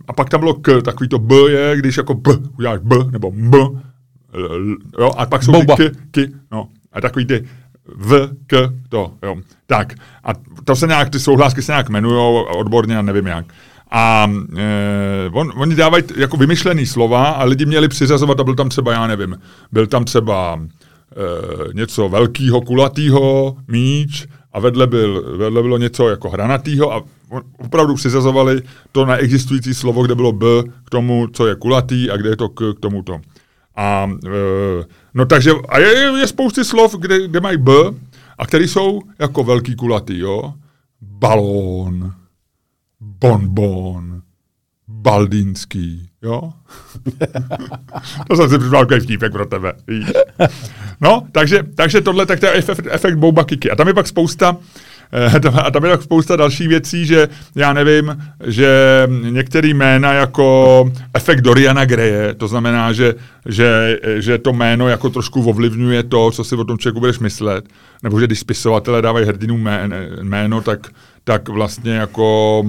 a 0.09 0.13
pak 0.13 0.29
tam 0.29 0.41
bylo 0.41 0.55
K, 0.55 0.83
takový 0.83 1.09
to 1.09 1.19
B 1.19 1.35
je, 1.51 1.77
když 1.77 1.97
jako 1.97 2.15
B, 2.15 2.31
uděláš 2.59 2.81
B, 2.83 2.97
nebo 3.11 3.33
M, 3.33 3.51
jo, 4.99 5.11
a 5.17 5.27
pak 5.27 5.43
jsou 5.43 5.53
Boba. 5.53 5.77
ty 5.77 5.91
K, 5.91 5.97
K, 6.11 6.33
no, 6.51 6.69
a 6.93 7.01
takový 7.01 7.27
ty 7.27 7.49
V, 7.97 8.31
K, 8.47 8.73
to, 8.89 9.13
jo. 9.23 9.37
Tak, 9.67 9.95
a 10.25 10.31
to 10.65 10.77
se 10.77 10.87
nějak, 10.87 11.11
ty 11.11 11.21
souhlásky 11.21 11.63
se 11.63 11.73
nějak 11.73 11.89
jmenujou 11.89 12.43
odborně, 12.43 12.99
a 12.99 13.03
nevím 13.03 13.27
jak. 13.27 13.47
A 13.91 14.31
e, 14.59 15.31
on, 15.33 15.53
oni 15.57 15.75
dávají 15.75 16.05
jako 16.17 16.37
vymyšlený 16.37 16.87
slova 16.87 17.31
a 17.31 17.45
lidi 17.45 17.67
měli 17.67 17.89
přiřazovat 17.89 18.41
a 18.41 18.45
byl 18.45 18.55
tam 18.55 18.69
třeba, 18.69 18.93
já 18.93 19.07
nevím, 19.07 19.39
byl 19.73 19.87
tam 19.87 20.05
třeba 20.05 20.61
e, 20.61 21.73
něco 21.75 22.09
velkýho, 22.09 22.61
kulatýho, 22.61 23.57
míč 23.69 24.27
a 24.53 24.61
vedle, 24.61 24.87
byl, 24.87 25.37
vedle 25.37 25.63
bylo 25.63 25.79
něco 25.79 26.09
jako 26.09 26.31
hranatýho 26.31 26.93
a 26.95 27.03
opravdu 27.59 27.95
přiřazovali 27.95 28.63
to 28.93 29.07
neexistující 29.07 29.75
slovo, 29.75 30.03
kde 30.03 30.15
bylo 30.15 30.33
B 30.33 30.47
k 30.85 30.91
tomu, 30.91 31.27
co 31.33 31.47
je 31.47 31.55
kulatý 31.55 32.11
a 32.11 32.17
kde 32.17 32.29
je 32.29 32.37
to 32.37 32.49
K 32.49 32.75
k 32.75 32.81
tomuto. 32.81 33.21
A, 33.77 34.11
e, 34.27 34.85
no 35.15 35.27
takže, 35.27 35.53
a 35.69 35.79
je, 35.79 35.89
je, 35.89 36.19
je 36.21 36.27
spousty 36.27 36.65
slov, 36.65 36.95
kde, 36.95 37.29
kde 37.29 37.41
mají 37.41 37.57
B 37.57 37.73
a 38.39 38.47
které 38.47 38.65
jsou 38.65 39.01
jako 39.19 39.45
velký 39.45 39.77
kulatý, 39.77 40.19
jo. 40.19 40.55
Balón, 41.01 42.13
bonbon, 43.01 44.23
baldínský, 45.01 46.09
jo? 46.23 46.53
to 48.29 48.37
jsem 48.37 48.51
si 48.51 48.59
připravil 48.59 48.87
takový 48.87 49.01
vtípek 49.01 49.33
pro 49.33 49.47
tebe, 49.47 49.73
víš. 49.87 50.07
No, 51.01 51.23
takže, 51.33 51.63
takže 51.75 52.01
tohle, 52.01 52.27
tak 52.27 52.41
to 52.41 52.47
je 52.47 52.63
efekt, 52.91 53.17
Bouba 53.17 53.45
Kiki. 53.45 53.71
A 53.71 53.77
tam 53.77 53.89
je 53.89 53.95
pak 53.95 54.07
spousta, 54.07 54.57
eh, 55.13 55.49
a 55.65 55.71
tam 55.71 55.85
je 55.85 55.91
pak 55.91 56.03
spousta 56.03 56.37
dalších 56.37 56.69
věcí, 56.69 57.07
že 57.07 57.29
já 57.57 57.73
nevím, 57.73 58.23
že 58.45 59.03
některý 59.31 59.75
jména 59.75 60.13
jako 60.13 60.91
efekt 61.15 61.41
Doriana 61.41 61.85
Greje, 61.85 62.35
to 62.35 62.49
znamená, 62.49 62.93
že, 62.93 63.15
že, 63.47 63.99
že 64.19 64.39
to 64.39 64.53
jméno 64.53 64.89
jako 64.89 65.11
trošku 65.11 65.43
ovlivňuje 65.43 66.03
to, 66.03 66.31
co 66.31 66.45
si 66.45 66.57
o 66.57 66.65
tom 66.65 66.79
člověku 66.79 67.01
budeš 67.01 67.19
myslet, 67.19 67.65
nebo 68.03 68.21
že 68.21 68.27
když 68.27 68.39
spisovatelé 68.39 69.03
dávají 69.03 69.27
hrdinu 69.27 69.59
jméno, 69.59 69.97
jméno 70.23 70.61
tak, 70.61 70.87
tak 71.25 71.49
vlastně 71.49 71.95
jako 71.95 72.65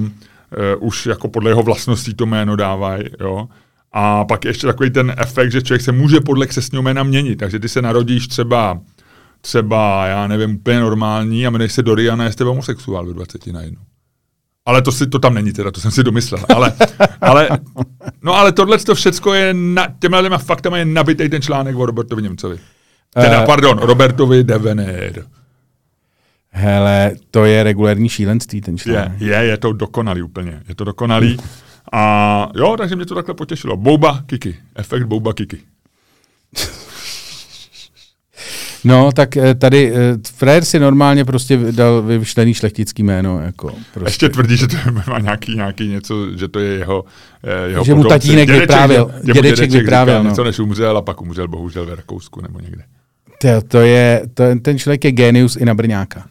uh, 0.78 0.86
už 0.86 1.06
jako 1.06 1.28
podle 1.28 1.50
jeho 1.50 1.62
vlastností 1.62 2.14
to 2.14 2.26
jméno 2.26 2.56
dávají, 2.56 3.04
jo. 3.20 3.48
A 3.92 4.24
pak 4.24 4.44
ještě 4.44 4.66
takový 4.66 4.90
ten 4.90 5.14
efekt, 5.18 5.52
že 5.52 5.62
člověk 5.62 5.82
se 5.82 5.92
může 5.92 6.20
podle 6.20 6.46
křesního 6.46 6.82
jména 6.82 7.02
měnit. 7.02 7.36
Takže 7.36 7.58
ty 7.58 7.68
se 7.68 7.82
narodíš 7.82 8.28
třeba, 8.28 8.80
třeba, 9.40 10.06
já 10.06 10.26
nevím, 10.26 10.54
úplně 10.54 10.80
normální 10.80 11.46
a 11.46 11.50
jmenuješ 11.50 11.72
se 11.72 11.82
Dorian 11.82 12.22
a 12.22 12.30
jste 12.30 12.44
homosexuál 12.44 13.06
do 13.06 13.12
20 13.12 13.46
na 13.46 13.60
jednu. 13.60 13.78
Ale 14.66 14.82
to, 14.82 14.92
si, 14.92 15.06
to 15.06 15.18
tam 15.18 15.34
není 15.34 15.52
teda, 15.52 15.70
to 15.70 15.80
jsem 15.80 15.90
si 15.90 16.04
domyslel. 16.04 16.44
Ale, 16.54 16.72
ale, 17.20 17.48
no 18.22 18.34
ale 18.34 18.52
tohle 18.52 18.78
to 18.78 18.94
všecko 18.94 19.34
je, 19.34 19.54
na, 19.54 19.86
těmhle 19.98 20.22
těma 20.22 20.38
faktama 20.38 20.78
je 20.78 20.84
nabitej 20.84 21.28
ten 21.28 21.42
článek 21.42 21.76
o 21.76 21.86
Robertovi 21.86 22.22
Němcovi. 22.22 22.58
Teda, 23.14 23.42
Eh. 23.42 23.46
pardon, 23.46 23.78
Robertovi 23.78 24.44
Devenér. 24.44 25.24
Hele, 26.54 27.12
to 27.30 27.44
je 27.44 27.62
regulární 27.62 28.08
šílenství, 28.08 28.60
ten 28.60 28.74
Je, 28.74 28.78
článek. 28.78 29.20
je, 29.20 29.34
je 29.36 29.56
to 29.56 29.72
dokonalý 29.72 30.22
úplně. 30.22 30.62
Je 30.68 30.74
to 30.74 30.84
dokonalý. 30.84 31.36
A 31.92 32.48
jo, 32.56 32.74
takže 32.78 32.96
mě 32.96 33.06
to 33.06 33.14
takhle 33.14 33.34
potěšilo. 33.34 33.76
Bouba 33.76 34.22
Kiki. 34.26 34.56
Efekt 34.76 35.02
Bouba 35.06 35.32
Kiki. 35.32 35.58
No, 38.84 39.12
tak 39.12 39.36
eh, 39.36 39.54
tady 39.54 39.92
eh, 39.94 39.96
Frér 40.34 40.64
si 40.64 40.78
normálně 40.78 41.24
prostě 41.24 41.56
dal 41.70 42.02
vyšlený 42.02 42.54
šlechtický 42.54 43.02
jméno. 43.02 43.40
Jako, 43.40 43.68
prostě. 43.94 44.08
Ještě 44.08 44.28
tvrdí, 44.28 44.56
že 44.56 44.66
to 44.68 44.76
má 45.08 45.18
nějaký, 45.18 45.54
nějaký 45.56 45.88
něco, 45.88 46.36
že 46.38 46.48
to 46.48 46.58
je 46.60 46.74
jeho, 46.78 47.04
eh, 47.44 47.68
jeho 47.70 47.84
Že 47.84 47.94
mu 47.94 48.04
tatínek 48.04 48.48
vyprávěl, 48.50 49.10
že- 49.14 49.20
že 49.26 49.26
mu 49.26 49.32
dědeček 49.32 49.70
vyprávěl, 49.70 50.14
říkal 50.14 50.24
no. 50.24 50.30
něco, 50.30 50.44
než 50.44 50.58
umřel 50.58 50.96
a 50.96 51.02
pak 51.02 51.20
umřel 51.20 51.48
bohužel 51.48 51.86
v 51.86 51.94
Rakousku 51.94 52.40
nebo 52.40 52.60
někde. 52.60 52.82
To, 53.40 53.48
to 53.68 53.80
je, 53.80 54.22
to, 54.34 54.44
ten 54.62 54.78
člověk 54.78 55.04
je 55.04 55.12
genius 55.12 55.56
i 55.56 55.64
na 55.64 55.74
Brňáka. 55.74 56.24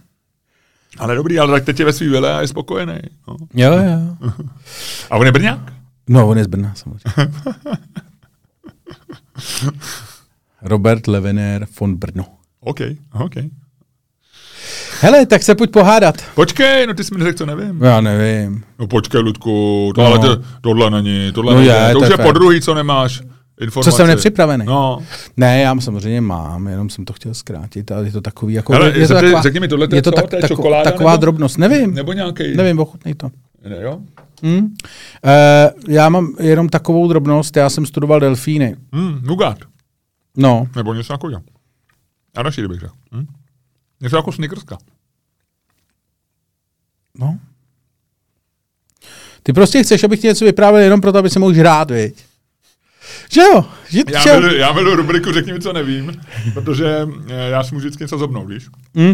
Ale 0.97 1.15
dobrý, 1.15 1.39
ale 1.39 1.51
tak 1.51 1.65
teď 1.65 1.79
je 1.79 1.85
ve 1.85 1.93
svý 1.93 2.07
vile 2.09 2.33
a 2.33 2.41
je 2.41 2.47
spokojený. 2.47 2.99
No. 3.27 3.35
Jo, 3.53 3.71
jo. 3.73 4.29
A 5.09 5.17
on 5.17 5.25
je 5.25 5.31
Brňák? 5.31 5.73
No, 6.09 6.27
on 6.29 6.37
je 6.37 6.43
z 6.43 6.47
Brna 6.47 6.73
samozřejmě. 6.75 7.33
Robert 10.61 11.07
Levenér 11.07 11.67
von 11.79 11.95
Brno. 11.95 12.25
OK, 12.59 12.79
OK. 13.13 13.33
Hele, 15.01 15.25
tak 15.25 15.43
se 15.43 15.55
pojď 15.55 15.71
pohádat. 15.71 16.15
Počkej, 16.35 16.87
no 16.87 16.93
ty 16.93 17.03
jsi 17.03 17.13
mi 17.13 17.19
neřekl, 17.19 17.37
co 17.37 17.45
nevím. 17.45 17.81
Já 17.83 18.01
nevím. 18.01 18.63
No 18.79 18.87
počkej, 18.87 19.21
Ludku, 19.21 19.93
No. 19.97 20.05
ale 20.05 20.19
to, 20.19 20.37
tohle 20.61 20.89
není, 20.91 21.31
tohle 21.31 21.53
No 21.53 21.59
není. 21.59 21.69
je, 21.73 21.89
to 21.93 21.99
už 21.99 22.09
je 22.09 22.17
po 22.17 22.31
druhý, 22.31 22.61
co 22.61 22.73
nemáš 22.73 23.21
informace. 23.61 23.91
Co 23.91 23.97
jsem 23.97 24.07
nepřipravený. 24.07 24.65
No, 24.65 25.03
Ne, 25.37 25.61
já 25.61 25.81
samozřejmě 25.81 26.21
mám, 26.21 26.67
jenom 26.67 26.89
jsem 26.89 27.05
to 27.05 27.13
chtěl 27.13 27.33
zkrátit, 27.33 27.91
ale 27.91 28.05
je 28.05 28.11
to 28.11 28.21
takový, 28.21 28.53
jako... 28.53 28.73
Hele, 28.73 28.87
je 28.87 29.07
to 29.07 29.13
zeptej- 29.13 29.21
taková, 29.21 29.41
řekni 29.41 29.59
mi, 29.59 29.67
tohle 29.67 29.87
to 29.87 29.95
je 29.95 30.01
to 30.01 30.11
tak, 30.11 30.25
tako- 30.25 30.47
čokoláda 30.47 30.91
taková 30.91 31.11
nebo- 31.11 31.21
drobnost. 31.21 31.57
Nevím, 31.57 31.93
nebo 31.93 32.13
nějaký. 32.13 32.55
nevím, 32.55 32.79
ochutnej 32.79 33.13
to. 33.15 33.29
Ne, 33.69 33.77
jo? 33.81 33.99
Hm? 34.43 34.59
Uh, 34.59 34.71
já 35.87 36.09
mám 36.09 36.35
jenom 36.39 36.69
takovou 36.69 37.07
drobnost, 37.07 37.55
já 37.57 37.69
jsem 37.69 37.85
studoval 37.85 38.19
delfíny. 38.19 38.75
Hmm, 38.93 39.19
nugát. 39.23 39.57
No, 40.37 40.67
Nebo 40.75 40.93
něco 40.93 41.13
takového. 41.13 41.41
A 42.35 42.43
další 42.43 42.67
bych 42.67 42.79
řekl. 42.79 42.93
Hm? 43.15 43.25
Něco 44.01 44.15
jako 44.15 44.31
snickerska. 44.31 44.77
no. 47.17 47.37
Ty 49.43 49.53
prostě 49.53 49.83
chceš, 49.83 50.03
abych 50.03 50.21
ti 50.21 50.27
něco 50.27 50.45
vyprávěl 50.45 50.81
jenom 50.83 51.01
proto, 51.01 51.17
aby 51.19 51.29
se 51.29 51.39
mohl 51.39 51.53
žrát, 51.53 51.91
viď? 51.91 52.25
Že 53.31 53.41
jo? 53.41 53.65
Že, 53.89 54.03
Já 54.11 54.21
že? 54.21 54.33
miluji, 54.33 54.59
já 54.59 54.71
miluji 54.73 54.95
rubriku 54.95 55.31
Řekni 55.31 55.53
mi, 55.53 55.59
co 55.59 55.73
nevím, 55.73 56.21
protože 56.53 57.07
eh, 57.29 57.49
já 57.49 57.63
si 57.63 57.73
můžu 57.75 57.87
vždycky 57.87 58.03
něco 58.03 58.17
zobnout, 58.17 58.45
víš? 58.45 58.67
Hm? 58.97 59.13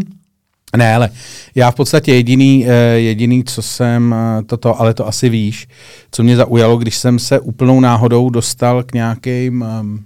Ne, 0.78 0.96
ale 0.96 1.10
já 1.56 1.72
v 1.72 1.76
podstatě 1.76 2.14
jediný, 2.14 2.66
eh, 2.68 2.74
jediný, 3.00 3.44
co 3.44 3.62
jsem 3.62 4.16
eh, 4.18 4.44
toto, 4.44 4.82
ale 4.82 4.94
to 4.94 5.08
asi 5.08 5.30
víš, 5.30 5.68
co 6.12 6.24
mě 6.24 6.36
zaujalo, 6.36 6.78
když 6.78 6.98
jsem 6.98 7.20
se 7.20 7.40
úplnou 7.40 7.80
náhodou 7.80 8.30
dostal 8.30 8.84
k 8.84 8.94
nějakým 8.94 9.62
um, 9.62 10.06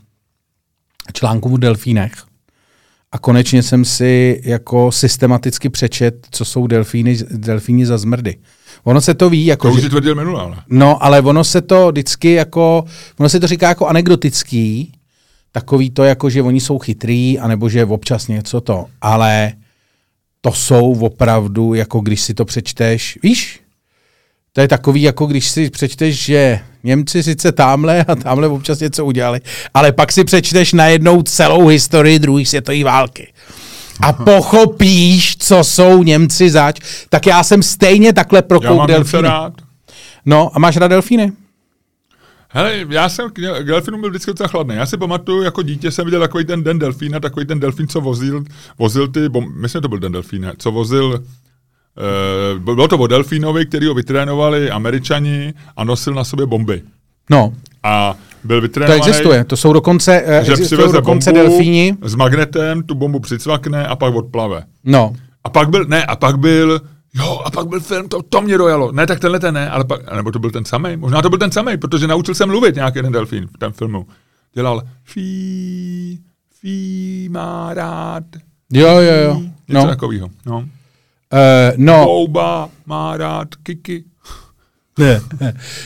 článkům 1.13 1.53
o 1.53 1.57
delfínech. 1.57 2.11
A 3.11 3.19
konečně 3.19 3.63
jsem 3.63 3.85
si 3.85 4.41
jako 4.45 4.91
systematicky 4.91 5.69
přečet, 5.69 6.27
co 6.31 6.45
jsou 6.45 6.67
delfíny, 6.67 7.17
delfíni 7.31 7.85
za 7.85 7.97
zmrdy. 7.97 8.37
Ono 8.83 9.01
se 9.01 9.13
to 9.13 9.29
ví, 9.29 9.45
jako, 9.45 9.67
To 9.67 9.73
už 9.73 9.81
že, 9.81 9.89
tvrdil 9.89 10.15
minule, 10.15 10.41
ale. 10.41 10.55
No, 10.69 11.03
ale 11.03 11.21
ono 11.21 11.43
se 11.43 11.61
to 11.61 11.91
vždycky 11.91 12.31
jako, 12.31 12.85
ono 13.19 13.29
se 13.29 13.39
to 13.39 13.47
říká 13.47 13.69
jako 13.69 13.87
anekdotický, 13.87 14.91
takový 15.51 15.89
to 15.89 16.03
jako, 16.03 16.29
že 16.29 16.41
oni 16.41 16.61
jsou 16.61 16.79
chytrý, 16.79 17.39
anebo 17.39 17.69
že 17.69 17.85
občas 17.85 18.27
něco 18.27 18.61
to, 18.61 18.85
ale 19.01 19.53
to 20.41 20.51
jsou 20.51 20.99
opravdu, 20.99 21.73
jako 21.73 21.99
když 21.99 22.21
si 22.21 22.33
to 22.33 22.45
přečteš, 22.45 23.19
víš, 23.23 23.59
to 24.53 24.61
je 24.61 24.67
takový, 24.67 25.01
jako 25.01 25.25
když 25.25 25.49
si 25.49 25.69
přečteš, 25.69 26.23
že 26.23 26.59
Němci 26.83 27.23
sice 27.23 27.51
tamhle 27.51 28.03
a 28.03 28.15
tamhle 28.15 28.47
občas 28.47 28.79
něco 28.79 29.05
udělali, 29.05 29.41
ale 29.73 29.91
pak 29.91 30.11
si 30.11 30.23
přečteš 30.23 30.73
najednou 30.73 31.23
celou 31.23 31.67
historii 31.67 32.19
druhé 32.19 32.45
světové 32.45 32.83
války. 32.83 33.33
A 34.01 34.13
pochopíš, 34.13 35.37
co 35.37 35.63
jsou 35.63 36.03
Němci 36.03 36.49
zač, 36.49 36.79
tak 37.09 37.25
já 37.25 37.43
jsem 37.43 37.63
stejně 37.63 38.13
takhle 38.13 38.41
prokouk 38.41 38.87
delfíny. 38.87 39.21
rád. 39.21 39.53
No 40.25 40.51
a 40.53 40.59
máš 40.59 40.77
rád 40.77 40.87
delfíny? 40.87 41.31
Hele, 42.53 42.85
já 42.89 43.09
jsem 43.09 43.29
k 43.29 43.39
delfínům 43.63 44.01
byl 44.01 44.09
vždycky 44.09 44.31
docela 44.31 44.47
chladný. 44.49 44.75
Já 44.75 44.85
si 44.85 44.97
pamatuju, 44.97 45.41
jako 45.41 45.61
dítě 45.61 45.91
jsem 45.91 46.05
viděl 46.05 46.19
takový 46.19 46.45
ten 46.45 46.63
den 46.63 46.79
delfína, 46.79 47.19
takový 47.19 47.45
ten 47.45 47.59
delfín, 47.59 47.87
co 47.87 48.01
vozil, 48.01 48.43
vozil 48.79 49.07
ty, 49.07 49.29
bom, 49.29 49.45
myslím, 49.61 49.79
že 49.79 49.81
to 49.81 49.87
byl 49.87 49.99
den 49.99 50.11
delfína, 50.11 50.51
co 50.57 50.71
vozil, 50.71 51.23
uh, 52.55 52.59
bylo 52.63 52.87
to 52.87 52.97
o 52.97 53.07
delfínovi, 53.07 53.65
který 53.65 53.87
ho 53.87 53.93
vytrénovali 53.93 54.71
američani 54.71 55.53
a 55.77 55.83
nosil 55.83 56.13
na 56.13 56.23
sobě 56.23 56.45
bomby. 56.45 56.81
No, 57.29 57.53
A 57.83 58.15
byl 58.43 58.57
to 58.57 58.61
vytrénovaný, 58.61 58.97
existuje. 58.97 59.43
To 59.43 59.57
jsou 59.57 59.73
dokonce, 59.73 60.21
eh, 60.25 60.43
že 60.45 60.51
existují 60.51 60.91
dokonce 60.93 61.31
bombu 61.33 61.49
delfíni. 61.49 61.97
s 62.01 62.15
magnetem, 62.15 62.83
tu 62.83 62.95
bombu 62.95 63.19
přicvakne 63.19 63.87
a 63.87 63.95
pak 63.95 64.15
odplave. 64.15 64.63
No, 64.83 65.13
A 65.43 65.49
pak 65.49 65.69
byl, 65.69 65.85
ne, 65.85 66.05
a 66.05 66.15
pak 66.15 66.39
byl, 66.39 66.81
jo, 67.13 67.41
a 67.45 67.51
pak 67.51 67.67
byl 67.67 67.79
film, 67.79 68.09
to, 68.09 68.21
to 68.21 68.41
mě 68.41 68.57
dojalo. 68.57 68.91
Ne, 68.91 69.07
tak 69.07 69.19
tenhle 69.19 69.39
ten 69.39 69.53
ne, 69.53 69.69
ale 69.69 69.83
pak, 69.83 70.15
nebo 70.15 70.31
to 70.31 70.39
byl 70.39 70.51
ten 70.51 70.65
samý. 70.65 70.97
Možná 70.97 71.21
to 71.21 71.29
byl 71.29 71.39
ten 71.39 71.51
samý, 71.51 71.77
protože 71.77 72.07
naučil 72.07 72.35
se 72.35 72.45
mluvit 72.45 72.75
nějaký 72.75 72.97
jeden 72.99 73.11
delfín 73.11 73.47
v 73.55 73.57
tom 73.57 73.71
filmu. 73.73 74.07
Dělal 74.53 74.81
fí, 75.03 76.19
fí 76.61 77.27
má 77.31 77.73
rád. 77.73 78.23
jo, 78.73 78.87
jo, 78.89 79.13
jo. 79.23 79.33
Něco 79.67 79.85
No, 79.85 79.87
takového. 79.87 80.29
No. 80.45 80.57
uh, 80.57 80.63
no, 81.77 82.05
Bouba 82.05 82.69
má 82.85 83.17
rád 83.17 83.47
kiky. 83.63 84.03
Ne. 84.99 85.21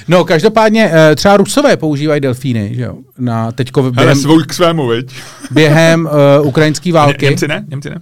No, 0.08 0.26
každopádně 0.26 0.92
eh, 0.94 1.16
třeba 1.16 1.38
Rusové 1.38 1.78
používají 1.78 2.22
delfíny, 2.22 2.72
že 2.76 2.82
jo, 2.84 2.96
na 3.20 3.52
teďko 3.52 3.82
Hele, 3.82 3.92
během, 3.92 4.18
svůj 4.18 4.44
k 4.44 4.54
svému, 4.54 4.88
viď? 4.88 5.12
během 5.52 6.10
uh, 6.40 6.48
ukrajinské 6.48 6.92
války. 6.94 7.26
Ně, 7.26 7.30
Němci 7.30 7.48
ne? 7.48 7.66
Němci 7.70 7.90
ne? 7.90 8.00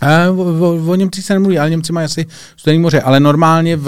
A, 0.00 0.30
o, 0.30 0.34
o, 0.34 0.86
o 0.86 0.94
Němci 0.94 1.22
se 1.22 1.32
nemluví, 1.32 1.58
ale 1.58 1.70
Němci 1.70 1.92
mají 1.92 2.04
asi 2.04 2.26
studený 2.56 2.78
moře, 2.82 3.00
ale 3.00 3.20
normálně 3.20 3.76
v, 3.76 3.86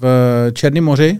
v 0.00 0.04
Černém 0.52 0.84
moři 0.84 1.18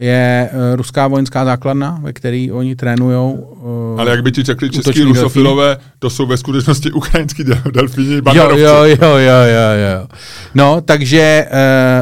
je 0.00 0.50
uh, 0.52 0.76
ruská 0.76 1.08
vojenská 1.08 1.44
základna, 1.44 1.98
ve 2.02 2.12
které 2.12 2.46
oni 2.52 2.76
trénují. 2.76 3.16
Uh, 3.16 4.00
Ale 4.00 4.10
jak 4.10 4.22
by 4.22 4.32
ti 4.32 4.42
řekli 4.42 4.70
český 4.70 5.02
rusofilové, 5.02 5.76
to 5.98 6.10
jsou 6.10 6.26
ve 6.26 6.36
skutečnosti 6.36 6.92
ukrajinský 6.92 7.44
del- 7.44 7.70
delfíni 7.72 8.14
jo, 8.14 8.50
jo, 8.56 8.84
jo, 8.84 8.96
jo, 9.00 9.16
jo, 9.18 9.70
jo. 10.00 10.06
No, 10.54 10.80
takže 10.80 11.46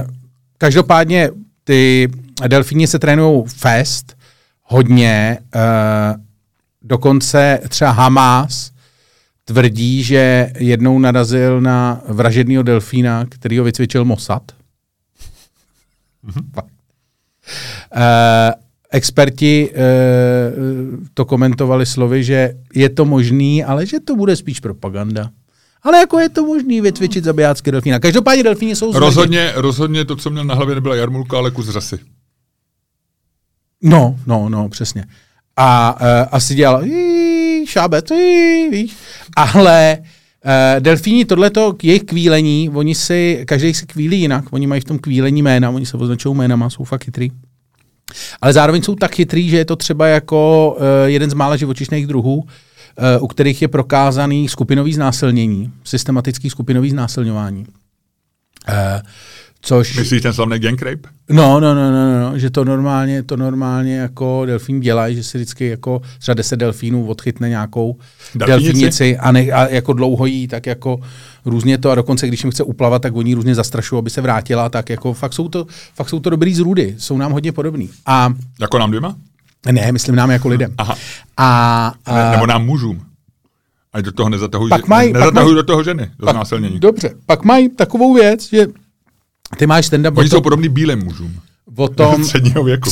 uh, 0.02 0.10
každopádně 0.58 1.30
ty 1.68 2.08
delfíni 2.48 2.86
se 2.86 2.98
trénují 2.98 3.44
fest 3.46 4.16
hodně, 4.62 5.38
uh, 5.54 6.20
dokonce 6.82 7.60
třeba 7.68 7.90
Hamas 7.90 8.72
tvrdí, 9.44 10.02
že 10.02 10.52
jednou 10.58 10.98
narazil 10.98 11.60
na 11.60 12.02
vražedného 12.08 12.62
delfína, 12.62 13.26
který 13.28 13.58
ho 13.58 13.64
vycvičil 13.64 14.04
Mossad. 14.04 14.52
Uh, 16.24 16.42
experti 18.90 19.70
uh, 19.70 19.76
to 21.14 21.24
komentovali 21.24 21.86
slovy, 21.86 22.24
že 22.24 22.54
je 22.74 22.88
to 22.88 23.04
možný, 23.04 23.64
ale 23.64 23.86
že 23.86 24.00
to 24.00 24.16
bude 24.16 24.36
spíš 24.36 24.60
propaganda. 24.60 25.30
Ale 25.88 25.98
jako 25.98 26.18
je 26.18 26.28
to 26.28 26.46
možný 26.46 26.80
vycvičit 26.80 27.24
zabijácky 27.24 27.72
delfína. 27.72 27.98
Každopádně 27.98 28.42
delfíni 28.42 28.76
jsou 28.76 28.92
zlé. 28.92 29.00
Rozhodně, 29.00 29.52
rozhodně 29.54 30.04
to, 30.04 30.16
co 30.16 30.30
měl 30.30 30.44
na 30.44 30.54
hlavě, 30.54 30.74
nebyla 30.74 30.96
jarmulka, 30.96 31.38
ale 31.38 31.50
kus 31.50 31.68
řasy. 31.68 31.98
No, 33.82 34.16
no, 34.26 34.48
no, 34.48 34.68
přesně. 34.68 35.04
A 35.56 36.00
uh, 36.00 36.06
asi 36.30 36.54
dělal 36.54 36.84
jí, 36.84 37.66
šábet, 37.66 38.10
jí, 38.10 38.68
víš. 38.70 38.96
Ale 39.36 39.98
uh, 40.00 40.80
delfíni, 40.80 41.24
tohleto 41.24 41.72
k 41.72 41.84
jejich 41.84 42.02
kvílení, 42.02 42.70
oni 42.74 42.94
si, 42.94 43.44
každý 43.46 43.74
si 43.74 43.86
kvílí 43.86 44.20
jinak, 44.20 44.44
oni 44.50 44.66
mají 44.66 44.80
v 44.80 44.84
tom 44.84 44.98
kvílení 44.98 45.42
jména, 45.42 45.70
oni 45.70 45.86
se 45.86 45.96
označují 45.96 46.34
jménama, 46.34 46.70
jsou 46.70 46.84
fakt 46.84 47.04
chytrý. 47.04 47.30
Ale 48.40 48.52
zároveň 48.52 48.82
jsou 48.82 48.94
tak 48.94 49.14
chytrý, 49.14 49.48
že 49.48 49.56
je 49.56 49.64
to 49.64 49.76
třeba 49.76 50.06
jako 50.06 50.70
uh, 50.78 50.84
jeden 51.04 51.30
z 51.30 51.34
mála 51.34 51.56
živočišných 51.56 52.06
druhů, 52.06 52.36
uh, 52.36 52.48
u 53.20 53.26
kterých 53.26 53.62
je 53.62 53.68
prokázaný 53.68 54.48
skupinový 54.48 54.94
znásilnění, 54.94 55.72
systematický 55.84 56.50
skupinový 56.50 56.90
znásilňování. 56.90 57.66
Uh, 58.68 58.74
což... 59.60 59.96
Myslíš 59.96 60.22
ten 60.22 60.32
slavný 60.32 60.58
gang 60.58 60.82
rape? 60.82 61.08
No, 61.30 61.60
no, 61.60 61.74
no, 61.74 61.90
no, 61.90 62.20
no, 62.20 62.38
že 62.38 62.50
to 62.50 62.64
normálně, 62.64 63.22
to 63.22 63.36
normálně 63.36 63.96
jako 63.96 64.42
delfín 64.46 64.80
dělají, 64.80 65.16
že 65.16 65.22
si 65.22 65.38
vždycky 65.38 65.66
jako 65.66 66.02
třeba 66.18 66.34
deset 66.34 66.56
delfínů 66.56 67.06
odchytne 67.06 67.48
nějakou 67.48 67.96
Delfínici? 68.34 68.64
delfínici 68.64 69.18
a, 69.18 69.32
ne, 69.32 69.40
a 69.40 69.68
jako 69.68 69.92
dlouho 69.92 70.26
jí, 70.26 70.48
tak 70.48 70.66
jako 70.66 71.00
různě 71.44 71.78
to 71.78 71.90
a 71.90 71.94
dokonce, 71.94 72.28
když 72.28 72.44
jim 72.44 72.50
chce 72.50 72.62
uplavat, 72.62 73.02
tak 73.02 73.16
oni 73.16 73.34
různě 73.34 73.54
zastrašují, 73.54 73.98
aby 73.98 74.10
se 74.10 74.20
vrátila, 74.20 74.68
tak 74.68 74.90
jako 74.90 75.12
fakt 75.12 75.32
jsou 75.32 75.48
to, 75.48 75.66
fakt 75.94 76.08
jsou 76.08 76.20
to 76.20 76.30
dobrý 76.30 76.54
zrůdy, 76.54 76.94
jsou 76.98 77.18
nám 77.18 77.32
hodně 77.32 77.52
podobný. 77.52 77.90
A 78.06 78.34
Jako 78.60 78.78
nám 78.78 78.90
dvěma? 78.90 79.16
Ne, 79.72 79.92
myslím 79.92 80.14
nám 80.14 80.30
jako 80.30 80.48
lidem. 80.48 80.74
Aha. 80.78 80.94
A, 81.36 81.92
Ne, 82.12 82.28
a 82.28 82.30
nebo 82.32 82.46
nám 82.46 82.66
mužům. 82.66 83.04
Ať 83.92 84.04
do 84.04 84.12
toho 84.12 84.28
nezatahují, 84.28 84.70
Pak 84.70 84.86
pak 84.86 85.06
nezatahují 85.12 85.34
mají- 85.34 85.54
do 85.54 85.62
toho 85.62 85.82
ženy, 85.82 86.10
do 86.18 86.26
pak, 86.26 86.34
znásilnění. 86.34 86.78
dobře, 86.80 87.14
pak 87.26 87.44
mají 87.44 87.68
takovou 87.68 88.14
věc, 88.14 88.48
že 88.48 88.66
ty 89.56 89.66
máš 89.66 89.86
stand-up 89.86 90.16
o 90.16 90.20
Oni 90.20 90.28
jsou 90.28 90.36
tom, 90.36 90.42
podobní 90.42 90.68
bílým 90.68 90.98
mužům. 91.04 91.40
o 91.76 91.88
tom 91.88 92.24
Středního 92.24 92.64
věku. 92.64 92.90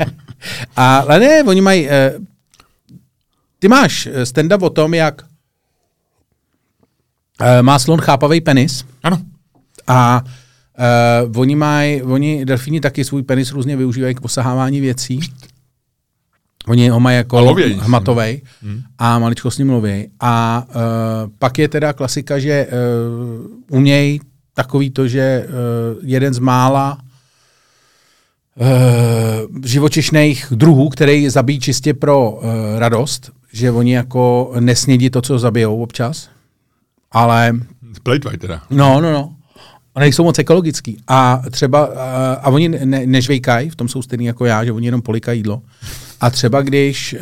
ale 0.76 1.18
ne, 1.20 1.42
oni 1.44 1.60
mají, 1.60 1.88
eh, 1.90 2.14
ty 3.58 3.68
máš 3.68 4.06
eh, 4.06 4.22
stand-up 4.26 4.62
o 4.62 4.70
tom, 4.70 4.94
jak 4.94 5.22
eh, 7.40 7.62
má 7.62 7.78
slon 7.78 8.00
chápavý 8.00 8.40
penis 8.40 8.84
Ano. 9.02 9.18
a 9.86 10.22
eh, 10.78 11.38
oni 11.38 11.56
mají, 11.56 12.02
oni 12.02 12.44
delfíni 12.44 12.80
taky 12.80 13.04
svůj 13.04 13.22
penis 13.22 13.52
různě 13.52 13.76
využívají 13.76 14.14
k 14.14 14.20
posahávání 14.20 14.80
věcí. 14.80 15.20
Oni 16.68 16.88
ho 16.88 17.00
mají 17.00 17.16
jako 17.16 17.38
A 17.38 17.40
lověj 17.40 17.78
hmatovej 17.80 18.42
a 18.98 19.18
maličko 19.18 19.50
s 19.50 19.58
ním 19.58 19.70
lověj. 19.70 20.08
A 20.20 20.64
uh, 20.68 20.74
pak 21.38 21.58
je 21.58 21.68
teda 21.68 21.92
klasika, 21.92 22.38
že 22.38 22.66
uh, 22.66 23.76
uměj 23.76 24.20
takový 24.54 24.90
to, 24.90 25.08
že 25.08 25.46
uh, 25.46 25.54
jeden 26.02 26.34
z 26.34 26.38
mála 26.38 26.98
uh, 28.54 28.66
živočišných 29.64 30.46
druhů, 30.50 30.88
který 30.88 31.28
zabíjí 31.28 31.60
čistě 31.60 31.94
pro 31.94 32.30
uh, 32.30 32.42
radost, 32.78 33.30
že 33.52 33.70
oni 33.70 33.94
jako 33.94 34.52
nesnědí 34.60 35.10
to, 35.10 35.22
co 35.22 35.38
zabijou 35.38 35.82
občas, 35.82 36.28
ale 37.12 37.52
Plejtvaj 38.02 38.36
teda. 38.36 38.62
No, 38.70 39.00
no, 39.00 39.12
no. 39.12 39.34
A 40.00 40.02
nejsou 40.02 40.24
moc 40.24 40.38
ekologický. 40.38 40.96
A 41.08 41.42
třeba, 41.50 41.84
a, 41.84 42.32
a 42.32 42.50
oni 42.50 42.68
ne, 42.68 43.06
nežvejkají, 43.06 43.70
v 43.70 43.76
tom 43.76 43.88
jsou 43.88 44.02
stejný 44.02 44.24
jako 44.24 44.44
já, 44.44 44.64
že 44.64 44.72
oni 44.72 44.86
jenom 44.86 45.02
polikají 45.02 45.38
jídlo. 45.38 45.62
A 46.20 46.30
třeba 46.30 46.62
když 46.62 47.12
e, 47.12 47.18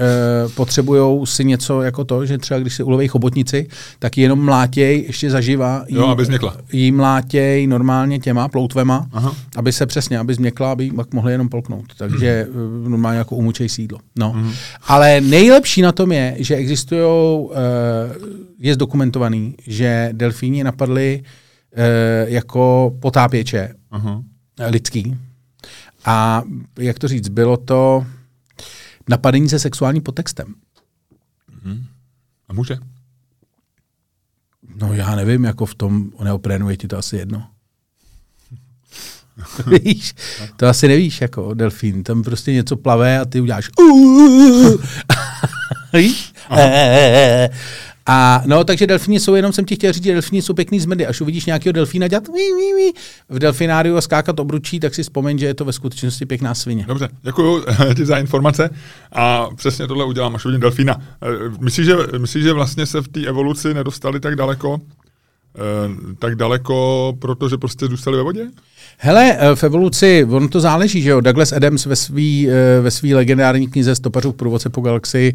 potřebují 0.55 1.26
si 1.26 1.45
něco 1.45 1.83
jako 1.83 2.05
to, 2.05 2.26
že 2.26 2.39
třeba 2.39 2.61
když 2.61 2.74
si 2.74 2.83
uloví 2.83 3.09
chobotnici, 3.09 3.66
tak 3.99 4.16
ji 4.16 4.22
jenom 4.22 4.45
mlátěj 4.45 5.05
ještě 5.07 5.31
zaživa. 5.31 5.85
Jo, 5.89 6.07
aby 6.07 6.24
změkla. 6.24 6.57
Jí 6.72 6.93
mlátěj 6.93 7.66
normálně 7.66 8.18
těma 8.18 8.49
ploutvema, 8.49 9.07
Aha. 9.12 9.35
aby 9.57 9.72
se 9.72 9.87
přesně, 9.87 10.18
aby 10.18 10.35
změkla, 10.35 10.72
aby 10.72 10.85
jí 10.85 10.91
pak 10.91 11.14
mohli 11.14 11.33
jenom 11.33 11.49
polknout. 11.49 11.85
Takže 11.97 12.47
mm. 12.53 12.91
normálně 12.91 13.18
jako 13.18 13.37
umučej 13.37 13.68
sídlo. 13.68 13.99
No. 14.16 14.33
Mm. 14.37 14.53
Ale 14.87 15.20
nejlepší 15.20 15.83
na 15.83 15.93
tom 15.93 16.12
je, 16.12 16.37
že 16.39 16.57
existují, 16.57 17.03
e, 17.03 17.59
je 18.59 18.74
zdokumentovaný, 18.74 19.55
že 19.66 20.09
delfíni 20.12 20.64
napadli 20.64 21.22
jako 22.27 22.95
potápěče 23.01 23.75
eh, 24.59 24.66
lidský. 24.66 25.16
A 26.05 26.43
jak 26.79 26.99
to 26.99 27.09
říct, 27.09 27.29
bylo 27.29 27.57
to 27.57 28.07
napadení 29.09 29.49
se 29.49 29.59
sexuálním 29.59 30.03
podtextem. 30.03 30.55
A 32.49 32.53
může? 32.53 32.77
No 34.77 34.93
já 34.93 35.14
nevím, 35.16 35.45
jako 35.45 35.66
v 35.66 35.75
tom 35.75 36.11
neoprénu 36.25 36.71
je 36.71 36.77
ti 36.77 36.89
to 36.89 36.99
asi 36.99 37.16
jedno. 37.16 37.47
víš, 39.85 40.14
to 40.57 40.66
asi 40.66 40.89
nevíš, 40.89 41.21
jako 41.21 41.55
delfín. 41.55 42.03
Tam 42.03 42.23
prostě 42.23 42.53
něco 42.53 42.77
plave 42.77 43.19
a 43.19 43.25
ty 43.25 43.41
uděláš 43.41 43.71
víš? 45.93 46.33
A 48.11 48.43
no, 48.47 48.65
takže 48.65 48.87
delfíni 48.87 49.21
jsou, 49.21 49.35
jenom 49.35 49.53
jsem 49.53 49.65
ti 49.65 49.75
chtěl 49.75 49.93
říct, 49.93 50.05
že 50.05 50.13
delfíni 50.13 50.43
jsou 50.43 50.55
pěkný 50.55 50.81
zmrdy. 50.81 51.07
Až 51.07 51.21
uvidíš 51.21 51.47
nějakého 51.47 51.73
delfína 51.73 52.09
dělat 52.09 52.29
ví, 52.29 52.35
ví, 52.35 52.75
ví, 52.77 52.93
v 53.29 53.39
delfináriu 53.39 53.97
a 53.97 54.01
skákat 54.01 54.41
obručí, 54.41 54.81
tak 54.81 54.95
si 54.95 55.03
vzpomeň, 55.03 55.39
že 55.39 55.47
je 55.47 55.55
to 55.55 55.65
ve 55.65 55.73
skutečnosti 55.73 56.27
pěkná 56.27 56.55
svině. 56.55 56.85
Dobře, 56.89 57.09
děkuji 57.23 57.65
ti 57.97 58.07
za 58.07 58.17
informace 58.19 58.71
a 59.13 59.49
přesně 59.57 59.87
tohle 59.87 60.05
udělám, 60.05 60.35
až 60.35 60.45
uvidím 60.45 60.61
delfína. 60.61 60.97
Eh, 61.23 61.29
Myslíš, 61.61 61.87
že, 61.87 61.95
myslíš, 62.19 62.45
že 62.45 62.53
vlastně 62.53 62.87
se 62.87 63.01
v 63.01 63.09
té 63.09 63.27
evoluci 63.27 63.75
nedostali 63.75 64.21
tak 64.21 64.37
daleko, 64.37 64.81
eh, 65.57 66.15
tak 66.19 66.35
daleko, 66.35 67.15
protože 67.19 67.57
prostě 67.57 67.87
zůstali 67.87 68.17
ve 68.17 68.23
vodě? 68.23 68.47
Hele, 69.01 69.36
eh, 69.38 69.55
v 69.57 69.64
evoluci, 69.64 70.24
ono 70.30 70.49
to 70.49 70.61
záleží, 70.61 71.03
že 71.03 71.11
jo, 71.11 71.20
Douglas 71.20 71.53
Adams 71.53 71.86
ve 71.86 71.96
svý, 71.96 72.49
eh, 72.51 72.80
ve 72.80 72.90
svý 72.90 73.14
legendární 73.14 73.68
knize 73.68 73.94
Stopařů 73.94 74.32
v 74.32 74.36
průvodce 74.36 74.70
po 74.70 74.80
galaxii, 74.80 75.34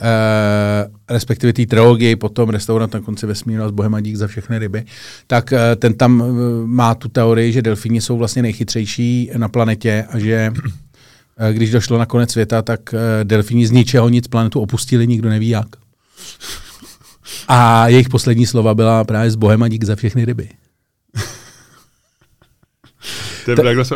eh, 0.00 0.90
respektive 1.10 1.52
té 1.52 1.66
trilogii, 1.66 2.16
potom 2.16 2.48
restaurant 2.48 2.94
na 2.94 3.00
konci 3.00 3.26
vesmíru 3.26 3.62
a 3.62 3.68
s 3.68 3.70
Bohem 3.70 3.94
a 3.94 4.00
dík 4.00 4.16
za 4.16 4.26
všechny 4.26 4.58
ryby, 4.58 4.84
tak 5.26 5.52
eh, 5.52 5.76
ten 5.76 5.94
tam 5.94 6.22
eh, 6.22 6.66
má 6.66 6.94
tu 6.94 7.08
teorii, 7.08 7.52
že 7.52 7.62
delfíni 7.62 8.00
jsou 8.00 8.16
vlastně 8.18 8.42
nejchytřejší 8.42 9.30
na 9.36 9.48
planetě 9.48 10.04
a 10.10 10.18
že 10.18 10.52
eh, 11.38 11.52
když 11.52 11.70
došlo 11.70 11.98
na 11.98 12.06
konec 12.06 12.30
světa, 12.30 12.62
tak 12.62 12.94
eh, 12.94 13.24
delfíni 13.24 13.66
z 13.66 13.70
ničeho 13.70 14.08
nic 14.08 14.28
planetu 14.28 14.60
opustili, 14.60 15.06
nikdo 15.06 15.28
neví 15.28 15.48
jak. 15.48 15.66
A 17.48 17.88
jejich 17.88 18.08
poslední 18.08 18.46
slova 18.46 18.74
byla 18.74 19.04
právě 19.04 19.30
s 19.30 19.36
Bohem 19.36 19.62
a 19.62 19.68
dík 19.68 19.84
za 19.84 19.96
všechny 19.96 20.24
ryby. 20.24 20.48
To 23.44 23.50
je 23.50 23.56
nevím, 23.64 23.84
si 23.84 23.94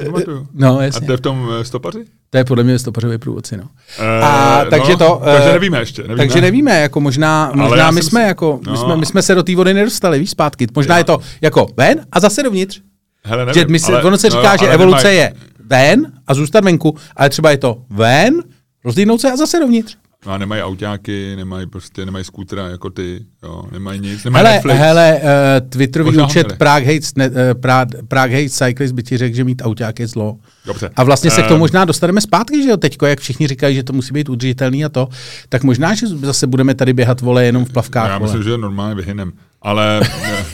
nepamatuju. 0.00 0.46
No, 0.54 0.78
A 0.78 0.82
jasně. 0.82 1.06
to 1.06 1.12
je 1.12 1.16
v 1.18 1.20
tom 1.20 1.48
eh, 1.60 1.64
stopaři? 1.64 2.04
To 2.30 2.38
je 2.38 2.44
podle 2.44 2.64
mě 2.64 2.78
stopařový 2.78 3.18
průvodci, 3.18 3.56
no. 3.56 3.64
Eh, 3.98 4.20
A 4.22 4.64
takže 4.70 4.92
no, 4.92 4.98
to, 4.98 5.20
Takže 5.24 5.48
eh, 5.48 5.52
nevíme 5.52 5.78
ještě. 5.78 6.02
Nevíme. 6.02 6.16
Takže 6.18 6.40
nevíme, 6.40 6.80
jako 6.80 7.00
možná, 7.00 7.52
možná 7.54 7.90
my 7.90 8.02
jsme 8.02 8.20
si- 8.20 8.26
jako, 8.26 8.60
my, 8.66 8.70
no. 8.72 8.76
jsme, 8.76 8.96
my 8.96 9.06
jsme 9.06 9.22
se 9.22 9.34
do 9.34 9.42
té 9.42 9.56
vody 9.56 9.74
nedostali, 9.74 10.18
víš, 10.18 10.30
zpátky. 10.30 10.66
Možná 10.74 10.94
Jo. 10.96 11.00
je 11.00 11.04
to 11.04 11.18
jako 11.40 11.66
ven 11.76 12.06
a 12.12 12.20
zase 12.20 12.42
dovnitř. 12.42 12.80
Hele, 13.24 13.54
Že 13.54 13.64
my 13.68 13.78
si, 13.78 13.92
ono 13.92 14.16
se 14.18 14.30
říká, 14.30 14.50
no, 14.52 14.56
že 14.58 14.64
ale 14.66 14.74
evoluce 14.74 15.02
nemají- 15.08 15.16
je 15.16 15.34
ven 15.66 16.12
a 16.26 16.34
zůstat 16.34 16.64
venku, 16.64 16.96
ale 17.16 17.30
třeba 17.30 17.50
je 17.50 17.56
to 17.58 17.76
ven, 17.90 18.42
rozdýnout 18.84 19.20
se 19.20 19.32
a 19.32 19.36
zase 19.36 19.58
dovnitř. 19.60 19.96
No 20.26 20.32
a 20.32 20.38
nemají 20.38 20.62
autáky, 20.62 21.36
nemají 21.36 21.66
prostě, 21.66 22.06
nemají 22.06 22.24
skútra 22.24 22.68
jako 22.68 22.90
ty, 22.90 23.20
jo, 23.42 23.64
nemají 23.72 24.00
nic, 24.00 24.24
nemají 24.24 24.44
Hele, 24.44 24.54
Netflix. 24.54 24.78
hele 24.78 25.20
uh, 25.22 25.68
Twitterový 25.68 26.10
Možná 26.10 26.26
účet. 26.26 26.52
Prague 26.52 26.94
Hates, 26.94 27.14
ne, 27.14 27.28
uh, 27.28 27.34
Prague, 27.60 28.02
Prague 28.08 28.36
Hates 28.36 28.52
Cyclist 28.52 28.94
by 28.94 29.02
ti 29.02 29.18
řekl, 29.18 29.36
že 29.36 29.44
mít 29.44 29.62
auták 29.64 30.00
je 30.00 30.06
zlo. 30.06 30.36
Dobře. 30.66 30.90
A 30.96 31.04
vlastně 31.04 31.30
se 31.30 31.42
k 31.42 31.46
tomu 31.46 31.54
Ehm, 31.54 31.60
možná 31.60 31.84
dostaneme 31.84 32.20
zpátky, 32.20 32.62
že 32.62 32.68
jo, 32.68 32.76
teďko, 32.76 33.06
jak 33.06 33.20
všichni 33.20 33.48
říkají, 33.48 33.76
že 33.76 33.82
to 33.82 33.92
musí 33.92 34.12
být 34.12 34.28
udržitelný 34.28 34.84
a 34.84 34.88
to, 34.88 35.08
tak 35.48 35.62
možná, 35.62 35.94
že 35.94 36.06
zase 36.06 36.46
budeme 36.46 36.74
tady 36.74 36.92
běhat 36.92 37.20
vole 37.20 37.44
jenom 37.44 37.64
v 37.64 37.72
plavkách. 37.72 38.08
Já 38.08 38.18
vole. 38.18 38.30
myslím, 38.32 38.52
že 38.52 38.58
normálně 38.58 38.94
vyhynem. 38.94 39.32
Ale... 39.62 40.00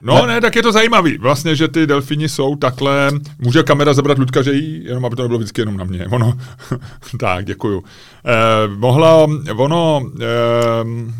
No 0.00 0.26
ne, 0.26 0.40
tak 0.40 0.56
je 0.56 0.62
to 0.62 0.72
zajímavý. 0.72 1.18
Vlastně, 1.18 1.56
že 1.56 1.68
ty 1.68 1.86
delfíni 1.86 2.28
jsou 2.28 2.56
takhle, 2.56 3.10
může 3.38 3.62
kamera 3.62 3.94
zabrat 3.94 4.18
Ludka, 4.18 4.42
že 4.42 4.52
jí, 4.52 4.84
jenom 4.84 5.04
aby 5.04 5.16
to 5.16 5.22
nebylo 5.22 5.38
vždycky 5.38 5.60
jenom 5.60 5.76
na 5.76 5.84
mě. 5.84 6.06
Ono, 6.06 6.38
tak, 7.20 7.44
děkuju. 7.44 7.84
Eh, 8.26 8.68
mohla, 8.76 9.26
ono, 9.56 10.10
eh, 10.20 11.12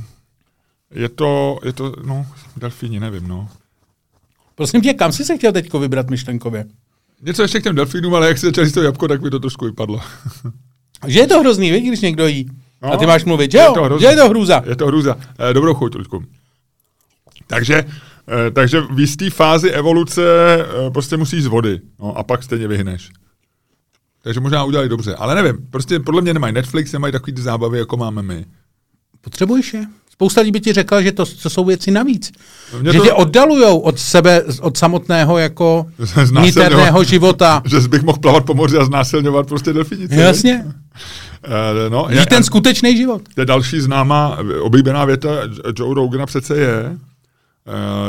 je 0.94 1.08
to, 1.08 1.58
je 1.64 1.72
to, 1.72 1.92
no, 2.04 2.26
delfíni, 2.56 3.00
nevím, 3.00 3.28
no. 3.28 3.48
Prosím 4.54 4.80
tě, 4.80 4.94
kam 4.94 5.12
jsi 5.12 5.24
se 5.24 5.36
chtěl 5.36 5.52
teďko 5.52 5.78
vybrat 5.78 6.10
myšlenkově? 6.10 6.64
Něco 7.22 7.42
ještě 7.42 7.60
k 7.60 7.62
těm 7.62 7.74
delfínům, 7.74 8.14
ale 8.14 8.28
jak 8.28 8.38
se 8.38 8.46
začali 8.46 8.68
z 8.68 8.72
toho 8.72 8.84
jabko, 8.84 9.08
tak 9.08 9.22
mi 9.22 9.30
to 9.30 9.38
trošku 9.38 9.64
vypadlo. 9.64 10.00
Že 11.06 11.20
je 11.20 11.26
to 11.26 11.40
hrozný, 11.40 11.70
víš, 11.70 11.88
když 11.88 12.00
někdo 12.00 12.26
jí. 12.26 12.50
No, 12.82 12.92
a 12.92 12.96
ty 12.96 13.06
máš 13.06 13.24
mluvit, 13.24 13.52
že 13.52 13.58
je 13.58 13.64
jo? 13.64 13.72
to 13.74 13.84
hrozný. 13.84 14.04
že 14.04 14.10
je 14.10 14.16
to 14.16 14.28
hrůza. 14.28 14.62
Je 14.66 14.76
to 14.76 14.86
hrůza. 14.86 15.16
Eh, 15.38 15.54
Dobrou 15.54 15.74
chuť, 15.74 15.94
Luďku. 15.94 16.24
Takže, 17.46 17.84
takže 18.52 18.80
v 18.80 19.00
jisté 19.00 19.30
fázi 19.30 19.70
evoluce 19.70 20.22
eh, 20.60 20.90
prostě 20.90 21.16
musíš 21.16 21.42
z 21.42 21.46
vody. 21.46 21.80
No, 22.00 22.18
a 22.18 22.22
pak 22.22 22.42
stejně 22.42 22.68
vyhneš. 22.68 23.10
Takže 24.22 24.40
možná 24.40 24.64
udělali 24.64 24.88
dobře. 24.88 25.14
Ale 25.14 25.34
nevím, 25.34 25.66
prostě 25.70 26.00
podle 26.00 26.22
mě 26.22 26.34
nemají 26.34 26.54
Netflix, 26.54 26.92
nemají 26.92 27.12
takový 27.12 27.32
ty 27.32 27.42
zábavy, 27.42 27.78
jako 27.78 27.96
máme 27.96 28.22
my. 28.22 28.44
Potřebuješ 29.20 29.74
je? 29.74 29.86
Spousta 30.12 30.40
lidí 30.40 30.50
by 30.50 30.60
ti 30.60 30.72
řekla, 30.72 31.02
že 31.02 31.12
to, 31.12 31.24
to 31.42 31.50
jsou 31.50 31.64
věci 31.64 31.90
navíc. 31.90 32.32
Mě 32.80 32.92
že 32.92 32.98
to- 32.98 33.04
tě 33.04 33.12
oddalujou 33.12 33.78
od 33.78 33.98
sebe, 33.98 34.44
od 34.60 34.76
samotného 34.76 35.38
jako 35.38 35.86
niterného 36.40 37.04
života. 37.04 37.62
Že 37.66 37.88
bych 37.88 38.02
mohl 38.02 38.18
plavat 38.18 38.44
po 38.44 38.54
moři 38.54 38.76
a 38.76 38.84
znásilňovat 38.84 39.46
prostě 39.48 39.72
delfinice. 39.72 40.14
Jasně. 40.14 40.64
Eh, 41.44 41.90
no, 41.90 42.08
Žít 42.10 42.28
ten 42.28 42.44
skutečný 42.44 42.96
život. 42.96 43.22
To 43.34 43.40
je 43.40 43.46
další 43.46 43.80
známá, 43.80 44.38
eh, 44.40 44.60
oblíbená 44.60 45.04
věta 45.04 45.28
Joe 45.78 45.94
Rogana 45.94 46.26
přece 46.26 46.56
je, 46.56 46.68
eh, 46.68 46.96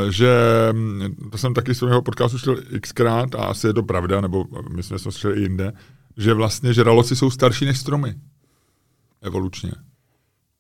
že 0.09 0.29
hm, 0.73 1.15
to 1.31 1.37
jsem 1.37 1.53
taky 1.53 1.75
z 1.75 1.81
jeho 1.81 2.01
podcastu 2.01 2.37
slyšel 2.37 2.63
xkrát 2.81 3.35
a 3.35 3.37
asi 3.37 3.67
je 3.67 3.73
to 3.73 3.83
pravda, 3.83 4.21
nebo 4.21 4.45
my 4.75 4.83
jsme 4.83 4.99
to 4.99 5.11
slyšeli 5.11 5.39
i 5.39 5.41
jinde, 5.41 5.71
že 6.17 6.33
vlastně 6.33 6.73
žraloci 6.73 7.15
jsou 7.15 7.29
starší 7.29 7.65
než 7.65 7.77
stromy. 7.77 8.15
Evolučně. 9.21 9.71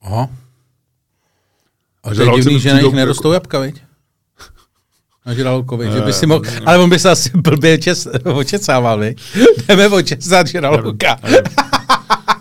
Aha. 0.01 0.29
A 2.03 2.13
to 2.13 2.21
je 2.21 2.31
divný, 2.35 2.59
že 2.59 2.73
na 2.73 2.81
nich 2.81 2.93
nerostou 2.93 3.31
jabka, 3.31 3.59
viď? 3.59 3.81
Na 5.25 5.33
žralokovi, 5.33 5.91
že 5.91 6.01
by 6.01 6.13
si 6.13 6.25
mohl, 6.25 6.43
ale 6.65 6.77
on 6.77 6.89
by 6.89 6.99
se 6.99 7.09
asi 7.09 7.29
blbě 7.35 7.77
čes, 7.77 8.07
očesával, 8.23 8.99
viď? 8.99 9.21
Jdeme 9.67 9.87
očesat 9.87 10.47
žraloka. 10.47 11.19
Nevím, 11.23 11.43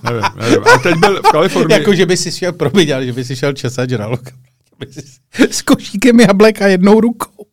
nevím, 0.02 0.22
nevím. 0.36 0.64
A 0.74 0.78
teď 0.78 0.94
byl 0.96 1.18
v 1.18 1.32
Kalifornii. 1.32 1.78
Jako, 1.78 1.94
že 1.94 2.06
by 2.06 2.16
si 2.16 2.32
šel, 2.32 2.52
promiň, 2.52 2.94
ale 2.94 3.06
že 3.06 3.12
by 3.12 3.24
si 3.24 3.36
šel 3.36 3.52
česat 3.52 3.90
žraloka. 3.90 4.30
S 5.50 5.62
košíkem 5.62 6.20
jablek 6.20 6.62
a 6.62 6.66
jednou 6.66 7.00
rukou. 7.00 7.46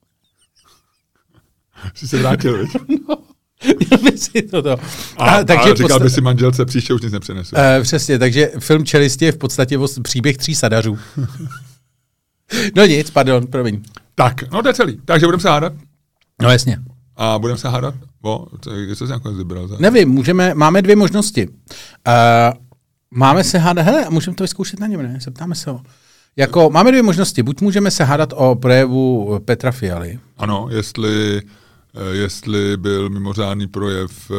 Jsi 1.94 2.08
se 2.08 2.18
vrátil? 2.18 2.68
Měl 3.64 4.04
by 4.04 4.18
si 4.18 4.42
to 4.42 4.62
to. 4.62 4.78
A, 5.18 5.26
a, 5.26 5.44
takže 5.44 5.72
a 5.72 5.76
říkal 5.76 6.00
podsta- 6.00 6.04
by 6.04 6.10
si 6.10 6.22
manželce, 6.22 6.66
příště 6.66 6.94
už 6.94 7.02
nic 7.02 7.14
nepřinesu. 7.14 7.56
Eh, 7.58 7.82
přesně, 7.82 8.20
takže 8.20 8.52
film 8.60 8.86
Čelisti 8.86 9.26
je 9.26 9.32
v 9.32 9.38
podstatě 9.38 9.80
příběh 10.02 10.38
tří 10.38 10.56
sadařů. 10.56 11.00
no 12.76 12.86
nic, 12.86 13.10
pardon, 13.10 13.48
promiň. 13.48 13.82
Tak, 14.16 14.52
no 14.52 14.62
to 14.62 14.68
je 14.68 14.74
celý. 14.74 15.00
Takže 15.06 15.26
budeme 15.26 15.42
se 15.42 15.50
hádat. 15.50 15.74
No 16.42 16.52
jasně. 16.52 16.78
A 17.16 17.40
budeme 17.40 17.58
se 17.58 17.70
hádat. 17.70 17.96
O, 18.22 18.46
co 18.96 19.06
jsi 19.06 19.12
nakonec 19.12 19.38
vybral? 19.38 19.68
Za? 19.68 19.78
Nevím, 19.80 20.10
můžeme, 20.10 20.54
máme 20.54 20.82
dvě 20.82 20.96
možnosti. 20.96 21.48
Uh, 21.48 21.54
máme 23.12 23.44
se 23.44 23.58
hádat, 23.58 23.86
hele, 23.86 24.06
můžeme 24.10 24.36
to 24.36 24.44
vyzkoušet 24.44 24.80
na 24.80 24.88
něm, 24.88 25.04
ne? 25.04 25.18
Zeptáme 25.22 25.56
se 25.56 25.70
ho. 25.70 25.82
Jako, 26.38 26.70
máme 26.70 26.92
dvě 26.92 27.04
možnosti. 27.04 27.44
Buď 27.44 27.62
můžeme 27.62 27.92
se 27.92 28.04
hádat 28.04 28.34
o 28.36 28.56
projevu 28.56 29.40
Petra 29.46 29.72
Fialy. 29.72 30.20
Ano, 30.38 30.68
jestli, 30.72 31.42
eh, 31.42 32.16
jestli 32.16 32.78
byl 32.78 33.10
mimořádný 33.10 33.68
projev 33.68 34.32
eh, 34.32 34.36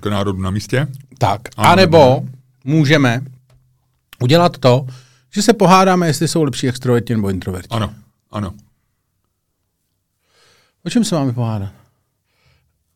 k 0.00 0.06
národu 0.06 0.42
na 0.42 0.50
místě. 0.50 0.86
Tak. 1.18 1.40
Ano, 1.56 1.68
A 1.70 1.74
nebo 1.74 2.24
můžeme 2.64 3.20
udělat 4.20 4.58
to, 4.58 4.86
že 5.34 5.42
se 5.42 5.52
pohádáme, 5.52 6.06
jestli 6.06 6.28
jsou 6.28 6.42
lepší 6.42 6.68
extroverti 6.68 7.14
nebo 7.14 7.30
introverti. 7.30 7.68
Ano, 7.70 7.94
ano. 8.30 8.52
O 10.84 10.90
čem 10.90 11.04
se 11.04 11.14
máme 11.14 11.32
pohádat? 11.32 11.72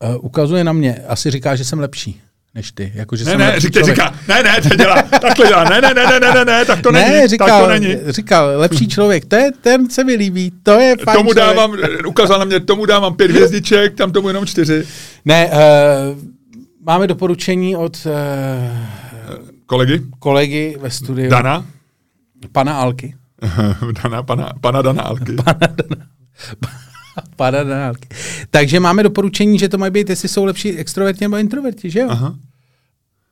Uh, 0.03 0.25
ukazuje 0.25 0.63
na 0.63 0.73
mě, 0.73 0.95
asi 0.95 1.31
říká, 1.31 1.55
že 1.55 1.65
jsem 1.65 1.79
lepší 1.79 2.21
než 2.55 2.71
ty. 2.71 2.91
Jako, 2.95 3.15
že 3.15 3.23
Ne, 3.25 3.31
jsem 3.31 3.39
ne, 3.39 3.59
říká, 3.59 3.79
člověk. 3.79 3.95
říká, 3.97 4.13
ne, 4.27 4.43
ne, 4.43 4.61
to 4.69 4.75
dělá, 4.75 5.01
takhle 5.01 5.47
dělá, 5.47 5.63
ne, 5.63 5.81
ne, 5.81 5.93
ne, 5.93 6.05
ne, 6.05 6.19
ne, 6.19 6.31
ne, 6.33 6.45
ne, 6.45 6.65
tak 6.65 6.81
to 6.81 6.91
ne, 6.91 7.09
není, 7.09 7.27
říkal, 7.27 7.47
tak 7.47 7.61
to 7.61 7.67
není. 7.69 7.97
říkal, 8.07 8.51
lepší 8.55 8.87
člověk, 8.87 9.25
to 9.25 9.35
je, 9.35 9.51
ten 9.61 9.89
se 9.89 10.03
mi 10.03 10.13
líbí, 10.15 10.51
to 10.63 10.71
je 10.71 10.95
fajn 11.03 11.17
Tomu 11.17 11.33
člověk. 11.33 11.55
dávám, 11.55 11.75
ukázal 12.07 12.39
na 12.39 12.45
mě, 12.45 12.59
tomu 12.59 12.85
dávám 12.85 13.13
pět 13.15 13.31
hvězdiček, 13.31 13.95
tam 13.95 14.11
tomu 14.11 14.27
jenom 14.27 14.45
čtyři. 14.45 14.83
Ne, 15.25 15.49
uh, 15.49 15.57
máme 16.85 17.07
doporučení 17.07 17.75
od 17.75 18.05
uh, 18.05 18.11
Kolegy? 19.65 20.01
kolegy 20.19 20.77
ve 20.81 20.89
studiu, 20.89 21.29
Dana? 21.29 21.65
pana 22.51 22.73
Alky. 22.73 23.15
Dana, 24.03 24.23
pana, 24.23 24.53
pana 24.61 24.81
Dana 24.81 25.01
Alky. 25.03 25.31
Pana 25.35 25.67
Takže 28.49 28.79
máme 28.79 29.03
doporučení, 29.03 29.59
že 29.59 29.69
to 29.69 29.77
mají 29.77 29.91
být, 29.91 30.09
jestli 30.09 30.29
jsou 30.29 30.45
lepší 30.45 30.77
extroverti 30.77 31.25
nebo 31.25 31.37
introverti, 31.37 31.89
že 31.89 31.99
jo? 31.99 32.07
Aha. 32.09 32.35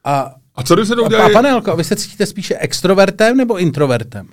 A, 0.04 0.36
A 0.56 0.64
co 0.64 0.76
když 0.76 0.88
se 0.88 0.96
to 0.96 1.02
a, 1.02 1.06
a 1.06 1.08
udělali? 1.08 1.34
pane 1.34 1.52
Alko, 1.52 1.72
a 1.72 1.76
vy 1.76 1.84
se 1.84 1.96
cítíte 1.96 2.26
spíše 2.26 2.58
extrovertem 2.58 3.38
nebo 3.38 3.58
introvertem? 3.58 4.28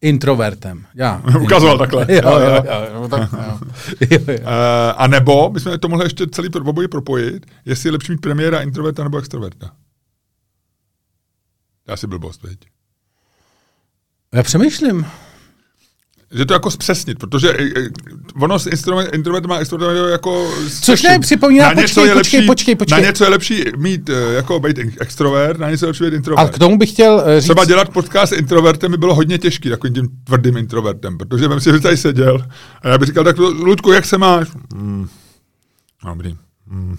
Introvertem, 0.00 0.86
já. 0.94 1.22
Ukazoval 1.40 1.78
takhle. 1.78 2.06
Jo, 2.12 2.20
jo, 2.24 2.38
jo, 2.40 3.02
jo, 3.02 3.08
tak, 3.08 3.32
jo. 3.32 3.38
jo, 4.10 4.18
jo. 4.28 4.38
Uh, 4.40 4.46
a 4.96 5.06
nebo, 5.06 5.50
my 5.50 5.60
jsme 5.60 5.78
to 5.78 5.88
mohli 5.88 6.06
ještě 6.06 6.26
celý 6.26 6.48
oboje 6.48 6.88
propojit, 6.88 7.46
jestli 7.64 7.88
je 7.88 7.92
lepší 7.92 8.12
mít 8.12 8.20
premiéra 8.20 8.60
introverta 8.60 9.04
nebo 9.04 9.18
extroverta. 9.18 9.70
Já 11.88 11.96
si 11.96 12.06
blbost, 12.06 12.42
veď. 12.42 12.58
Já 14.34 14.42
přemýšlím. 14.42 15.06
Že 16.30 16.44
to 16.44 16.52
jako 16.54 16.70
zpřesnit, 16.70 17.18
protože 17.18 17.52
eh, 17.58 17.64
eh, 17.76 17.88
ono 18.40 18.58
s 18.58 18.66
instrument, 18.66 19.14
introvert 19.14 19.46
má 19.46 19.58
extrovert 19.58 20.10
jako... 20.10 20.52
Což 20.82 21.02
ne, 21.02 21.18
připomíná, 21.18 21.64
počkej, 21.64 21.82
něco 21.82 22.04
je 22.04 22.14
počkej, 22.14 22.40
lepší, 22.40 22.46
počkej, 22.46 22.74
počkej. 22.74 23.00
Na 23.00 23.06
něco 23.06 23.24
je 23.24 23.30
lepší 23.30 23.64
mít 23.76 24.10
eh, 24.10 24.34
jako 24.34 24.60
být 24.60 24.78
extrovert, 25.00 25.60
na 25.60 25.70
něco 25.70 25.84
je 25.84 25.88
lepší 25.88 26.04
být 26.04 26.12
A 26.12 26.16
introvert. 26.16 26.54
k 26.54 26.58
tomu 26.58 26.78
bych 26.78 26.90
chtěl 26.90 27.24
říct... 27.38 27.44
Třeba 27.44 27.64
dělat 27.64 27.88
podcast 27.88 28.32
s 28.32 28.36
introvertem 28.36 28.90
by 28.90 28.96
bylo 28.96 29.14
hodně 29.14 29.38
těžký, 29.38 29.68
takovým 29.68 29.94
tím 29.94 30.08
tvrdým 30.24 30.56
introvertem, 30.56 31.18
protože 31.18 31.48
vem 31.48 31.60
si, 31.60 31.70
že 31.70 31.80
tady 31.80 31.96
seděl 31.96 32.46
a 32.82 32.88
já 32.88 32.98
bych 32.98 33.06
říkal, 33.06 33.24
tak 33.24 33.38
Ludku, 33.38 33.92
jak 33.92 34.04
se 34.04 34.18
máš? 34.18 34.48
Mm. 34.74 35.08
Dobrý. 36.04 36.36
Mm. 36.66 36.96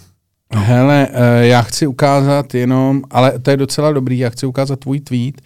Hele, 0.53 1.07
eh, 1.11 1.47
já 1.47 1.61
chci 1.61 1.87
ukázat 1.87 2.53
jenom, 2.53 3.01
ale 3.09 3.39
to 3.39 3.51
je 3.51 3.57
docela 3.57 3.91
dobrý, 3.91 4.19
já 4.19 4.29
chci 4.29 4.45
ukázat 4.45 4.79
tvůj 4.79 4.99
tweet 4.99 5.41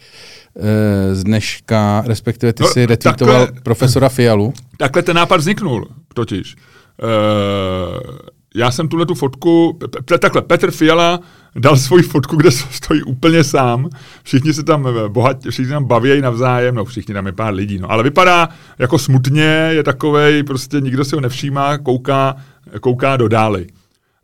z 1.11 1.23
dneška, 1.23 2.03
respektive 2.07 2.53
ty 2.53 2.63
No, 2.63 2.69
si 2.69 2.85
retweetoval 2.85 3.39
takhle- 3.45 3.61
profesora 3.61 4.09
Fialu. 4.09 4.53
Takhle 4.77 5.01
ten 5.03 5.15
nápad 5.15 5.37
vzniknul, 5.37 5.87
totiž. 6.13 6.55
Uh, 7.03 8.15
já 8.55 8.71
jsem 8.71 8.87
tuhle 8.87 9.05
tu 9.05 9.15
fotku, 9.15 9.77
pe- 9.79 10.17
takhle, 10.19 10.41
Petr 10.41 10.71
Fiala 10.71 11.19
dal 11.55 11.77
svoji 11.77 12.03
fotku, 12.03 12.35
kde 12.35 12.51
stojí 12.71 13.03
úplně 13.03 13.43
sám. 13.43 13.89
Všichni 14.23 14.53
se 14.53 14.63
tam 14.63 14.87
eh, 14.87 15.09
bohatě, 15.09 15.51
všichni 15.51 15.69
tam 15.71 15.85
baví 15.85 16.21
navzájem, 16.21 16.75
no 16.75 16.85
všichni 16.85 17.13
tam 17.13 17.25
je 17.25 17.31
pár 17.31 17.53
lidí, 17.53 17.77
no, 17.79 17.91
ale 17.91 18.03
vypadá 18.03 18.49
jako 18.79 18.99
smutně, 18.99 19.69
je 19.71 19.83
takovej, 19.83 20.43
prostě 20.43 20.81
nikdo 20.81 21.05
si 21.05 21.15
ho 21.15 21.21
nevšímá, 21.21 21.77
kouká, 21.77 22.35
kouká 22.81 23.17
do 23.17 23.27
dály. 23.27 23.67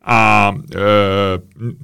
A 0.09 0.51
e, 0.75 0.79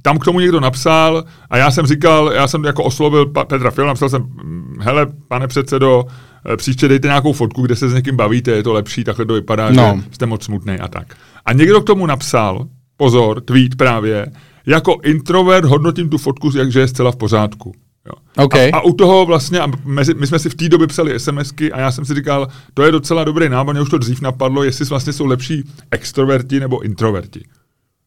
tam 0.02 0.20
k 0.20 0.26
tomu 0.26 0.40
někdo 0.40 0.60
napsal 0.60 1.24
a 1.50 1.58
já 1.58 1.72
jsem 1.72 1.86
říkal, 1.86 2.32
já 2.34 2.48
jsem 2.48 2.64
jako 2.64 2.84
oslovil 2.84 3.26
pa, 3.26 3.46
Petra 3.46 3.72
Fiala, 3.72 3.88
napsal 3.88 4.10
jsem, 4.10 4.22
mm, 4.22 4.78
hele, 4.82 5.08
pane 5.28 5.48
předsedo, 5.48 6.06
e, 6.54 6.58
příště 6.58 6.88
dejte 6.88 7.08
nějakou 7.08 7.34
fotku, 7.34 7.62
kde 7.62 7.76
se 7.76 7.90
s 7.90 7.94
někým 7.94 8.16
bavíte, 8.16 8.52
je 8.52 8.64
to 8.64 8.74
lepší, 8.74 9.04
takhle 9.04 9.26
to 9.26 9.34
vypadá, 9.34 9.72
No. 9.72 9.96
že 9.98 10.16
jste 10.16 10.26
moc 10.26 10.44
smutný 10.44 10.74
a 10.80 10.88
tak. 10.88 11.16
A 11.46 11.54
někdo 11.54 11.82
k 11.82 11.86
tomu 11.86 12.06
napsal, 12.06 12.68
pozor, 12.98 13.42
tweet 13.42 13.76
právě, 13.76 14.28
jako 14.66 14.98
introvert 15.04 15.66
hodnotím 15.66 16.10
tu 16.10 16.18
fotku, 16.18 16.52
že 16.70 16.80
je 16.80 16.88
zcela 16.88 17.12
v 17.12 17.16
pořádku. 17.16 17.74
Jo. 18.08 18.44
OK. 18.46 18.56
A, 18.56 18.70
a 18.74 18.82
u 18.82 18.94
toho 18.94 19.26
vlastně, 19.26 19.60
a 19.60 19.68
mezi, 19.86 20.14
my 20.14 20.28
jsme 20.28 20.40
si 20.40 20.50
v 20.50 20.56
té 20.56 20.70
době 20.70 20.88
psali 20.88 21.20
SMSky 21.20 21.72
a 21.72 21.80
já 21.80 21.92
jsem 21.92 22.06
si 22.06 22.14
říkal, 22.16 22.48
to 22.74 22.84
je 22.84 22.92
docela 22.92 23.24
dobrý 23.24 23.50
nápad, 23.50 23.72
mě 23.72 23.82
už 23.82 23.90
to 23.90 23.98
dřív 23.98 24.22
napadlo, 24.22 24.64
jestli 24.64 24.86
vlastně 24.86 25.14
jsou 25.14 25.26
lepší 25.26 25.64
extroverti 25.92 26.60
nebo 26.60 26.82
introverti. 26.82 27.44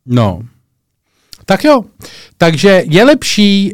No. 0.07 0.43
Tak 1.45 1.65
jo. 1.65 1.85
Takže 2.39 2.83
je 2.91 3.05
lepší 3.05 3.73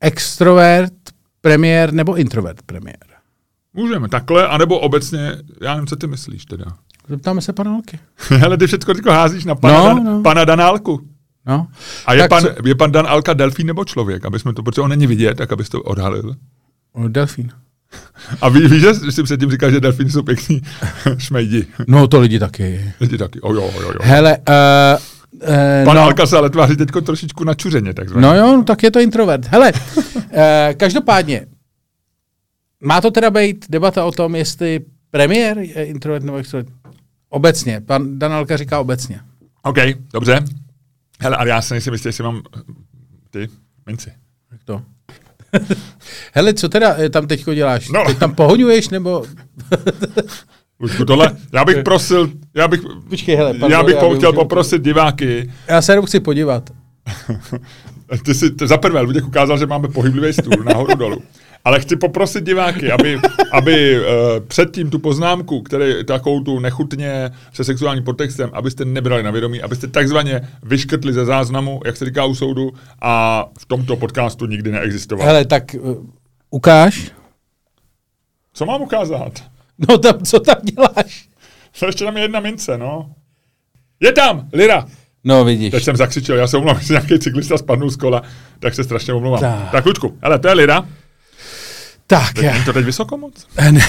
extrovert 0.00 0.92
premiér 1.40 1.92
nebo 1.92 2.14
introvert 2.16 2.62
premiér? 2.62 2.96
Můžeme 3.74 4.08
takhle, 4.08 4.48
anebo 4.48 4.78
obecně, 4.78 5.36
já 5.62 5.74
nevím, 5.74 5.86
co 5.86 5.96
ty 5.96 6.06
myslíš 6.06 6.44
teda. 6.44 6.64
Zeptáme 7.08 7.40
se 7.40 7.52
pana 7.52 7.74
Alky. 7.74 7.98
Ale 8.44 8.56
ty 8.58 8.66
všechno 8.66 8.94
teďko 8.94 9.10
házíš 9.10 9.44
na 9.44 9.54
pana, 9.54 9.78
No, 9.78 9.84
Dan, 9.84 10.04
no. 10.04 10.22
pana 10.22 10.44
Danálku. 10.44 11.00
No. 11.46 11.66
A 12.06 12.14
je 12.14 12.20
Tak 12.20 12.28
pan, 12.30 12.42
co- 12.42 12.50
je 12.68 12.74
pan 12.74 12.92
Dan 12.92 13.06
Alka 13.06 13.32
delfín 13.34 13.66
nebo 13.66 13.84
člověk, 13.84 14.24
aby 14.24 14.38
jsme 14.38 14.52
to, 14.54 14.62
protože 14.62 14.80
on 14.82 14.90
není 14.90 15.06
vidět, 15.06 15.34
tak 15.34 15.52
abys 15.52 15.68
to 15.68 15.82
odhalil. 15.82 16.36
O, 16.92 17.08
Delfín. 17.08 17.50
A 18.40 18.48
ví, 18.48 18.68
víš, 18.68 18.80
že 18.82 18.94
jsi 18.94 19.22
předtím 19.22 19.50
říkal, 19.50 19.70
že 19.70 19.80
delfíny 19.80 20.10
jsou 20.10 20.22
pěkný 20.22 20.62
šmejdi. 21.18 21.66
No 21.88 22.08
to 22.08 22.20
lidi 22.20 22.38
taky. 22.38 22.92
Lidi 23.00 23.18
taky, 23.18 23.40
o 23.40 23.54
jo, 23.54 23.70
jo, 23.80 23.88
jo. 23.88 23.98
Hele, 24.02 24.38
uh, 24.38 24.44
uh, 25.34 25.84
Pan 25.84 25.96
no, 25.96 26.02
Alka 26.02 26.26
se 26.26 26.36
ale 26.36 26.50
tváří 26.50 26.76
teď 26.76 26.88
trošičku 27.06 27.44
načuřeně, 27.44 27.94
takzvaně. 27.94 28.26
no 28.26 28.36
jo, 28.36 28.56
no, 28.56 28.64
tak 28.64 28.82
je 28.82 28.90
to 28.90 29.00
introvert. 29.00 29.46
Hele, 29.46 29.72
uh, 29.96 30.02
každopádně, 30.76 31.46
má 32.80 33.00
to 33.00 33.10
teda 33.10 33.30
být 33.30 33.66
debata 33.68 34.04
o 34.04 34.12
tom, 34.12 34.34
jestli 34.34 34.80
premiér 35.10 35.58
je 35.58 35.84
introvert 35.84 36.24
nebo 36.24 36.38
extrovert? 36.38 36.68
Obecně, 37.28 37.80
pan 37.80 38.18
Danalka 38.18 38.56
říká 38.56 38.80
obecně. 38.80 39.20
OK, 39.62 39.76
dobře. 40.12 40.44
Hele, 41.20 41.36
ale 41.36 41.48
já 41.48 41.62
se 41.62 41.74
nejsem 41.74 41.92
jistý, 41.92 42.08
jestli 42.08 42.24
mám 42.24 42.42
eh, 42.56 42.60
ty 43.30 43.48
minci. 43.86 44.12
Jak 44.52 44.64
to? 44.64 44.82
Hele, 46.32 46.54
co 46.54 46.68
teda 46.68 46.94
eh, 46.98 47.10
tam 47.10 47.26
teďko 47.26 47.54
děláš? 47.54 47.88
No. 47.88 48.04
Teď 48.06 48.18
tam 48.18 48.34
pohoňuješ, 48.34 48.88
nebo... 48.88 49.24
Luďku, 50.84 51.04
tohle, 51.04 51.36
já 51.52 51.64
bych 51.64 51.82
prosil, 51.82 52.30
já 52.54 52.68
bych, 52.68 52.80
Počkej, 53.08 53.36
hele, 53.36 53.50
pardon, 53.50 53.70
já 53.70 53.82
bych 53.82 53.94
já 53.94 54.14
chtěl 54.14 54.32
to. 54.32 54.38
poprosit 54.38 54.82
diváky, 54.82 55.50
Já 55.68 55.82
se 55.82 55.92
jenom 55.92 56.06
chci 56.06 56.20
podívat. 56.20 56.70
ty 58.24 58.34
si 58.34 58.50
to 58.50 58.66
za 58.66 58.78
prvé, 58.78 59.00
Luděk 59.00 59.26
ukázal, 59.26 59.58
že 59.58 59.66
máme 59.66 59.88
pohyblivý 59.88 60.32
stůl 60.32 60.64
nahoru 60.64 60.94
dolů. 60.94 61.22
Ale 61.64 61.80
chci 61.80 61.96
poprosit 61.96 62.44
diváky, 62.44 62.92
aby, 62.92 63.20
aby 63.52 64.00
uh, 64.00 64.04
předtím 64.48 64.90
tu 64.90 64.98
poznámku, 64.98 65.62
který, 65.62 66.04
takovou 66.04 66.40
tu 66.40 66.60
nechutně 66.60 67.30
se 67.52 67.64
sexuálním 67.64 68.04
podtextem, 68.04 68.50
abyste 68.52 68.84
nebrali 68.84 69.22
na 69.22 69.30
vědomí, 69.30 69.62
abyste 69.62 69.86
takzvaně 69.86 70.40
vyškrtli 70.62 71.12
ze 71.12 71.24
záznamu, 71.24 71.80
jak 71.84 71.96
se 71.96 72.04
říká 72.04 72.24
u 72.24 72.34
soudu, 72.34 72.72
a 73.00 73.44
v 73.58 73.66
tomto 73.66 73.96
podcastu 73.96 74.46
nikdy 74.46 74.72
neexistoval. 74.72 75.26
Hele, 75.26 75.44
tak 75.44 75.76
uh, 75.80 75.96
ukáž. 76.50 77.12
Co 78.52 78.66
mám 78.66 78.82
ukázat? 78.82 79.53
No 79.88 79.98
tam, 79.98 80.18
co 80.24 80.40
tam 80.40 80.56
děláš? 80.62 81.28
Co 81.72 81.86
ještě 81.86 82.04
tam 82.04 82.16
je 82.16 82.22
jedna 82.22 82.40
mince, 82.40 82.78
no. 82.78 83.14
Je 84.00 84.12
tam, 84.12 84.48
Lira. 84.52 84.86
No 85.24 85.44
vidíš. 85.44 85.70
Teď 85.70 85.84
jsem 85.84 85.96
zakřičel, 85.96 86.36
já 86.36 86.46
se 86.46 86.56
omlouvám, 86.56 86.80
že 86.82 86.94
nějaký 86.94 87.18
cyklista 87.18 87.58
spadnul 87.58 87.90
z 87.90 87.96
kola, 87.96 88.22
tak 88.58 88.74
se 88.74 88.84
strašně 88.84 89.12
omlouvám. 89.12 89.40
Tak. 89.40 89.70
Tak, 89.72 89.86
Lučku, 89.86 90.18
hele, 90.22 90.38
to 90.38 90.48
je 90.48 90.54
Lira. 90.54 90.88
Tak, 92.06 92.32
Teď, 92.34 92.44
není 92.52 92.64
to 92.64 92.72
teď 92.72 92.84
vysoko 92.84 93.16
moc? 93.16 93.46
ne, 93.70 93.88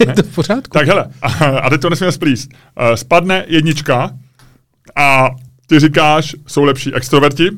je 0.00 0.12
to 0.14 0.22
v 0.22 0.34
pořádku. 0.34 0.78
Tak 0.78 0.86
hele, 0.86 1.06
a, 1.22 1.28
a 1.44 1.70
teď 1.70 1.80
to 1.80 1.90
nesmíme 1.90 2.12
splíst. 2.12 2.50
Uh, 2.52 2.94
spadne 2.94 3.44
jednička 3.48 4.10
a 4.96 5.28
ty 5.66 5.80
říkáš, 5.80 6.36
jsou 6.46 6.64
lepší 6.64 6.94
extroverti 6.94 7.48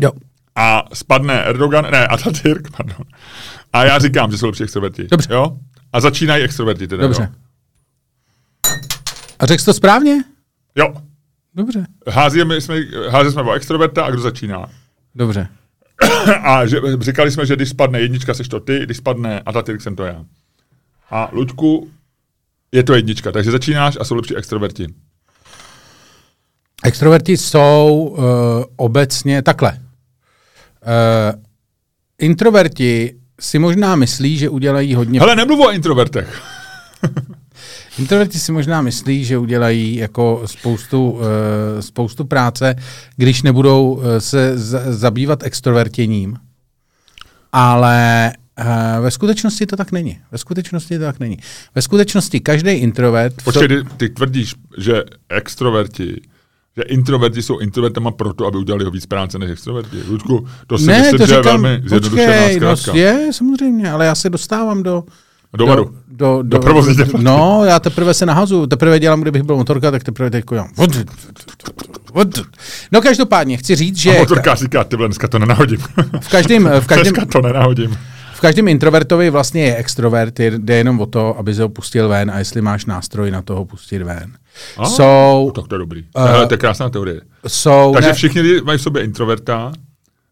Jo. 0.00 0.10
a 0.56 0.82
spadne 0.94 1.42
Erdogan, 1.44 1.86
ne, 1.90 2.06
Atatürk, 2.06 2.76
pardon. 2.76 3.06
A 3.72 3.84
já 3.84 3.98
říkám, 3.98 4.30
že 4.30 4.38
jsou 4.38 4.46
lepší 4.46 4.62
extroverti. 4.62 5.06
Dobře. 5.10 5.34
Jo? 5.34 5.56
A 5.92 6.00
začínají 6.00 6.44
extroverti 6.44 6.88
teda. 6.88 7.02
Dobře. 7.02 7.32
A 9.38 9.46
řekl 9.46 9.60
jsi 9.60 9.64
to 9.64 9.74
správně? 9.74 10.24
Jo. 10.76 10.86
jo. 10.94 11.02
Dobře. 11.54 11.86
Házíme 12.10 12.60
jsme, 12.60 12.76
házeli 13.10 13.32
jsme 13.32 13.42
o 13.42 13.52
extroverta 13.52 14.04
a 14.04 14.10
kdo 14.10 14.20
začíná. 14.20 14.66
Dobře. 15.14 15.48
A 16.42 16.66
že, 16.66 16.80
říkali 17.00 17.30
jsme, 17.30 17.46
že 17.46 17.56
když 17.56 17.68
spadne 17.68 18.00
jednička, 18.00 18.34
seš 18.34 18.48
to 18.48 18.60
ty, 18.60 18.80
když 18.82 18.96
spadne 18.96 19.40
Atatürk, 19.40 19.80
jsem 19.80 19.96
to 19.96 20.04
já. 20.04 20.24
A 21.10 21.28
Luďku, 21.32 21.90
je 22.72 22.82
to 22.82 22.94
jednička, 22.94 23.32
takže 23.32 23.50
začínáš 23.50 23.98
a 24.00 24.04
jsou 24.04 24.14
lepší 24.14 24.36
extroverti. 24.36 24.86
Extroverti 26.84 27.36
jsou 27.36 28.14
uh, 28.18 28.24
obecně 28.76 29.42
takhle. 29.42 29.72
Uh, 29.72 31.40
introverti 32.18 33.21
si 33.42 33.58
možná 33.58 33.96
myslí, 33.96 34.38
že 34.38 34.48
udělají 34.48 34.94
hodně... 34.94 35.20
Hele, 35.20 35.36
nemluv 35.36 35.60
o 35.60 35.72
introvertech. 35.72 36.42
Introverti 37.98 38.38
si 38.38 38.52
možná 38.52 38.82
myslí, 38.82 39.24
že 39.24 39.38
udělají 39.38 39.96
jako 39.96 40.42
spoustu, 40.46 41.10
uh, 41.10 41.20
spoustu 41.80 42.24
práce, 42.24 42.74
když 43.16 43.42
nebudou 43.42 43.92
uh, 43.92 44.04
se 44.18 44.58
zabývat 44.92 45.42
extrovertěním. 45.42 46.36
Ale 47.52 48.32
uh, 48.60 49.04
ve 49.04 49.10
skutečnosti 49.10 49.66
to 49.66 49.76
tak 49.76 49.92
není. 49.92 50.18
Ve 50.30 50.38
skutečnosti 50.38 50.98
to 50.98 51.04
tak 51.04 51.20
není. 51.20 51.38
Ve 51.74 51.82
skutečnosti 51.82 52.40
každý 52.40 52.70
introvert... 52.70 53.42
Počkej, 53.44 53.68
ty 53.96 54.08
tvrdíš, 54.08 54.54
že 54.78 55.02
extroverti, 55.28 56.20
že 56.76 56.82
introverti 56.82 57.42
jsou 57.42 57.58
introvertama 57.58 58.10
proto, 58.10 58.46
aby 58.46 58.58
udělali 58.58 58.84
ho 58.84 58.90
víc 58.90 59.06
práce 59.06 59.38
než 59.38 59.50
extroverti. 59.50 59.96
Ludku, 60.08 60.46
to 60.66 60.78
si 60.78 60.86
ne, 60.86 60.98
myslím, 60.98 61.18
to 61.18 61.26
že 61.26 61.34
je 61.34 61.42
velmi 61.42 61.82
zjednodušená 61.86 62.32
no, 62.60 62.76
zkrátka. 62.76 63.00
je, 63.00 63.32
samozřejmě, 63.32 63.90
ale 63.90 64.06
já 64.06 64.14
se 64.14 64.30
dostávám 64.30 64.82
do... 64.82 65.04
Do 65.56 65.66
varu. 65.66 65.96
Do, 66.08 66.42
Do 66.42 66.58
provozní 66.58 66.96
teploty. 66.96 67.24
No, 67.24 67.62
já 67.64 67.80
teprve 67.80 68.14
se 68.14 68.26
nahazu, 68.26 68.66
teprve 68.66 68.98
dělám, 68.98 69.20
kdybych 69.20 69.42
byl 69.42 69.56
motorka, 69.56 69.90
tak 69.90 70.04
teprve 70.04 70.30
teď 70.30 70.44
dělám. 70.50 70.68
No 72.92 73.00
každopádně, 73.00 73.56
chci 73.56 73.74
říct, 73.76 73.96
že 73.96 74.16
A 74.16 74.18
motorkář 74.18 74.60
říká, 74.60 74.84
ty 74.84 74.96
dneska 74.96 75.28
to 75.28 75.38
nenahodím. 75.38 75.78
v 76.20 76.28
každém, 76.28 76.70
v 76.80 76.86
každém, 76.86 77.12
dneska 77.14 77.40
to 77.40 77.46
nenahodím. 77.46 77.96
Každém 78.42 78.68
introvertovi 78.68 79.30
vlastně 79.30 79.62
je 79.64 79.76
extrovert, 79.76 80.40
jde 80.40 80.76
jenom 80.76 81.00
o 81.00 81.06
to, 81.06 81.38
aby 81.38 81.54
se 81.54 81.62
ho 81.62 81.68
pustil 81.68 82.08
ven 82.08 82.30
a 82.30 82.38
jestli 82.38 82.60
máš 82.62 82.86
nástroj 82.86 83.30
na 83.30 83.42
toho 83.42 83.64
pustit 83.64 84.02
ven. 84.02 84.32
A, 84.78 84.86
Jsou, 84.88 85.52
Tak 85.54 85.68
to 85.68 85.74
je 85.74 85.78
dobrý. 85.78 86.04
Eh, 86.16 86.40
Uh, 86.42 86.46
to 86.48 86.54
je 86.54 86.58
krásná 86.58 86.88
teorie. 86.90 87.20
jsou, 87.46 87.90
Takže 87.94 88.08
ne, 88.08 88.14
všichni 88.14 88.42
mají 88.64 88.78
v 88.78 88.82
sobě 88.82 89.04
introverta, 89.04 89.72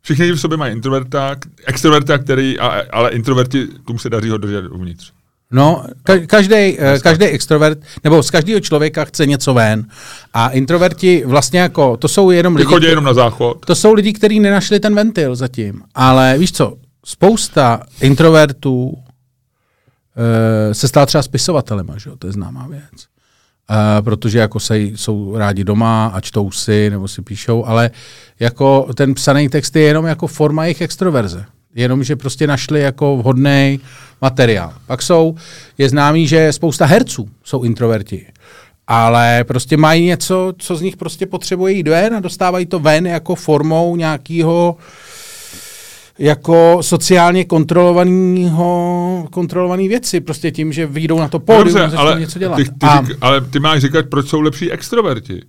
všichni 0.02 0.32
v 0.32 0.40
sobě 0.40 0.56
mají 0.56 0.72
introverta, 0.72 1.36
extroverta, 1.66 2.18
který, 2.18 2.58
a, 2.58 2.82
ale 2.92 3.10
introverti, 3.10 3.66
tomu 3.86 3.98
se 3.98 4.10
daří 4.10 4.30
ho 4.30 4.38
držet 4.38 4.64
uvnitř. 4.70 5.12
No, 5.52 5.84
ka- 6.06 6.26
každý, 6.26 6.78
každý 7.02 7.24
extrovert, 7.24 7.78
nebo 8.04 8.22
z 8.22 8.30
každého 8.30 8.60
člověka 8.60 9.04
chce 9.04 9.26
něco 9.26 9.54
ven. 9.54 9.86
A 10.34 10.48
introverti 10.48 11.22
vlastně 11.26 11.60
jako, 11.60 11.96
to 11.96 12.08
jsou 12.08 12.30
jenom 12.30 12.56
lidi, 12.56 12.66
chodí 12.66 12.86
jenom 12.86 13.04
na 13.04 13.14
záchod. 13.14 13.66
to 13.66 13.74
jsou 13.74 13.94
lidi, 13.94 14.12
kteří 14.12 14.40
nenašli 14.40 14.80
ten 14.80 14.94
ventil 14.94 15.36
zatím. 15.36 15.82
Ale 15.94 16.34
víš 16.38 16.52
co, 16.52 16.76
spousta 17.10 17.82
introvertů 18.00 18.86
uh, 18.88 18.94
se 20.72 20.88
stala 20.88 21.06
třeba 21.06 21.22
spisovatelema, 21.22 21.98
že 21.98 22.10
jo? 22.10 22.16
to 22.16 22.26
je 22.26 22.32
známá 22.32 22.66
věc. 22.66 22.82
Uh, 23.70 24.04
protože 24.04 24.38
jako 24.38 24.60
se, 24.60 24.78
jsou 24.78 25.36
rádi 25.36 25.64
doma 25.64 26.06
a 26.06 26.20
čtou 26.20 26.50
si 26.50 26.90
nebo 26.90 27.08
si 27.08 27.22
píšou, 27.22 27.64
ale 27.64 27.90
jako 28.40 28.88
ten 28.94 29.14
psaný 29.14 29.48
text 29.48 29.76
je 29.76 29.82
jenom 29.82 30.06
jako 30.06 30.26
forma 30.26 30.64
jejich 30.64 30.80
extroverze. 30.80 31.44
Jenom, 31.74 32.04
že 32.04 32.16
prostě 32.16 32.46
našli 32.46 32.80
jako 32.80 33.16
vhodný 33.16 33.80
materiál. 34.20 34.74
Pak 34.86 35.02
jsou, 35.02 35.34
je 35.78 35.88
známý, 35.88 36.26
že 36.26 36.52
spousta 36.52 36.86
herců 36.86 37.28
jsou 37.44 37.62
introverti. 37.62 38.26
Ale 38.86 39.44
prostě 39.44 39.76
mají 39.76 40.06
něco, 40.06 40.52
co 40.58 40.76
z 40.76 40.80
nich 40.80 40.96
prostě 40.96 41.26
potřebuje 41.26 41.72
jít 41.72 41.88
ven 41.88 42.14
a 42.14 42.20
dostávají 42.20 42.66
to 42.66 42.78
ven 42.78 43.06
jako 43.06 43.34
formou 43.34 43.96
nějakého 43.96 44.76
jako 46.20 46.78
sociálně 46.80 47.44
kontrolovaného, 47.44 49.28
kontrolovaný 49.30 49.88
věci, 49.88 50.20
prostě 50.20 50.50
tím, 50.50 50.72
že 50.72 50.86
vyjdou 50.86 51.18
na 51.18 51.28
to 51.28 51.38
pódium 51.38 51.60
a 51.60 51.64
Dobře, 51.64 51.80
začnou 51.80 51.98
ale 51.98 52.20
něco 52.20 52.38
dělat. 52.38 52.56
ty, 52.56 52.64
ty, 52.64 52.70
a, 52.80 53.04
řík, 53.06 53.16
ale 53.20 53.40
ty 53.40 53.60
máš 53.60 53.80
říkat, 53.82 54.06
proč 54.10 54.28
jsou 54.28 54.40
lepší 54.40 54.70
extroverti. 54.72 55.42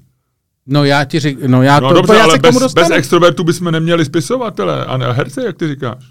no 0.66 0.84
já 0.86 1.04
ti 1.04 1.20
řík, 1.20 1.40
no 1.48 1.64
já 1.64 1.80
No 1.80 1.90
to, 1.90 1.96
dobře, 1.96 2.14
já 2.16 2.24
ale 2.24 2.34
se 2.34 2.40
k 2.40 2.42
tomu 2.42 2.54
bez, 2.60 2.64
dostanu. 2.64 2.88
bez 2.90 2.98
extrovertů 2.98 3.44
bychom 3.44 3.72
neměli 3.72 4.06
spisovatele 4.06 4.86
a 4.86 4.98
ne- 4.98 5.14
herce, 5.14 5.46
jak 5.46 5.58
ty 5.58 5.68
říkáš. 5.68 6.04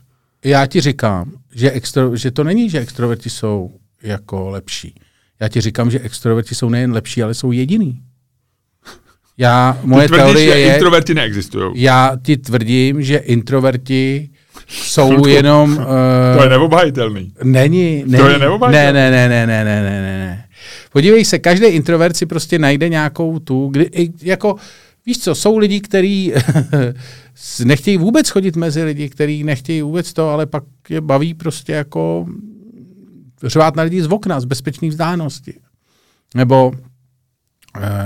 Já 0.44 0.66
ti 0.66 0.80
říkám, 0.80 1.32
že, 1.54 1.70
extro, 1.70 2.16
že 2.16 2.30
to 2.30 2.44
není, 2.44 2.70
že 2.70 2.78
extroverti 2.78 3.30
jsou 3.30 3.70
jako 4.02 4.50
lepší. 4.50 4.94
Já 5.40 5.48
ti 5.48 5.60
říkám, 5.60 5.90
že 5.90 6.00
extroverti 6.00 6.54
jsou 6.54 6.68
nejen 6.68 6.92
lepší, 6.92 7.22
ale 7.22 7.34
jsou 7.34 7.52
jediný. 7.52 8.00
Já, 9.38 9.78
moje 9.84 10.02
Ty 10.02 10.08
tvrdíš, 10.08 10.24
teorie 10.24 10.52
že 10.52 10.58
je, 10.60 10.72
introverti 10.74 11.14
neexistují. 11.14 11.82
já 11.82 12.12
ti 12.22 12.36
tvrdím, 12.36 13.02
že 13.02 13.16
introverti 13.16 14.30
jsou 14.70 15.06
Chvilku. 15.06 15.28
jenom... 15.28 15.70
Uh, 15.72 15.84
to 16.36 16.42
je 16.42 16.48
neobhajitelný. 16.48 17.32
Není, 17.42 18.04
není. 18.06 18.24
To 18.24 18.28
je 18.28 18.38
neobhajitelný. 18.38 18.92
Ne, 18.92 19.10
ne, 19.10 19.28
ne, 19.28 19.46
ne, 19.46 19.46
ne, 19.46 19.64
ne, 19.64 19.82
ne. 19.82 20.02
ne. 20.02 20.44
Podívej 20.92 21.24
se, 21.24 21.38
každý 21.38 21.66
introvert 21.66 22.16
si 22.16 22.26
prostě 22.26 22.58
najde 22.58 22.88
nějakou 22.88 23.38
tu, 23.38 23.68
kdy, 23.68 23.90
jako, 24.22 24.56
víš 25.06 25.18
co, 25.18 25.34
jsou 25.34 25.58
lidi, 25.58 25.80
kteří 25.80 26.32
nechtějí 27.64 27.96
vůbec 27.96 28.28
chodit 28.28 28.56
mezi 28.56 28.82
lidi, 28.82 29.08
kteří 29.08 29.44
nechtějí 29.44 29.82
vůbec 29.82 30.12
to, 30.12 30.28
ale 30.28 30.46
pak 30.46 30.64
je 30.88 31.00
baví 31.00 31.34
prostě 31.34 31.72
jako 31.72 32.26
řvát 33.44 33.76
na 33.76 33.82
lidi 33.82 34.02
z 34.02 34.12
okna, 34.12 34.40
z 34.40 34.44
bezpečné 34.44 34.88
vzdálenosti. 34.88 35.54
Nebo 36.34 36.72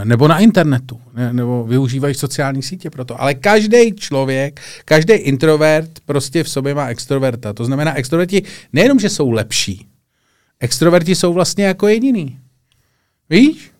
nebo 0.04 0.28
na 0.28 0.38
internetu, 0.38 1.00
ne, 1.14 1.32
nebo 1.32 1.64
využívají 1.64 2.14
sociální 2.14 2.62
sítě 2.62 2.90
pro 2.90 3.04
to. 3.04 3.20
Ale 3.20 3.34
každý 3.34 3.92
člověk, 3.96 4.60
každý 4.84 5.12
introvert 5.12 6.00
prostě 6.06 6.44
v 6.44 6.48
sobě 6.48 6.74
má 6.74 6.86
extroverta. 6.88 7.52
To 7.52 7.64
znamená, 7.64 7.94
extroverti 7.94 8.42
nejenom, 8.72 8.98
že 8.98 9.08
jsou 9.08 9.30
lepší, 9.30 9.86
extroverti 10.60 11.14
jsou 11.14 11.32
vlastně 11.32 11.64
jako 11.64 11.88
jediný. 11.88 12.38
Víš? 13.30 13.70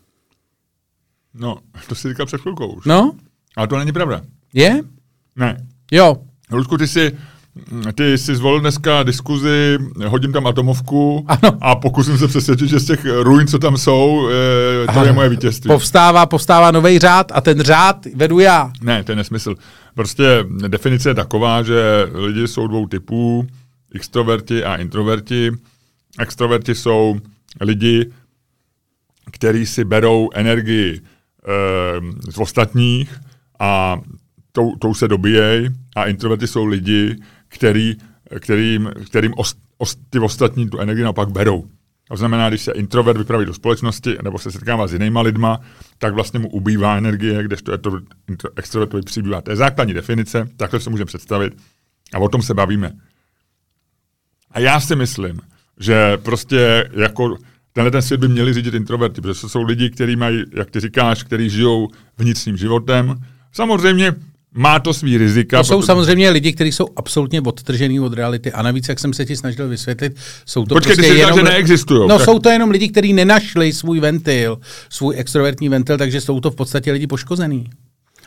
No, 1.35 1.59
to 1.89 1.95
si 1.95 2.09
říkal 2.09 2.27
před 2.27 2.41
chvilkou 2.41 2.73
už. 2.73 2.85
No, 2.85 3.13
Ale 3.57 3.69
to 3.69 3.79
není 3.79 3.93
pravda. 3.93 4.23
je? 4.53 4.83
Ne. 5.37 5.67
Jo. 5.93 6.17
Ludku, 6.51 6.79
ty 6.79 6.89
jsi, 6.89 7.13
ty 7.95 8.19
jsi 8.19 8.37
zvolil 8.37 8.61
dneska 8.61 9.03
diskuzi, 9.03 9.79
hodím 10.07 10.33
tam 10.33 10.47
atomovku 10.47 11.25
Ano. 11.29 11.59
a 11.61 11.75
pokusím 11.77 12.19
se 12.19 12.29
přesvědčit, 12.29 12.69
že 12.69 12.81
z 12.81 12.87
těch 12.87 13.07
ruin, 13.21 13.47
co 13.47 13.59
tam 13.59 13.77
jsou, 13.77 14.29
to 14.87 14.91
Ano. 14.93 15.05
je 15.05 15.13
moje 15.13 15.29
vítězství. 15.29 15.69
Povstává, 15.69 16.27
povstává 16.27 16.71
nový 16.71 16.99
řád 16.99 17.33
a 17.35 17.41
ten 17.41 17.61
řád 17.61 18.07
vedu 18.15 18.39
já. 18.39 18.73
Ne, 18.83 19.05
to 19.05 19.13
je 19.13 19.17
nesmysl. 19.17 19.55
Prostě 19.95 20.45
definice 20.69 21.11
je 21.11 21.15
taková, 21.15 21.63
že 21.63 21.83
lidi 22.15 22.49
jsou 22.49 22.67
dvou 22.67 22.87
typů, 22.87 23.47
extroverti 23.95 24.65
a 24.65 24.77
introverti. 24.77 25.51
Extroverti 26.19 26.75
jsou 26.75 27.21
lidi, 27.61 28.11
kteří 29.31 29.67
si 29.67 29.85
berou 29.85 30.29
energii 30.35 31.01
e, 31.01 32.31
z 32.33 32.39
ostatních 32.39 33.15
a 33.61 33.99
tou, 34.53 34.77
tou 34.77 34.95
se 34.95 35.09
dobíjejí 35.09 35.69
a 35.97 36.05
introverti 36.05 36.47
jsou 36.47 36.65
lidi, 36.65 37.17
který, 37.55 37.97
kterým, 38.41 38.91
kterým 39.07 39.35
os, 39.37 39.55
os, 39.79 39.97
ty 40.11 40.19
ostatní 40.19 40.71
tu 40.71 40.79
energii 40.79 41.05
naopak 41.05 41.29
berou. 41.29 41.65
To 42.09 42.17
znamená, 42.17 42.49
když 42.49 42.63
se 42.63 42.73
introvert 42.73 43.19
vypraví 43.19 43.47
do 43.47 43.55
společnosti 43.55 44.17
nebo 44.23 44.39
se 44.39 44.53
setkává 44.53 44.87
s 44.87 44.93
jinýma 44.93 45.21
lidma, 45.21 45.61
tak 45.99 46.15
vlastně 46.15 46.39
mu 46.41 46.49
ubývá 46.49 46.97
energie, 46.97 47.43
kdežto 47.43 47.73
extrovertovi 48.57 49.03
přibývá. 49.03 49.41
To 49.41 49.51
je 49.51 49.57
základní 49.57 49.95
definice, 49.95 50.49
takhle 50.57 50.81
se 50.81 50.91
můžeme 50.91 51.07
představit 51.07 51.53
a 52.15 52.19
o 52.19 52.29
tom 52.29 52.43
se 52.43 52.55
bavíme. 52.55 52.93
A 54.51 54.61
já 54.61 54.81
si 54.81 54.97
myslím, 54.97 55.41
že 55.81 56.17
prostě 56.17 56.91
jako 56.93 57.37
tenhle 57.73 57.91
ten 57.91 58.03
svět 58.03 58.21
by 58.21 58.29
měli 58.29 58.55
řídit 58.55 58.75
introverti, 58.75 59.21
protože 59.21 59.41
to 59.41 59.49
jsou 59.49 59.63
lidi, 59.63 59.91
kteří 59.91 60.17
mají, 60.17 60.45
jak 60.53 60.71
ty 60.71 60.81
říkáš, 60.81 61.23
kteří 61.23 61.51
žijou 61.51 61.89
vnitřním 62.19 62.57
životem. 62.57 63.15
Samozřejmě 63.53 64.15
má 64.55 64.81
to 64.81 64.95
svý 64.95 65.19
rizika. 65.19 65.59
To 65.59 65.65
jsou 65.65 65.77
protože- 65.79 65.87
samozřejmě 65.87 66.31
lidi, 66.31 66.53
kteří 66.53 66.73
jsou 66.73 66.87
absolutně 66.97 67.41
odtržený 67.41 68.01
od 68.01 68.13
reality. 68.13 68.53
A 68.53 68.63
navíc, 68.63 68.89
jak 68.89 68.99
jsem 68.99 69.13
se 69.13 69.25
ti 69.25 69.37
snažil 69.37 69.69
vysvětlit, 69.69 70.17
jsou 70.47 70.65
to 70.65 70.75
Počkej, 70.75 70.97
ty 70.97 70.97
prostě 70.97 71.13
jsi 71.13 71.17
říkal, 71.19 71.31
jenom... 71.31 71.47
že 71.47 71.53
neexistujou. 71.53 72.09
No, 72.09 72.17
Tak- 72.19 72.25
jsou 72.25 72.39
to 72.39 72.49
jenom 72.49 72.71
lidi, 72.71 72.89
kteří 72.89 73.13
nenašli 73.13 73.73
svůj 73.73 74.01
ventil, 74.01 74.59
svůj 74.91 75.15
extrovertní 75.19 75.69
ventil, 75.69 75.99
takže 75.99 76.21
jsou 76.21 76.41
to 76.41 76.51
v 76.51 76.55
podstatě 76.55 76.93
lidi 76.93 77.07
poškozený. 77.07 77.71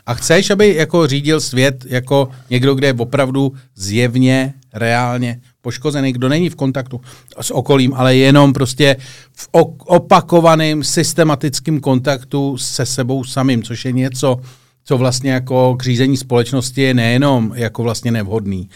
A 0.06 0.14
chceš, 0.14 0.50
aby 0.50 0.74
jako 0.74 1.06
řídil 1.06 1.40
svět 1.40 1.84
jako 1.88 2.28
někdo, 2.50 2.74
kde 2.74 2.86
je 2.86 2.92
opravdu 2.92 3.52
zjevně, 3.76 4.54
reálně 4.74 5.40
poškozený, 5.62 6.12
kdo 6.12 6.28
není 6.28 6.50
v 6.50 6.54
kontaktu 6.56 7.00
s 7.40 7.50
okolím, 7.50 7.94
ale 7.94 8.16
jenom 8.16 8.52
prostě 8.52 8.96
v 9.36 9.48
opakovaném 9.86 10.84
systematickém 10.84 11.80
kontaktu 11.80 12.56
se 12.58 12.86
sebou 12.86 13.24
samým, 13.24 13.62
což 13.62 13.84
je 13.84 13.92
něco, 13.92 14.40
co 14.88 14.98
vlastně 14.98 15.30
jako 15.30 15.76
k 15.76 15.82
řízení 15.82 16.16
společnosti 16.16 16.82
je 16.82 16.94
nejenom 16.94 17.52
jako 17.54 17.82
vlastně 17.82 18.10
nevhodný, 18.10 18.68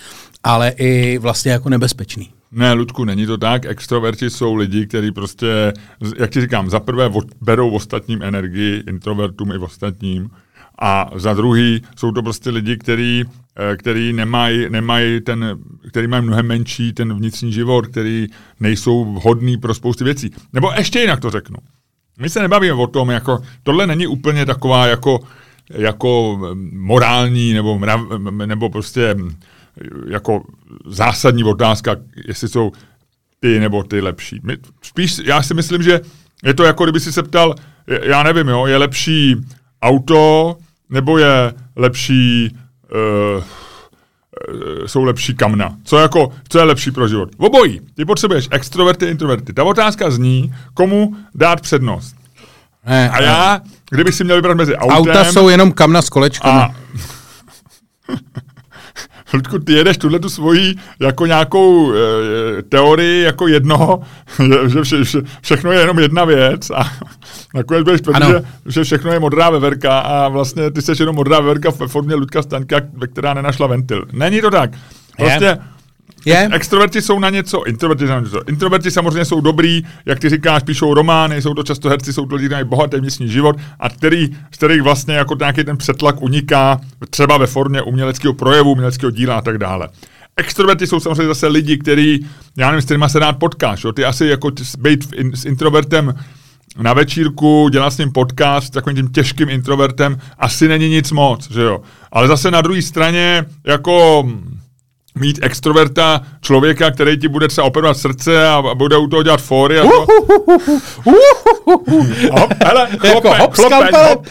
ale 0.42 0.68
i 0.68 1.18
vlastně 1.18 1.52
jako 1.52 1.68
nebezpečný. 1.68 2.30
Ne, 2.50 2.72
Ludku, 2.72 3.04
není 3.04 3.26
to 3.26 3.38
tak. 3.38 3.66
Extroverti 3.66 4.30
jsou 4.30 4.54
lidi, 4.54 4.86
kteří 4.86 5.12
prostě, 5.12 5.72
jak 6.18 6.30
ti 6.30 6.40
říkám, 6.40 6.70
za 6.70 6.80
prvé 6.80 7.10
berou 7.40 7.70
ostatním 7.70 8.22
energii, 8.22 8.82
introvertům 8.88 9.52
i 9.52 9.58
ostatním, 9.58 10.30
a 10.78 11.10
za 11.14 11.34
druhý 11.34 11.82
jsou 11.96 12.12
to 12.12 12.22
prostě 12.22 12.50
lidi, 12.50 12.76
který, 12.76 13.24
eh, 13.56 13.76
který 13.76 14.12
nemají, 14.12 14.66
nemají 14.70 15.20
ten, 15.20 15.58
který 15.88 16.06
mají 16.06 16.24
mnohem 16.24 16.46
menší 16.46 16.92
ten 16.92 17.14
vnitřní 17.14 17.52
život, 17.52 17.86
který 17.86 18.26
nejsou 18.60 19.04
vhodný 19.14 19.56
pro 19.56 19.74
spoustu 19.74 20.04
věcí. 20.04 20.30
Nebo 20.52 20.72
ještě 20.76 21.00
jinak 21.00 21.20
to 21.20 21.30
řeknu. 21.30 21.56
My 22.20 22.30
se 22.30 22.42
nebavíme 22.42 22.72
o 22.72 22.86
tom, 22.86 23.10
jako 23.10 23.42
tohle 23.62 23.86
není 23.86 24.06
úplně 24.06 24.46
taková 24.46 24.86
jako, 24.86 25.20
jako 25.72 26.38
morální 26.72 27.52
nebo, 27.52 27.78
mrav- 27.78 28.46
nebo 28.46 28.70
prostě 28.70 29.16
jako 30.08 30.42
zásadní 30.86 31.44
otázka, 31.44 31.96
jestli 32.26 32.48
jsou 32.48 32.72
ty 33.40 33.60
nebo 33.60 33.82
ty 33.82 34.00
lepší. 34.00 34.40
My, 34.42 34.56
spíš 34.82 35.20
já 35.24 35.42
si 35.42 35.54
myslím, 35.54 35.82
že 35.82 36.00
je 36.44 36.54
to 36.54 36.64
jako 36.64 36.84
kdyby 36.84 37.00
si 37.00 37.12
se 37.12 37.22
ptal, 37.22 37.54
já 38.02 38.22
nevím, 38.22 38.48
jo, 38.48 38.66
je 38.66 38.76
lepší 38.76 39.36
auto 39.82 40.56
nebo 40.90 41.18
je 41.18 41.52
lepší 41.76 42.56
uh, 43.36 43.44
jsou 44.86 45.04
lepší 45.04 45.34
kamna. 45.34 45.76
Co, 45.84 45.98
jako, 45.98 46.32
co 46.48 46.58
je 46.58 46.64
lepší 46.64 46.90
pro 46.90 47.08
život? 47.08 47.28
Obojí. 47.36 47.80
Ty 47.94 48.04
potřebuješ 48.04 48.48
extroverty, 48.50 49.06
introverty. 49.06 49.52
Ta 49.52 49.64
otázka 49.64 50.10
zní, 50.10 50.54
komu 50.74 51.16
dát 51.34 51.60
přednost. 51.60 52.16
Ne, 52.86 53.10
A 53.10 53.22
já, 53.22 53.60
kdybych 53.90 54.14
si 54.14 54.24
měl 54.24 54.36
vybrat 54.36 54.56
mezi 54.56 54.76
autem 54.76 54.96
Auta 54.96 55.24
jsou 55.24 55.48
jenom 55.48 55.72
kamna 55.72 56.02
s 56.02 56.08
kolečkami. 56.08 56.60
a... 56.60 56.74
Ludku, 59.34 59.58
ty 59.58 59.72
jedeš 59.72 59.96
tuhle 59.96 60.18
tu 60.18 60.28
svoji 60.28 60.74
jako 61.00 61.26
nějakou 61.26 61.92
e, 61.92 61.96
teorii 62.62 63.22
jako 63.22 63.48
jednoho, 63.48 64.00
že 64.66 64.82
vše, 64.82 65.04
vše, 65.04 65.18
všechno 65.40 65.72
je 65.72 65.80
jenom 65.80 65.98
jedna 65.98 66.24
věc 66.24 66.70
a 66.70 66.92
nakonec 67.54 67.84
budeš 67.84 68.00
tvrdit, 68.00 68.28
že, 68.28 68.42
že 68.66 68.84
všechno 68.84 69.12
je 69.12 69.20
modrá 69.20 69.50
veverka 69.50 69.98
a 69.98 70.28
vlastně 70.28 70.70
ty 70.70 70.82
jsi 70.82 70.92
jenom 71.00 71.16
modrá 71.16 71.40
veverka 71.40 71.70
ve 71.70 71.88
formě 71.88 72.14
Ludka 72.14 72.42
Staňka, 72.42 72.80
ve 72.92 73.06
která 73.06 73.34
nenašla 73.34 73.66
ventil. 73.66 74.04
Není 74.12 74.40
to 74.40 74.50
tak. 74.50 74.70
Prostě 75.16 75.44
Je? 75.44 75.58
Extroverti 76.52 77.02
jsou 77.02 77.18
na 77.18 77.30
něco, 77.30 77.64
introverti 77.64 78.06
jsou 78.06 78.12
na 78.12 78.20
něco. 78.20 78.48
Introverti 78.48 78.90
samozřejmě 78.90 79.24
jsou 79.24 79.40
dobrý, 79.40 79.82
jak 80.06 80.18
ty 80.18 80.28
říkáš, 80.28 80.62
píšou 80.62 80.94
romány, 80.94 81.42
jsou 81.42 81.54
to 81.54 81.62
často 81.62 81.88
herci, 81.88 82.12
jsou 82.12 82.26
to 82.26 82.34
lidi, 82.34 82.46
kteří 82.46 82.54
mají 82.54 82.68
bohatý 82.68 82.96
vnitřní 82.96 83.28
život 83.28 83.56
a 83.80 83.88
který, 83.88 84.26
z 84.50 84.56
kterých 84.56 84.82
vlastně 84.82 85.14
jako 85.14 85.36
nějaký 85.40 85.64
ten 85.64 85.76
přetlak 85.76 86.22
uniká 86.22 86.80
třeba 87.10 87.36
ve 87.36 87.46
formě 87.46 87.82
uměleckého 87.82 88.34
projevu, 88.34 88.72
uměleckého 88.72 89.10
díla 89.10 89.36
a 89.36 89.40
tak 89.40 89.58
dále. 89.58 89.88
Extroverti 90.36 90.86
jsou 90.86 91.00
samozřejmě 91.00 91.26
zase 91.26 91.46
lidi, 91.46 91.78
který, 91.78 92.20
já 92.56 92.66
nevím, 92.66 92.82
s 92.82 92.84
kterými 92.84 93.04
se 93.08 93.18
rád 93.18 93.38
potkáš. 93.38 93.84
Jo? 93.84 93.92
Ty 93.92 94.04
asi 94.04 94.26
jako 94.26 94.50
být 94.78 95.12
in, 95.14 95.32
s 95.36 95.44
introvertem 95.44 96.14
na 96.78 96.92
večírku, 96.92 97.68
dělat 97.68 97.90
s 97.90 97.98
ním 97.98 98.12
podcast, 98.12 98.66
s 98.66 98.70
takovým 98.70 98.96
tím 98.96 99.08
těžkým 99.08 99.48
introvertem, 99.48 100.18
asi 100.38 100.68
není 100.68 100.88
nic 100.88 101.12
moc, 101.12 101.50
že 101.50 101.62
jo. 101.62 101.80
Ale 102.12 102.28
zase 102.28 102.50
na 102.50 102.60
druhé 102.60 102.82
straně, 102.82 103.44
jako 103.66 104.24
mít 105.14 105.38
extroverta, 105.42 106.20
člověka, 106.40 106.90
který 106.90 107.18
ti 107.18 107.28
bude 107.28 107.48
třeba 107.48 107.66
operovat 107.66 107.96
srdce 107.96 108.48
a 108.48 108.62
bude 108.74 108.96
u 108.96 109.06
toho 109.06 109.22
dělat 109.22 109.40
fóry 109.42 109.78
a 109.80 109.82
to. 109.82 110.06
Hop, 112.32 112.52
hele, 112.64 112.88
chlopeň, 112.98 113.32
Jako 113.32 113.42
hop, 113.42 113.56
hop, 113.58 114.26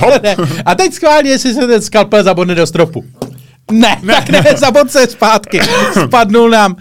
hop. 0.00 0.22
Ne. 0.22 0.36
A 0.64 0.74
teď 0.74 0.92
schválně, 0.92 1.30
jestli 1.30 1.54
se 1.54 1.66
ten 1.66 1.82
skalpel 1.82 2.22
zabodne 2.24 2.54
do 2.54 2.66
stropu. 2.66 3.04
Ne, 3.72 3.98
ne, 4.02 4.14
tak 4.14 4.28
ne, 4.28 4.44
zabod 4.56 4.90
se 4.90 5.06
zpátky. 5.06 5.60
Spadnul 6.06 6.50
nám, 6.50 6.72
uh, 6.72 6.78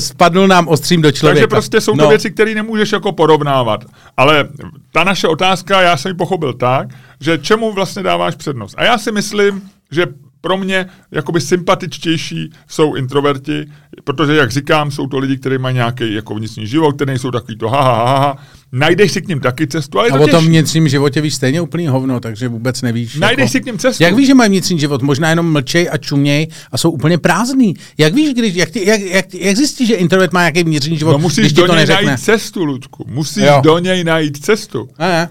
spadnul 0.00 0.48
nám 0.48 0.68
ostřím 0.68 1.02
do 1.02 1.12
člověka. 1.12 1.34
Takže 1.40 1.46
prostě 1.46 1.80
jsou 1.80 1.92
to 1.96 2.02
No. 2.02 2.08
věci, 2.08 2.30
které 2.30 2.54
nemůžeš 2.54 2.92
jako 2.92 3.12
porovnávat. 3.12 3.84
Ale 4.16 4.48
ta 4.92 5.04
naše 5.04 5.28
otázka, 5.28 5.80
já 5.80 5.96
jsem 5.96 6.08
ji 6.10 6.14
pochopil 6.16 6.52
tak, 6.52 6.88
že 7.20 7.38
čemu 7.38 7.72
vlastně 7.72 8.02
dáváš 8.02 8.34
přednost. 8.34 8.74
A 8.78 8.84
já 8.84 8.98
si 8.98 9.12
myslím, 9.12 9.62
že 9.90 10.06
pro 10.40 10.56
mě 10.56 10.86
jakoby 11.10 11.40
sympatičtější 11.40 12.50
jsou 12.68 12.94
introverti, 12.94 13.66
protože, 14.04 14.36
jak 14.36 14.50
říkám, 14.50 14.90
jsou 14.90 15.06
to 15.06 15.18
lidi, 15.18 15.36
kteří 15.36 15.58
mají 15.58 15.74
nějaký 15.74 16.14
jako 16.14 16.34
vnitřní 16.34 16.66
život, 16.66 16.94
který 16.94 17.06
nejsou 17.06 17.30
takový 17.30 17.56
to 17.58 17.68
ha, 17.68 17.82
ha, 17.82 17.94
ha, 17.94 18.18
ha. 18.18 18.36
Najdeš 18.72 19.12
si 19.12 19.22
k 19.22 19.28
ním 19.28 19.40
taky 19.40 19.66
cestu, 19.66 19.98
ale 19.98 20.08
A 20.08 20.18
to 20.18 20.24
o 20.24 20.26
tom 20.26 20.46
vnitřním 20.46 20.88
životě 20.88 21.20
víš 21.20 21.34
stejně 21.34 21.60
úplný 21.60 21.86
hovno, 21.86 22.20
takže 22.20 22.48
vůbec 22.48 22.82
nevíš. 22.82 23.16
Najdeš 23.16 23.42
jako... 23.42 23.52
si 23.52 23.60
k 23.60 23.66
ním 23.66 23.78
cestu. 23.78 24.02
Jak 24.02 24.14
víš, 24.14 24.26
že 24.26 24.34
mají 24.34 24.50
vnitřní 24.50 24.78
život? 24.78 25.02
Možná 25.02 25.30
jenom 25.30 25.52
mlčej 25.52 25.88
a 25.92 25.96
čuměj 25.96 26.46
a 26.72 26.78
jsou 26.78 26.90
úplně 26.90 27.18
prázdný. 27.18 27.74
Jak 27.98 28.14
víš, 28.14 28.34
když, 28.34 28.54
jak, 28.54 28.70
ty, 28.70 28.86
jak, 28.86 29.00
jak, 29.00 29.34
jak 29.34 29.56
zjistíš, 29.56 29.88
že 29.88 29.94
introvert 29.94 30.32
má 30.32 30.40
nějaký 30.40 30.64
vnitřní 30.64 30.98
život, 30.98 31.12
No 31.12 31.18
musíš 31.18 31.44
když 31.44 31.52
do 31.52 31.66
něj 31.66 31.86
najít 31.86 32.20
cestu, 32.20 32.64
Ludku. 32.64 33.04
Musíš 33.08 33.44
Jo. 33.44 33.60
do 33.64 33.78
něj 33.78 34.04
najít 34.04 34.44
cestu. 34.44 34.88
Ne, 34.98 35.08
ne. 35.08 35.28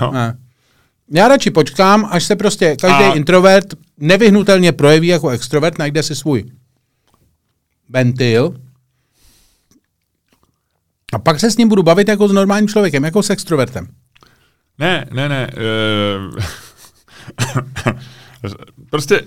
Jo. 0.00 0.10
ne. 0.12 0.36
Já 1.14 1.28
radši 1.28 1.50
počkám, 1.50 2.08
až 2.10 2.24
se 2.24 2.36
prostě 2.36 2.76
každý 2.80 3.04
A- 3.04 3.12
introvert 3.12 3.74
nevyhnutelně 3.98 4.72
projeví 4.72 5.06
jako 5.06 5.28
extrovert, 5.28 5.78
najde 5.78 6.02
si 6.02 6.14
svůj 6.16 6.44
ventil 7.88 8.54
a 11.12 11.18
pak 11.18 11.40
se 11.40 11.50
s 11.50 11.56
ním 11.56 11.68
budu 11.68 11.82
bavit 11.82 12.08
jako 12.08 12.28
s 12.28 12.32
normálním 12.32 12.68
člověkem, 12.68 13.04
jako 13.04 13.22
s 13.22 13.30
extrovertem. 13.30 13.88
Ne, 14.78 15.06
ne, 15.12 15.28
ne. 15.28 15.50
Uh, 16.26 16.42
Prostě 18.90 19.20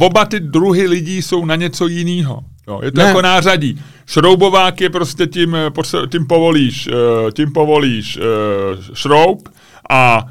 oba 0.00 0.24
ty 0.24 0.40
druhy 0.40 0.86
lidí 0.86 1.22
jsou 1.22 1.44
na 1.44 1.56
něco 1.56 1.86
jiného. 1.86 2.40
Jo, 2.68 2.80
je 2.82 2.92
to 2.92 3.00
Ne. 3.00 3.06
jako 3.06 3.22
nářadí. 3.22 3.82
Šroubovák 4.06 4.80
je 4.80 4.90
prostě 4.90 5.26
tím, 5.26 5.54
eh, 5.54 5.70
tím 6.10 6.26
povolíš, 6.26 6.86
eh, 6.86 7.32
tím 7.32 7.52
povolíš 7.52 8.18
šroub 8.94 9.48
a 9.90 10.24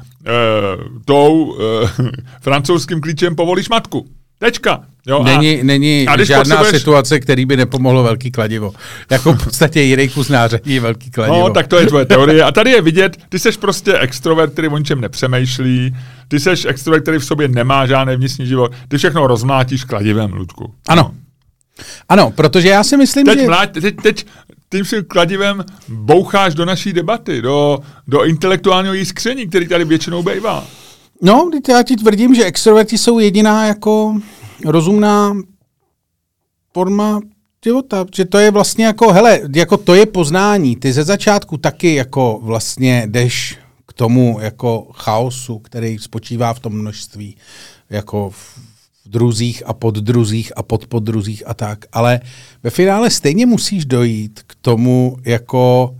tou 1.04 1.56
eh, 1.60 1.88
francouzským 2.40 3.00
klíčem 3.00 3.36
povolíš 3.36 3.68
matku. 3.68 4.06
Tečka. 4.38 4.80
Jo, 5.06 5.22
Není, 5.24 5.60
není 5.62 6.08
a 6.08 6.24
žádná 6.24 6.56
potřebuješ- 6.56 6.78
situace, 6.78 7.20
který 7.20 7.44
by 7.44 7.56
nepomohlo 7.56 8.02
velký 8.02 8.30
kladivo. 8.30 8.72
Jako 9.10 9.32
v 9.32 9.44
podstatě 9.44 9.80
jiný 9.80 10.08
kus 10.08 10.28
nářadí 10.28 10.74
je 10.74 10.80
velký 10.80 11.10
kladivo. 11.10 11.38
No, 11.48 11.50
tak 11.54 11.66
to 11.66 11.78
je 11.78 11.86
tvoje 11.86 12.04
teorie. 12.04 12.42
A 12.44 12.52
tady 12.52 12.70
je 12.70 12.82
vidět, 12.82 13.16
ty 13.28 13.38
seš 13.38 13.56
prostě 13.56 13.98
extrovert, 13.98 14.52
který 14.52 14.68
o 14.68 14.78
ničem 14.78 15.00
nepřemýšlí, 15.00 15.96
ty 16.28 16.40
seš 16.40 16.64
extrovert, 16.64 17.02
který 17.02 17.18
v 17.18 17.24
sobě 17.24 17.48
nemá 17.48 17.86
žádný 17.86 18.16
vnitřní 18.16 18.46
život, 18.46 18.72
ty 18.88 18.98
všechno 18.98 19.26
rozmlátíš 19.26 19.84
kladivem, 19.84 20.32
Ludku. 20.32 20.74
Ano. 20.88 21.14
Ano, 22.08 22.30
protože 22.30 22.68
já 22.68 22.84
si 22.84 22.96
myslím, 22.96 23.26
Teď, 23.26 23.38
že... 23.38 23.46
mlát, 23.46 23.70
teď, 23.70 23.96
teď 24.02 24.26
tím 24.70 24.84
si 24.84 25.02
kladivem 25.02 25.64
boucháš 25.88 26.54
do 26.54 26.64
naší 26.64 26.92
debaty, 26.92 27.42
do, 27.42 27.78
do 28.06 28.24
intelektuálního 28.24 28.94
jiskření, 28.94 29.46
který 29.46 29.68
tady 29.68 29.84
většinou 29.84 30.22
bývá. 30.22 30.64
No, 31.22 31.50
já 31.68 31.82
ti 31.82 31.96
tvrdím, 31.96 32.34
že 32.34 32.44
extroverti 32.44 32.98
jsou 32.98 33.18
jediná 33.18 33.66
jako 33.66 34.20
rozumná 34.64 35.36
forma 36.74 37.20
života, 37.64 38.06
že 38.14 38.24
to 38.24 38.38
je 38.38 38.50
vlastně 38.50 38.84
jako, 38.84 39.12
hele, 39.12 39.40
jako 39.54 39.76
to 39.76 39.94
je 39.94 40.06
poznání. 40.06 40.76
Ty 40.76 40.92
ze 40.92 41.04
začátku 41.04 41.56
taky 41.56 41.94
jako 41.94 42.40
vlastně 42.42 43.06
jdeš 43.06 43.58
k 43.86 43.92
tomu 43.92 44.38
jako 44.40 44.90
chaosu, 44.94 45.58
který 45.58 45.98
spočívá 45.98 46.54
v 46.54 46.60
tom 46.60 46.72
množství, 46.72 47.36
jako 47.90 48.30
druzích 49.08 49.62
a 49.66 49.72
poddruzích 49.72 50.52
a 50.56 50.62
podpoddruzích 50.62 51.42
a 51.46 51.54
tak, 51.54 51.84
ale 51.92 52.20
ve 52.62 52.70
finále 52.70 53.10
stejně 53.10 53.46
musíš 53.46 53.84
dojít 53.84 54.42
k 54.46 54.54
tomu 54.54 55.16
jako 55.24 55.96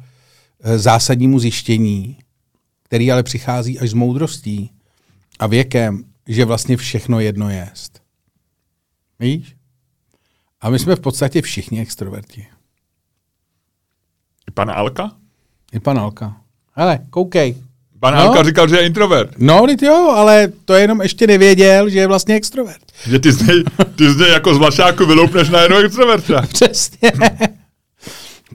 eh, 0.61 0.78
zásadnímu 0.78 1.38
zjištění, 1.38 2.16
který 2.82 3.12
ale 3.12 3.22
přichází 3.22 3.78
až 3.78 3.90
s 3.90 3.94
moudrostí 3.94 4.70
a 5.38 5.46
věkem, 5.46 6.04
že 6.26 6.44
vlastně 6.44 6.76
všechno 6.76 7.20
jedno 7.20 7.50
jest. 7.50 8.02
Víš? 9.20 9.56
A 10.61 10.70
my 10.70 10.78
jsme 10.78 10.96
v 10.96 11.00
podstatě 11.00 11.42
všichni 11.42 11.80
extroverti. 11.80 12.46
I 14.48 14.50
Pan 14.50 14.70
Alka? 14.70 15.16
I 15.72 15.80
pan 15.80 15.98
Alka. 15.98 16.40
Hele, 16.72 16.98
koukej. 17.11 17.67
Pan 18.01 18.14
No. 18.14 18.44
Říkal, 18.44 18.68
že 18.68 18.76
je 18.76 18.86
introvert. 18.86 19.30
No, 19.38 19.66
teď 19.66 19.82
jo, 19.82 20.12
ale 20.16 20.49
to 20.64 20.74
jenom 20.74 21.01
ještě 21.03 21.26
nevěděl, 21.26 21.88
že 21.88 21.99
je 21.99 22.07
vlastně 22.07 22.34
extrovert. 22.34 22.80
Že 23.07 23.18
ty 23.18 23.32
z 23.32 23.46
něj, 23.46 23.64
ty 23.96 24.11
z 24.11 24.16
něj 24.16 24.30
jako 24.30 24.55
z 24.55 24.59
vlašáku 24.59 25.07
vyloupneš 25.07 25.49
na 25.49 25.61
jednoho 25.61 25.82
extroverta. 25.82 26.42
Přesně. 26.53 27.12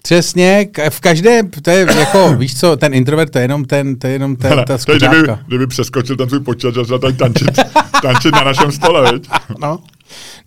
Přesně, 0.01 0.67
v 0.89 0.99
každé, 0.99 1.41
to 1.61 1.69
je 1.69 1.87
jako, 1.97 2.33
víš 2.37 2.59
co, 2.59 2.77
ten 2.77 2.93
introvert, 2.93 3.31
to 3.31 3.37
je 3.37 3.43
jenom 3.43 3.65
ten, 3.65 3.95
to 3.99 4.07
je 4.07 4.13
jenom 4.13 4.35
ten, 4.35 4.49
Hele, 4.49 4.65
ta 4.65 4.77
teď 4.77 4.97
kdyby, 5.03 5.27
kdyby 5.47 5.67
přeskočil 5.67 6.17
ten 6.17 6.29
svůj 6.29 6.39
počítač 6.39 6.77
a 6.77 6.83
začal 6.83 6.99
tady 6.99 7.13
tančit, 7.13 7.59
tančit 8.01 8.31
na 8.31 8.43
našem 8.43 8.71
stole, 8.71 9.13
viď? 9.13 9.29
No. 9.59 9.79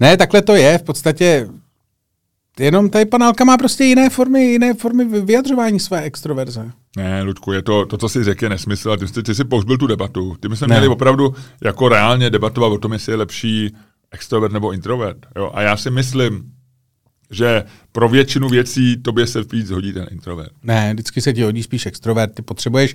Ne, 0.01 0.17
takhle 0.17 0.43
to 0.43 0.55
je, 0.55 0.79
v 0.79 0.83
podstatě 0.83 1.49
jenom 2.61 2.91
tady 2.91 3.05
panálka 3.05 3.45
má 3.45 3.57
prostě 3.57 3.85
jiné 3.85 4.11
formy, 4.11 4.45
jiné 4.45 4.75
formy 4.75 5.05
vy- 5.05 5.21
vyjadřování 5.21 5.81
své 5.81 6.03
extroverze. 6.03 6.71
Ne, 6.97 7.23
Ludku, 7.23 7.53
je 7.53 7.63
to, 7.63 7.87
to 7.87 7.99
co 7.99 8.09
jsi 8.09 8.25
řekl, 8.25 8.45
je 8.45 8.49
nesmysl. 8.49 8.93
A 8.93 8.97
ty, 8.97 9.07
ty, 9.07 9.23
ty 9.23 9.35
jsi 9.35 9.45
pohřbil 9.45 9.79
tu 9.79 9.87
debatu. 9.87 10.37
Ty 10.41 10.49
Ne. 10.49 10.67
měli 10.67 10.89
opravdu 10.89 11.35
jako 11.65 11.89
reálně 11.89 12.31
debatovat 12.31 12.73
o 12.73 12.79
tom, 12.79 12.93
jestli 12.93 13.13
je 13.13 13.17
lepší 13.17 13.75
extrovert 14.11 14.53
nebo 14.53 14.73
introvert. 14.73 15.19
Jo? 15.37 15.51
A 15.55 15.63
já 15.63 15.77
si 15.77 15.91
myslím, 15.91 16.53
že 17.31 17.65
pro 17.93 18.09
většinu 18.09 18.49
věcí 18.49 18.97
tobě 18.97 19.27
se 19.27 19.43
víc 19.53 19.71
hodí 19.71 19.93
ten 19.93 20.07
introvert. 20.11 20.53
Ne, 20.63 20.91
vždycky 20.95 21.21
se 21.21 21.33
ti 21.33 21.43
hodí 21.43 21.63
spíš 21.63 21.87
extrovert. 21.87 22.35
Ty 22.35 22.43
potřebuješ, 22.43 22.95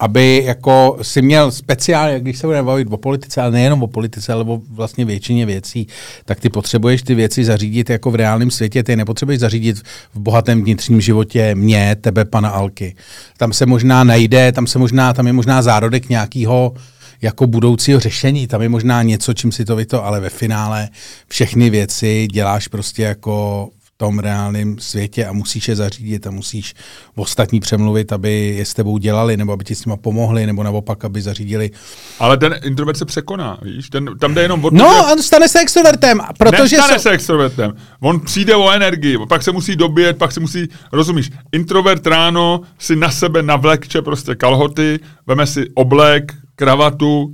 aby 0.00 0.42
jako 0.44 0.98
si 1.02 1.22
měl 1.22 1.50
speciálně, 1.50 2.20
když 2.20 2.38
se 2.38 2.46
budeme 2.46 2.66
bavit 2.66 2.88
o 2.90 2.96
politice, 2.96 3.40
ale 3.40 3.50
nejenom 3.50 3.82
o 3.82 3.86
politice, 3.86 4.32
ale 4.32 4.44
o 4.44 4.60
vlastně 4.70 5.04
většině 5.04 5.46
věcí, 5.46 5.86
tak 6.24 6.40
ty 6.40 6.48
potřebuješ 6.48 7.02
ty 7.02 7.14
věci 7.14 7.44
zařídit 7.44 7.90
jako 7.90 8.10
v 8.10 8.14
reálném 8.14 8.50
světě. 8.50 8.82
Ty 8.82 8.92
je 8.92 8.96
nepotřebuješ 8.96 9.40
zařídit 9.40 9.78
v 10.14 10.20
bohatém 10.20 10.64
vnitřním 10.64 11.00
životě 11.00 11.54
mě, 11.54 11.96
tebe, 12.00 12.24
pana 12.24 12.48
Alky. 12.48 12.94
Tam 13.36 13.52
se 13.52 13.66
možná 13.66 14.04
najde, 14.04 14.52
tam 14.52 14.66
se 14.66 14.78
možná, 14.78 15.12
tam 15.12 15.26
je 15.26 15.32
možná 15.32 15.62
zárodek 15.62 16.08
nějakého 16.08 16.74
jako 17.22 17.46
budoucího 17.46 18.00
řešení. 18.00 18.46
Tam 18.46 18.62
je 18.62 18.68
možná 18.68 19.02
něco, 19.02 19.34
čím 19.34 19.52
si 19.52 19.64
to 19.64 19.76
vy 19.76 19.86
to, 19.86 20.04
ale 20.04 20.20
ve 20.20 20.30
finále 20.30 20.88
všechny 21.28 21.70
věci 21.70 22.28
děláš 22.32 22.68
prostě 22.68 23.02
jako 23.02 23.68
v 23.84 23.92
tom 23.96 24.18
reálném 24.18 24.78
světě 24.78 25.26
a 25.26 25.32
musíš 25.32 25.68
je 25.68 25.76
zařídit 25.76 26.26
a 26.26 26.30
musíš 26.30 26.74
ostatní 27.16 27.60
přemluvit, 27.60 28.12
aby 28.12 28.54
je 28.58 28.64
s 28.64 28.74
tebou 28.74 28.98
dělali, 28.98 29.36
nebo 29.36 29.52
aby 29.52 29.64
ti 29.64 29.74
s 29.74 29.84
nima 29.84 29.96
pomohli, 29.96 30.46
nebo 30.46 30.62
naopak, 30.62 31.04
aby 31.04 31.22
zařídili. 31.22 31.70
Ale 32.18 32.36
ten 32.36 32.54
introvert 32.64 32.96
se 32.96 33.04
překoná, 33.04 33.58
víš? 33.62 33.90
Ten, 33.90 34.18
tam 34.18 34.34
jde 34.34 34.42
jenom 34.42 34.64
o 34.64 34.70
to, 34.70 34.76
No, 34.76 35.04
že... 35.06 35.12
a 35.12 35.22
stane 35.22 35.48
se 35.48 35.60
extrovertem, 35.60 36.20
protože 36.38 36.76
Nestane 36.76 36.98
jsou... 36.98 37.02
se 37.02 37.10
extrovertem. 37.10 37.72
On 38.00 38.20
přijde 38.20 38.56
o 38.56 38.70
energii, 38.70 39.18
pak 39.28 39.42
se 39.42 39.52
musí 39.52 39.76
dobět, 39.76 40.18
pak 40.18 40.32
se 40.32 40.40
musí, 40.40 40.68
rozumíš, 40.92 41.30
introvert 41.52 42.06
ráno 42.06 42.60
si 42.78 42.96
na 42.96 43.10
sebe 43.10 43.42
navlekče 43.42 44.02
prostě 44.02 44.34
kalhoty, 44.34 45.00
veme 45.26 45.46
si 45.46 45.66
oblek, 45.74 46.32
kravatu, 46.60 47.32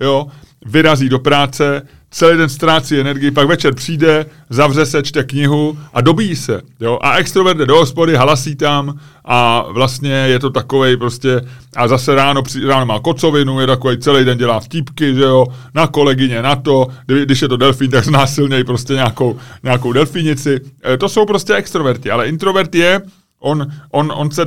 jo, 0.00 0.26
vyrazí 0.66 1.08
do 1.08 1.18
práce, 1.18 1.82
celý 2.10 2.38
den 2.38 2.48
ztrácí 2.48 3.00
energii, 3.00 3.30
pak 3.30 3.48
večer 3.48 3.74
přijde, 3.74 4.26
zavře 4.50 4.86
se, 4.86 5.02
čte 5.02 5.24
knihu 5.24 5.78
a 5.94 6.00
dobíjí 6.00 6.36
se. 6.36 6.60
Jo? 6.80 6.98
A 7.02 7.16
extrovert 7.16 7.58
jde 7.58 7.66
do 7.66 7.76
hospody, 7.76 8.16
halasí 8.16 8.56
tam 8.56 8.98
a 9.24 9.64
vlastně 9.72 10.12
je 10.12 10.38
to 10.38 10.50
takovej 10.50 10.96
prostě, 10.96 11.40
a 11.76 11.88
zase 11.88 12.14
ráno, 12.14 12.42
při, 12.42 12.66
ráno 12.66 12.86
má 12.86 13.00
kocovinu, 13.00 13.60
je 13.60 13.66
takový 13.66 13.98
celý 13.98 14.24
den 14.24 14.38
dělá 14.38 14.60
vtípky, 14.60 15.14
že 15.14 15.22
jo, 15.22 15.46
na 15.74 15.86
kolegyně, 15.86 16.42
na 16.42 16.56
to, 16.56 16.86
kdy- 17.06 17.24
když 17.24 17.42
je 17.42 17.48
to 17.48 17.56
delfín, 17.56 17.90
tak 17.90 18.04
znásilněj 18.04 18.64
prostě 18.64 18.92
nějakou, 18.92 19.38
nějakou 19.62 19.92
delfínici. 19.92 20.60
E, 20.84 20.96
to 20.96 21.08
jsou 21.08 21.26
prostě 21.26 21.54
extroverti, 21.54 22.10
ale 22.10 22.28
introvert 22.28 22.74
je, 22.74 23.00
on, 23.40 23.66
on, 23.90 24.12
on 24.14 24.30
se 24.30 24.44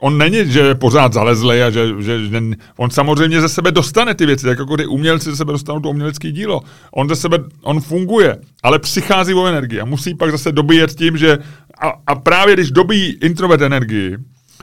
On 0.00 0.18
není, 0.18 0.52
že 0.52 0.60
je 0.60 0.74
pořád 0.74 1.12
zalezlej 1.12 1.64
a 1.64 1.70
že, 1.70 1.86
že, 1.98 2.26
že 2.26 2.42
on 2.76 2.90
samozřejmě 2.90 3.40
ze 3.40 3.48
sebe 3.48 3.72
dostane 3.72 4.14
ty 4.14 4.26
věci, 4.26 4.46
tak 4.46 4.58
jako 4.58 4.76
ty 4.76 4.86
umělci 4.86 5.30
ze 5.30 5.36
sebe 5.36 5.52
dostanou 5.52 5.80
to 5.80 5.90
umělecké 5.90 6.32
dílo. 6.32 6.62
On 6.94 7.08
ze 7.08 7.16
sebe, 7.16 7.38
on 7.62 7.80
funguje, 7.80 8.36
ale 8.62 8.78
přichází 8.78 9.34
o 9.34 9.46
energii 9.46 9.80
a 9.80 9.84
musí 9.84 10.14
pak 10.14 10.30
zase 10.30 10.52
dobíjet 10.52 10.94
tím, 10.94 11.16
že 11.16 11.38
a, 11.80 11.92
a 12.06 12.14
právě 12.14 12.54
když 12.54 12.70
dobíjí 12.70 13.16
introvert 13.20 13.62
energii, 13.62 14.16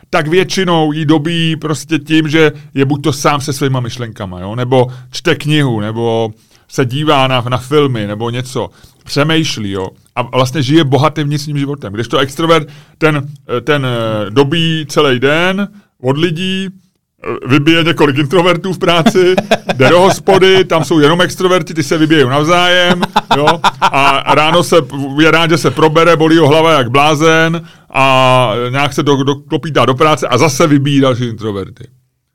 tak 0.09 0.27
většinou 0.27 0.91
jí 0.91 1.05
dobíjí 1.05 1.55
prostě 1.55 1.99
tím, 1.99 2.29
že 2.29 2.51
je 2.73 2.85
buď 2.85 3.03
to 3.03 3.13
sám 3.13 3.41
se 3.41 3.53
svýma 3.53 3.79
myšlenkama, 3.79 4.39
jo? 4.39 4.55
nebo 4.55 4.87
čte 5.11 5.35
knihu, 5.35 5.79
nebo 5.79 6.31
se 6.67 6.85
dívá 6.85 7.27
na, 7.27 7.41
na 7.41 7.57
filmy, 7.57 8.07
nebo 8.07 8.29
něco, 8.29 8.69
přemýšlí, 9.03 9.71
jo, 9.71 9.87
a 10.15 10.21
vlastně 10.21 10.63
žije 10.63 10.83
bohatým 10.83 11.27
vnitřním 11.27 11.57
životem. 11.57 11.93
Když 11.93 12.07
to 12.07 12.17
extrovert, 12.17 12.67
ten, 12.97 13.27
ten 13.63 13.85
eh, 13.85 14.29
dobí 14.29 14.85
celý 14.89 15.19
den 15.19 15.67
od 16.01 16.17
lidí, 16.17 16.67
eh, 16.67 17.47
vybije 17.47 17.83
několik 17.83 18.17
introvertů 18.17 18.73
v 18.73 18.77
práci, 18.77 19.35
jde 19.75 19.89
do 19.89 19.99
hospody, 19.99 20.65
tam 20.65 20.83
jsou 20.83 20.99
jenom 20.99 21.21
extroverti, 21.21 21.73
ty 21.73 21.83
se 21.83 21.97
vybijou 21.97 22.29
navzájem, 22.29 23.01
jo, 23.37 23.47
a 23.81 24.35
ráno 24.35 24.63
se, 24.63 24.75
je 25.21 25.31
rád, 25.31 25.49
že 25.49 25.57
se 25.57 25.71
probere, 25.71 26.15
bolí 26.15 26.37
ho 26.37 26.47
hlava 26.47 26.71
jak 26.71 26.91
blázen 26.91 27.67
a 27.93 28.51
nějak 28.69 28.93
se 28.93 29.03
do, 29.03 29.23
do, 29.23 29.35
klopítá 29.35 29.85
do 29.85 29.95
práce 29.95 30.27
a 30.27 30.37
zase 30.37 30.67
vybíjí 30.67 31.01
další 31.01 31.25
introverty. 31.25 31.87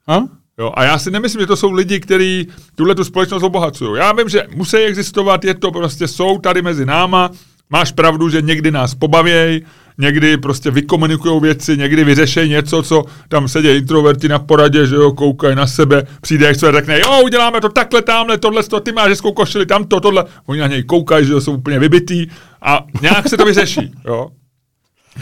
A? 0.06 0.41
Jo, 0.62 0.72
a 0.74 0.84
já 0.84 0.98
si 0.98 1.10
nemyslím, 1.10 1.40
že 1.40 1.46
to 1.46 1.56
jsou 1.56 1.72
lidi, 1.72 2.00
kteří 2.00 2.48
tuhle 2.74 2.94
tu 2.94 3.04
společnost 3.04 3.42
obohacují. 3.42 3.98
Já 3.98 4.12
vím, 4.12 4.28
že 4.28 4.42
musí 4.54 4.76
existovat, 4.76 5.44
je 5.44 5.54
to 5.54 5.70
prostě, 5.70 6.08
jsou 6.08 6.38
tady 6.38 6.62
mezi 6.62 6.86
náma, 6.86 7.30
máš 7.70 7.92
pravdu, 7.92 8.28
že 8.28 8.42
někdy 8.42 8.70
nás 8.70 8.94
pobavějí, 8.94 9.62
někdy 9.98 10.36
prostě 10.36 10.70
vykomunikují 10.70 11.40
věci, 11.40 11.76
někdy 11.76 12.04
vyřešejí 12.04 12.50
něco, 12.50 12.82
co 12.82 13.04
tam 13.28 13.48
sedí 13.48 13.68
introverti 13.68 14.28
na 14.28 14.38
poradě, 14.38 14.86
že 14.86 14.94
jo, 14.94 15.12
koukají 15.12 15.56
na 15.56 15.66
sebe, 15.66 16.06
přijde 16.20 16.48
expert, 16.48 16.74
řekne, 16.74 17.00
jo, 17.00 17.22
uděláme 17.24 17.60
to 17.60 17.68
takhle, 17.68 18.02
tamhle, 18.02 18.38
tohle, 18.38 18.62
to, 18.62 18.80
ty 18.80 18.92
máš 18.92 19.08
hezkou 19.08 19.32
košili, 19.32 19.66
tamto, 19.66 20.00
tohle, 20.00 20.24
oni 20.46 20.60
na 20.60 20.66
něj 20.66 20.82
koukají, 20.82 21.26
že 21.26 21.32
jo, 21.32 21.40
jsou 21.40 21.52
úplně 21.52 21.78
vybitý 21.78 22.26
a 22.62 22.84
nějak 23.02 23.28
se 23.28 23.36
to 23.36 23.44
vyřeší, 23.44 23.92
jo. 24.04 24.28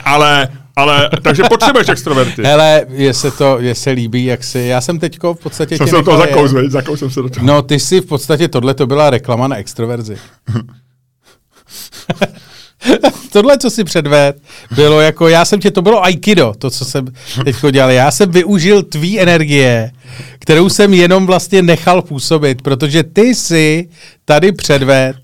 Ale, 0.04 0.48
ale, 0.80 1.10
takže 1.22 1.42
potřebuješ 1.48 1.88
extroverty. 1.88 2.42
Hele, 2.42 2.86
je 2.88 3.14
se 3.14 3.30
to, 3.30 3.58
je 3.58 3.74
se 3.74 3.90
líbí, 3.90 4.24
jak 4.24 4.44
si, 4.44 4.58
já 4.58 4.80
jsem 4.80 4.98
teďko 4.98 5.34
v 5.34 5.40
podstatě 5.40 5.76
Jsem 5.76 5.88
se 5.88 5.96
do 5.96 6.02
toho 6.02 6.48
veď, 6.48 6.70
zakous 6.70 6.98
jsem 6.98 7.10
se 7.10 7.22
do 7.22 7.28
toho. 7.28 7.46
No, 7.46 7.62
ty 7.62 7.80
si 7.80 8.00
v 8.00 8.06
podstatě, 8.06 8.48
tohle 8.48 8.74
to 8.74 8.86
byla 8.86 9.10
reklama 9.10 9.48
na 9.48 9.56
extroverzi. 9.56 10.16
tohle, 13.32 13.58
co 13.58 13.70
si 13.70 13.84
předved, 13.84 14.36
bylo 14.74 15.00
jako, 15.00 15.28
já 15.28 15.44
jsem 15.44 15.60
tě, 15.60 15.70
to 15.70 15.82
bylo 15.82 16.04
Aikido, 16.04 16.54
to, 16.58 16.70
co 16.70 16.84
jsem 16.84 17.06
teď 17.44 17.56
dělal. 17.70 17.90
Já 17.90 18.10
jsem 18.10 18.30
využil 18.30 18.82
tvý 18.82 19.20
energie, 19.20 19.90
kterou 20.38 20.68
jsem 20.68 20.94
jenom 20.94 21.26
vlastně 21.26 21.62
nechal 21.62 22.02
působit, 22.02 22.62
protože 22.62 23.02
ty 23.02 23.34
si 23.34 23.88
tady 24.24 24.52
předved 24.52 25.16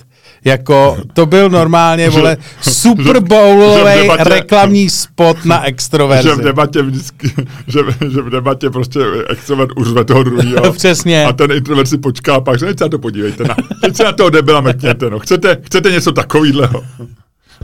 jako 0.46 0.96
to 1.12 1.26
byl 1.26 1.50
normálně, 1.50 2.10
vole, 2.10 2.36
Super 2.60 3.20
Bowlový 3.20 4.08
reklamní 4.18 4.90
spot 4.90 5.44
na 5.44 5.64
extroverzi. 5.64 6.28
Že 6.28 6.34
v 6.34 6.40
debatě 6.40 6.82
vždycky, 6.82 7.32
že, 7.66 7.80
že 8.12 8.22
v 8.22 8.30
debatě 8.30 8.70
prostě 8.70 9.00
extrovert 9.28 9.70
uřve 9.76 10.04
toho 10.04 10.22
druhého. 10.22 10.72
Přesně. 10.76 11.26
A 11.26 11.32
ten 11.32 11.52
introvert 11.52 11.88
si 11.88 11.98
počká, 11.98 12.40
pak 12.40 12.58
se 12.58 12.66
na 12.80 12.88
to 12.88 12.98
podívejte. 12.98 13.44
Na, 13.44 13.56
teď 13.80 13.96
se 13.96 14.04
na 14.04 14.12
toho 14.12 14.30
debila 14.30 14.60
mrkněte, 14.60 15.10
no. 15.10 15.18
Chcete, 15.18 15.58
chcete 15.62 15.90
něco 15.90 16.12
takového? 16.12 16.84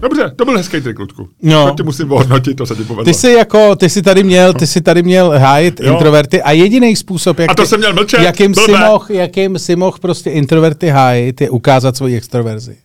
Dobře, 0.01 0.33
to 0.37 0.45
byl 0.45 0.57
hezký 0.57 0.81
trik, 0.81 0.99
Ludku. 0.99 1.29
No. 1.43 1.69
To 1.69 1.75
ti 1.77 1.83
musím 1.83 2.13
ohodnotit, 2.13 2.55
to 2.55 2.67
se 2.67 2.75
ti 2.77 2.85
povedlo. 2.85 3.05
Ty 3.05 3.15
jsi, 3.15 3.33
jako, 3.33 3.77
ty 3.77 3.89
jsi 3.89 4.03
tady 4.03 4.23
měl, 4.23 4.53
ty 4.53 4.67
jsi 4.67 4.81
tady 4.81 5.03
měl 5.03 5.31
hájit 5.39 5.81
jo. 5.81 5.93
introverty 5.93 6.43
a 6.43 6.53
jediný 6.53 6.97
způsob, 6.97 7.39
jak 7.39 7.51
a 7.51 7.55
to 7.55 7.63
ty, 7.63 7.69
jsem 7.69 7.79
měl 7.79 7.95
mlčet, 7.95 8.21
jakým, 8.21 8.55
si 8.55 8.73
mohl, 8.73 9.05
jakým 9.09 9.59
si 9.59 9.77
mohl 9.77 9.99
prostě 10.01 10.31
introverty 10.31 10.89
hájit, 10.89 11.41
je 11.41 11.51
ukázat 11.51 11.97
svoji 11.97 12.17
extroverzi. 12.17 12.77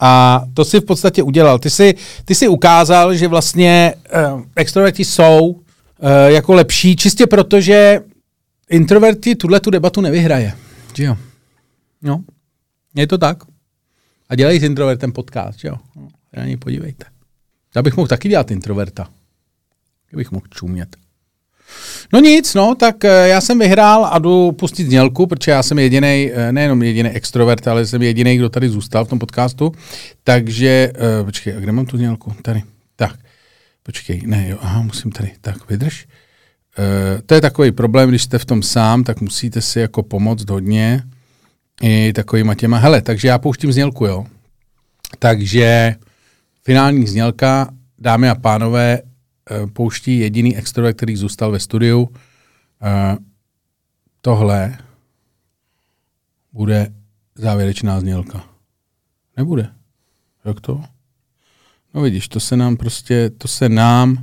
A 0.00 0.42
to 0.54 0.64
si 0.64 0.80
v 0.80 0.84
podstatě 0.84 1.22
udělal. 1.22 1.58
Ty 1.58 1.70
si, 1.70 1.94
ty 2.24 2.34
si 2.34 2.48
ukázal, 2.48 3.14
že 3.14 3.28
vlastně 3.28 3.94
uh, 4.34 4.42
extroverti 4.56 5.04
jsou 5.04 5.40
uh, 5.48 5.58
jako 6.26 6.54
lepší, 6.54 6.96
čistě 6.96 7.26
proto, 7.26 7.60
že 7.60 8.00
introverti 8.70 9.34
tuhle 9.34 9.60
tu 9.60 9.70
debatu 9.70 10.00
nevyhraje. 10.00 10.52
Že 10.94 11.04
jo? 11.04 11.16
No, 12.02 12.20
je 12.94 13.06
to 13.06 13.18
tak. 13.18 13.38
A 14.28 14.34
dělají 14.34 14.60
s 14.60 14.62
introvertem 14.62 15.12
podcast, 15.12 15.64
jo? 15.64 15.76
No, 15.96 16.08
na 16.36 16.44
něj 16.44 16.56
podívejte. 16.56 17.04
Já 17.76 17.82
bych 17.82 17.96
mohl 17.96 18.08
taky 18.08 18.28
dělat 18.28 18.50
introverta. 18.50 19.08
Kdybych 20.08 20.30
mohl 20.30 20.46
čumět. 20.50 20.96
No 22.12 22.20
nic, 22.20 22.54
no, 22.54 22.74
tak 22.74 23.04
eh, 23.04 23.28
já 23.28 23.40
jsem 23.40 23.58
vyhrál 23.58 24.04
a 24.04 24.18
jdu 24.18 24.52
pustit 24.52 24.84
znělku, 24.84 25.26
protože 25.26 25.50
já 25.50 25.62
jsem 25.62 25.78
jediný, 25.78 26.30
eh, 26.34 26.52
nejenom 26.52 26.82
jediný 26.82 27.10
extrovert, 27.10 27.68
ale 27.68 27.86
jsem 27.86 28.02
jediný, 28.02 28.36
kdo 28.36 28.48
tady 28.48 28.68
zůstal 28.68 29.04
v 29.04 29.08
tom 29.08 29.18
podcastu. 29.18 29.72
Takže, 30.24 30.92
uh, 31.20 31.26
počkej, 31.26 31.56
a 31.56 31.60
kde 31.60 31.72
mám 31.72 31.86
tu 31.86 31.96
znělku? 31.96 32.34
Tady. 32.42 32.62
Tak, 32.96 33.16
počkej, 33.82 34.22
ne, 34.26 34.48
jo, 34.48 34.58
aha, 34.60 34.82
musím 34.82 35.12
tady. 35.12 35.32
Tak, 35.40 35.70
vydrž. 35.70 36.06
Uh, 36.78 37.20
to 37.26 37.34
je 37.34 37.40
takový 37.40 37.72
problém, 37.72 38.08
když 38.08 38.22
jste 38.22 38.38
v 38.38 38.44
tom 38.44 38.62
sám, 38.62 39.04
tak 39.04 39.20
musíte 39.20 39.60
si 39.60 39.80
jako 39.80 40.02
pomoct 40.02 40.50
hodně 40.50 41.02
i 41.82 42.12
takovýma 42.12 42.54
těma. 42.54 42.78
Hele, 42.78 43.02
takže 43.02 43.28
já 43.28 43.38
pouštím 43.38 43.72
znělku, 43.72 44.06
jo. 44.06 44.26
Takže 45.18 45.94
finální 46.62 47.06
znělka, 47.06 47.70
dámy 47.98 48.28
a 48.28 48.34
pánové, 48.34 49.02
Eh, 49.50 49.66
pouští 49.66 50.18
jediný 50.18 50.56
extrovert, 50.56 50.96
který 50.96 51.16
zůstal 51.16 51.50
ve 51.50 51.60
studiu. 51.60 52.08
Eh, 52.82 53.16
tohle 54.20 54.78
bude 56.52 56.92
závěrečná 57.34 58.00
znělka. 58.00 58.44
Nebude. 59.36 59.72
Jak 60.44 60.60
to? 60.60 60.84
No 61.94 62.02
vidíš, 62.02 62.28
to 62.28 62.40
se 62.40 62.56
nám 62.56 62.76
prostě, 62.76 63.30
to 63.30 63.48
se 63.48 63.68
nám 63.68 64.10
uh, 64.10 64.18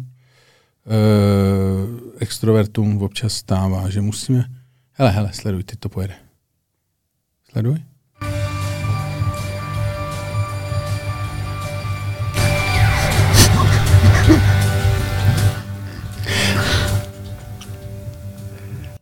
extrovertům 2.19 3.01
občas 3.01 3.33
stává, 3.33 3.89
že 3.89 4.01
musíme... 4.01 4.45
Hele, 4.91 5.11
hele, 5.11 5.33
sleduj, 5.33 5.63
ty 5.63 5.75
to 5.75 5.89
pojede. 5.89 6.15
Sleduj. 7.55 7.77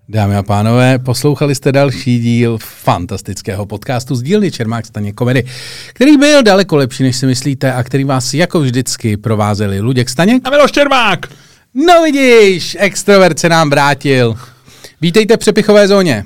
Dámy 0.10 0.36
a 0.36 0.43
pánové, 0.43 0.99
poslouchali 0.99 1.56
jste 1.56 1.72
další 1.72 2.20
díl 2.20 2.58
fantastického 2.62 3.66
podcastu 3.66 4.16
z 4.16 4.24
dílny 4.24 4.51
Čermák 4.51 4.86
Staně 4.86 5.14
komedy, 5.14 5.43
který 5.93 6.18
byl 6.18 6.43
daleko 6.43 6.76
lepší, 6.76 7.04
než 7.04 7.16
si 7.16 7.26
myslíte 7.26 7.74
a 7.74 7.84
který 7.84 8.04
vás 8.04 8.34
jako 8.34 8.60
vždycky 8.60 9.18
provázeli 9.18 9.80
Luděk 9.80 10.10
Staněk 10.10 10.47
a 10.47 10.49
Miloš 10.49 10.72
Čermák. 10.72 11.26
No 11.74 12.04
vidíš, 12.04 12.78
extrovert 12.80 13.39
se 13.39 13.49
nám 13.49 13.70
vrátil. 13.70 14.38
Vítejte 15.01 15.36
v 15.36 15.39
přepichové 15.39 15.88
zóně. 15.88 16.26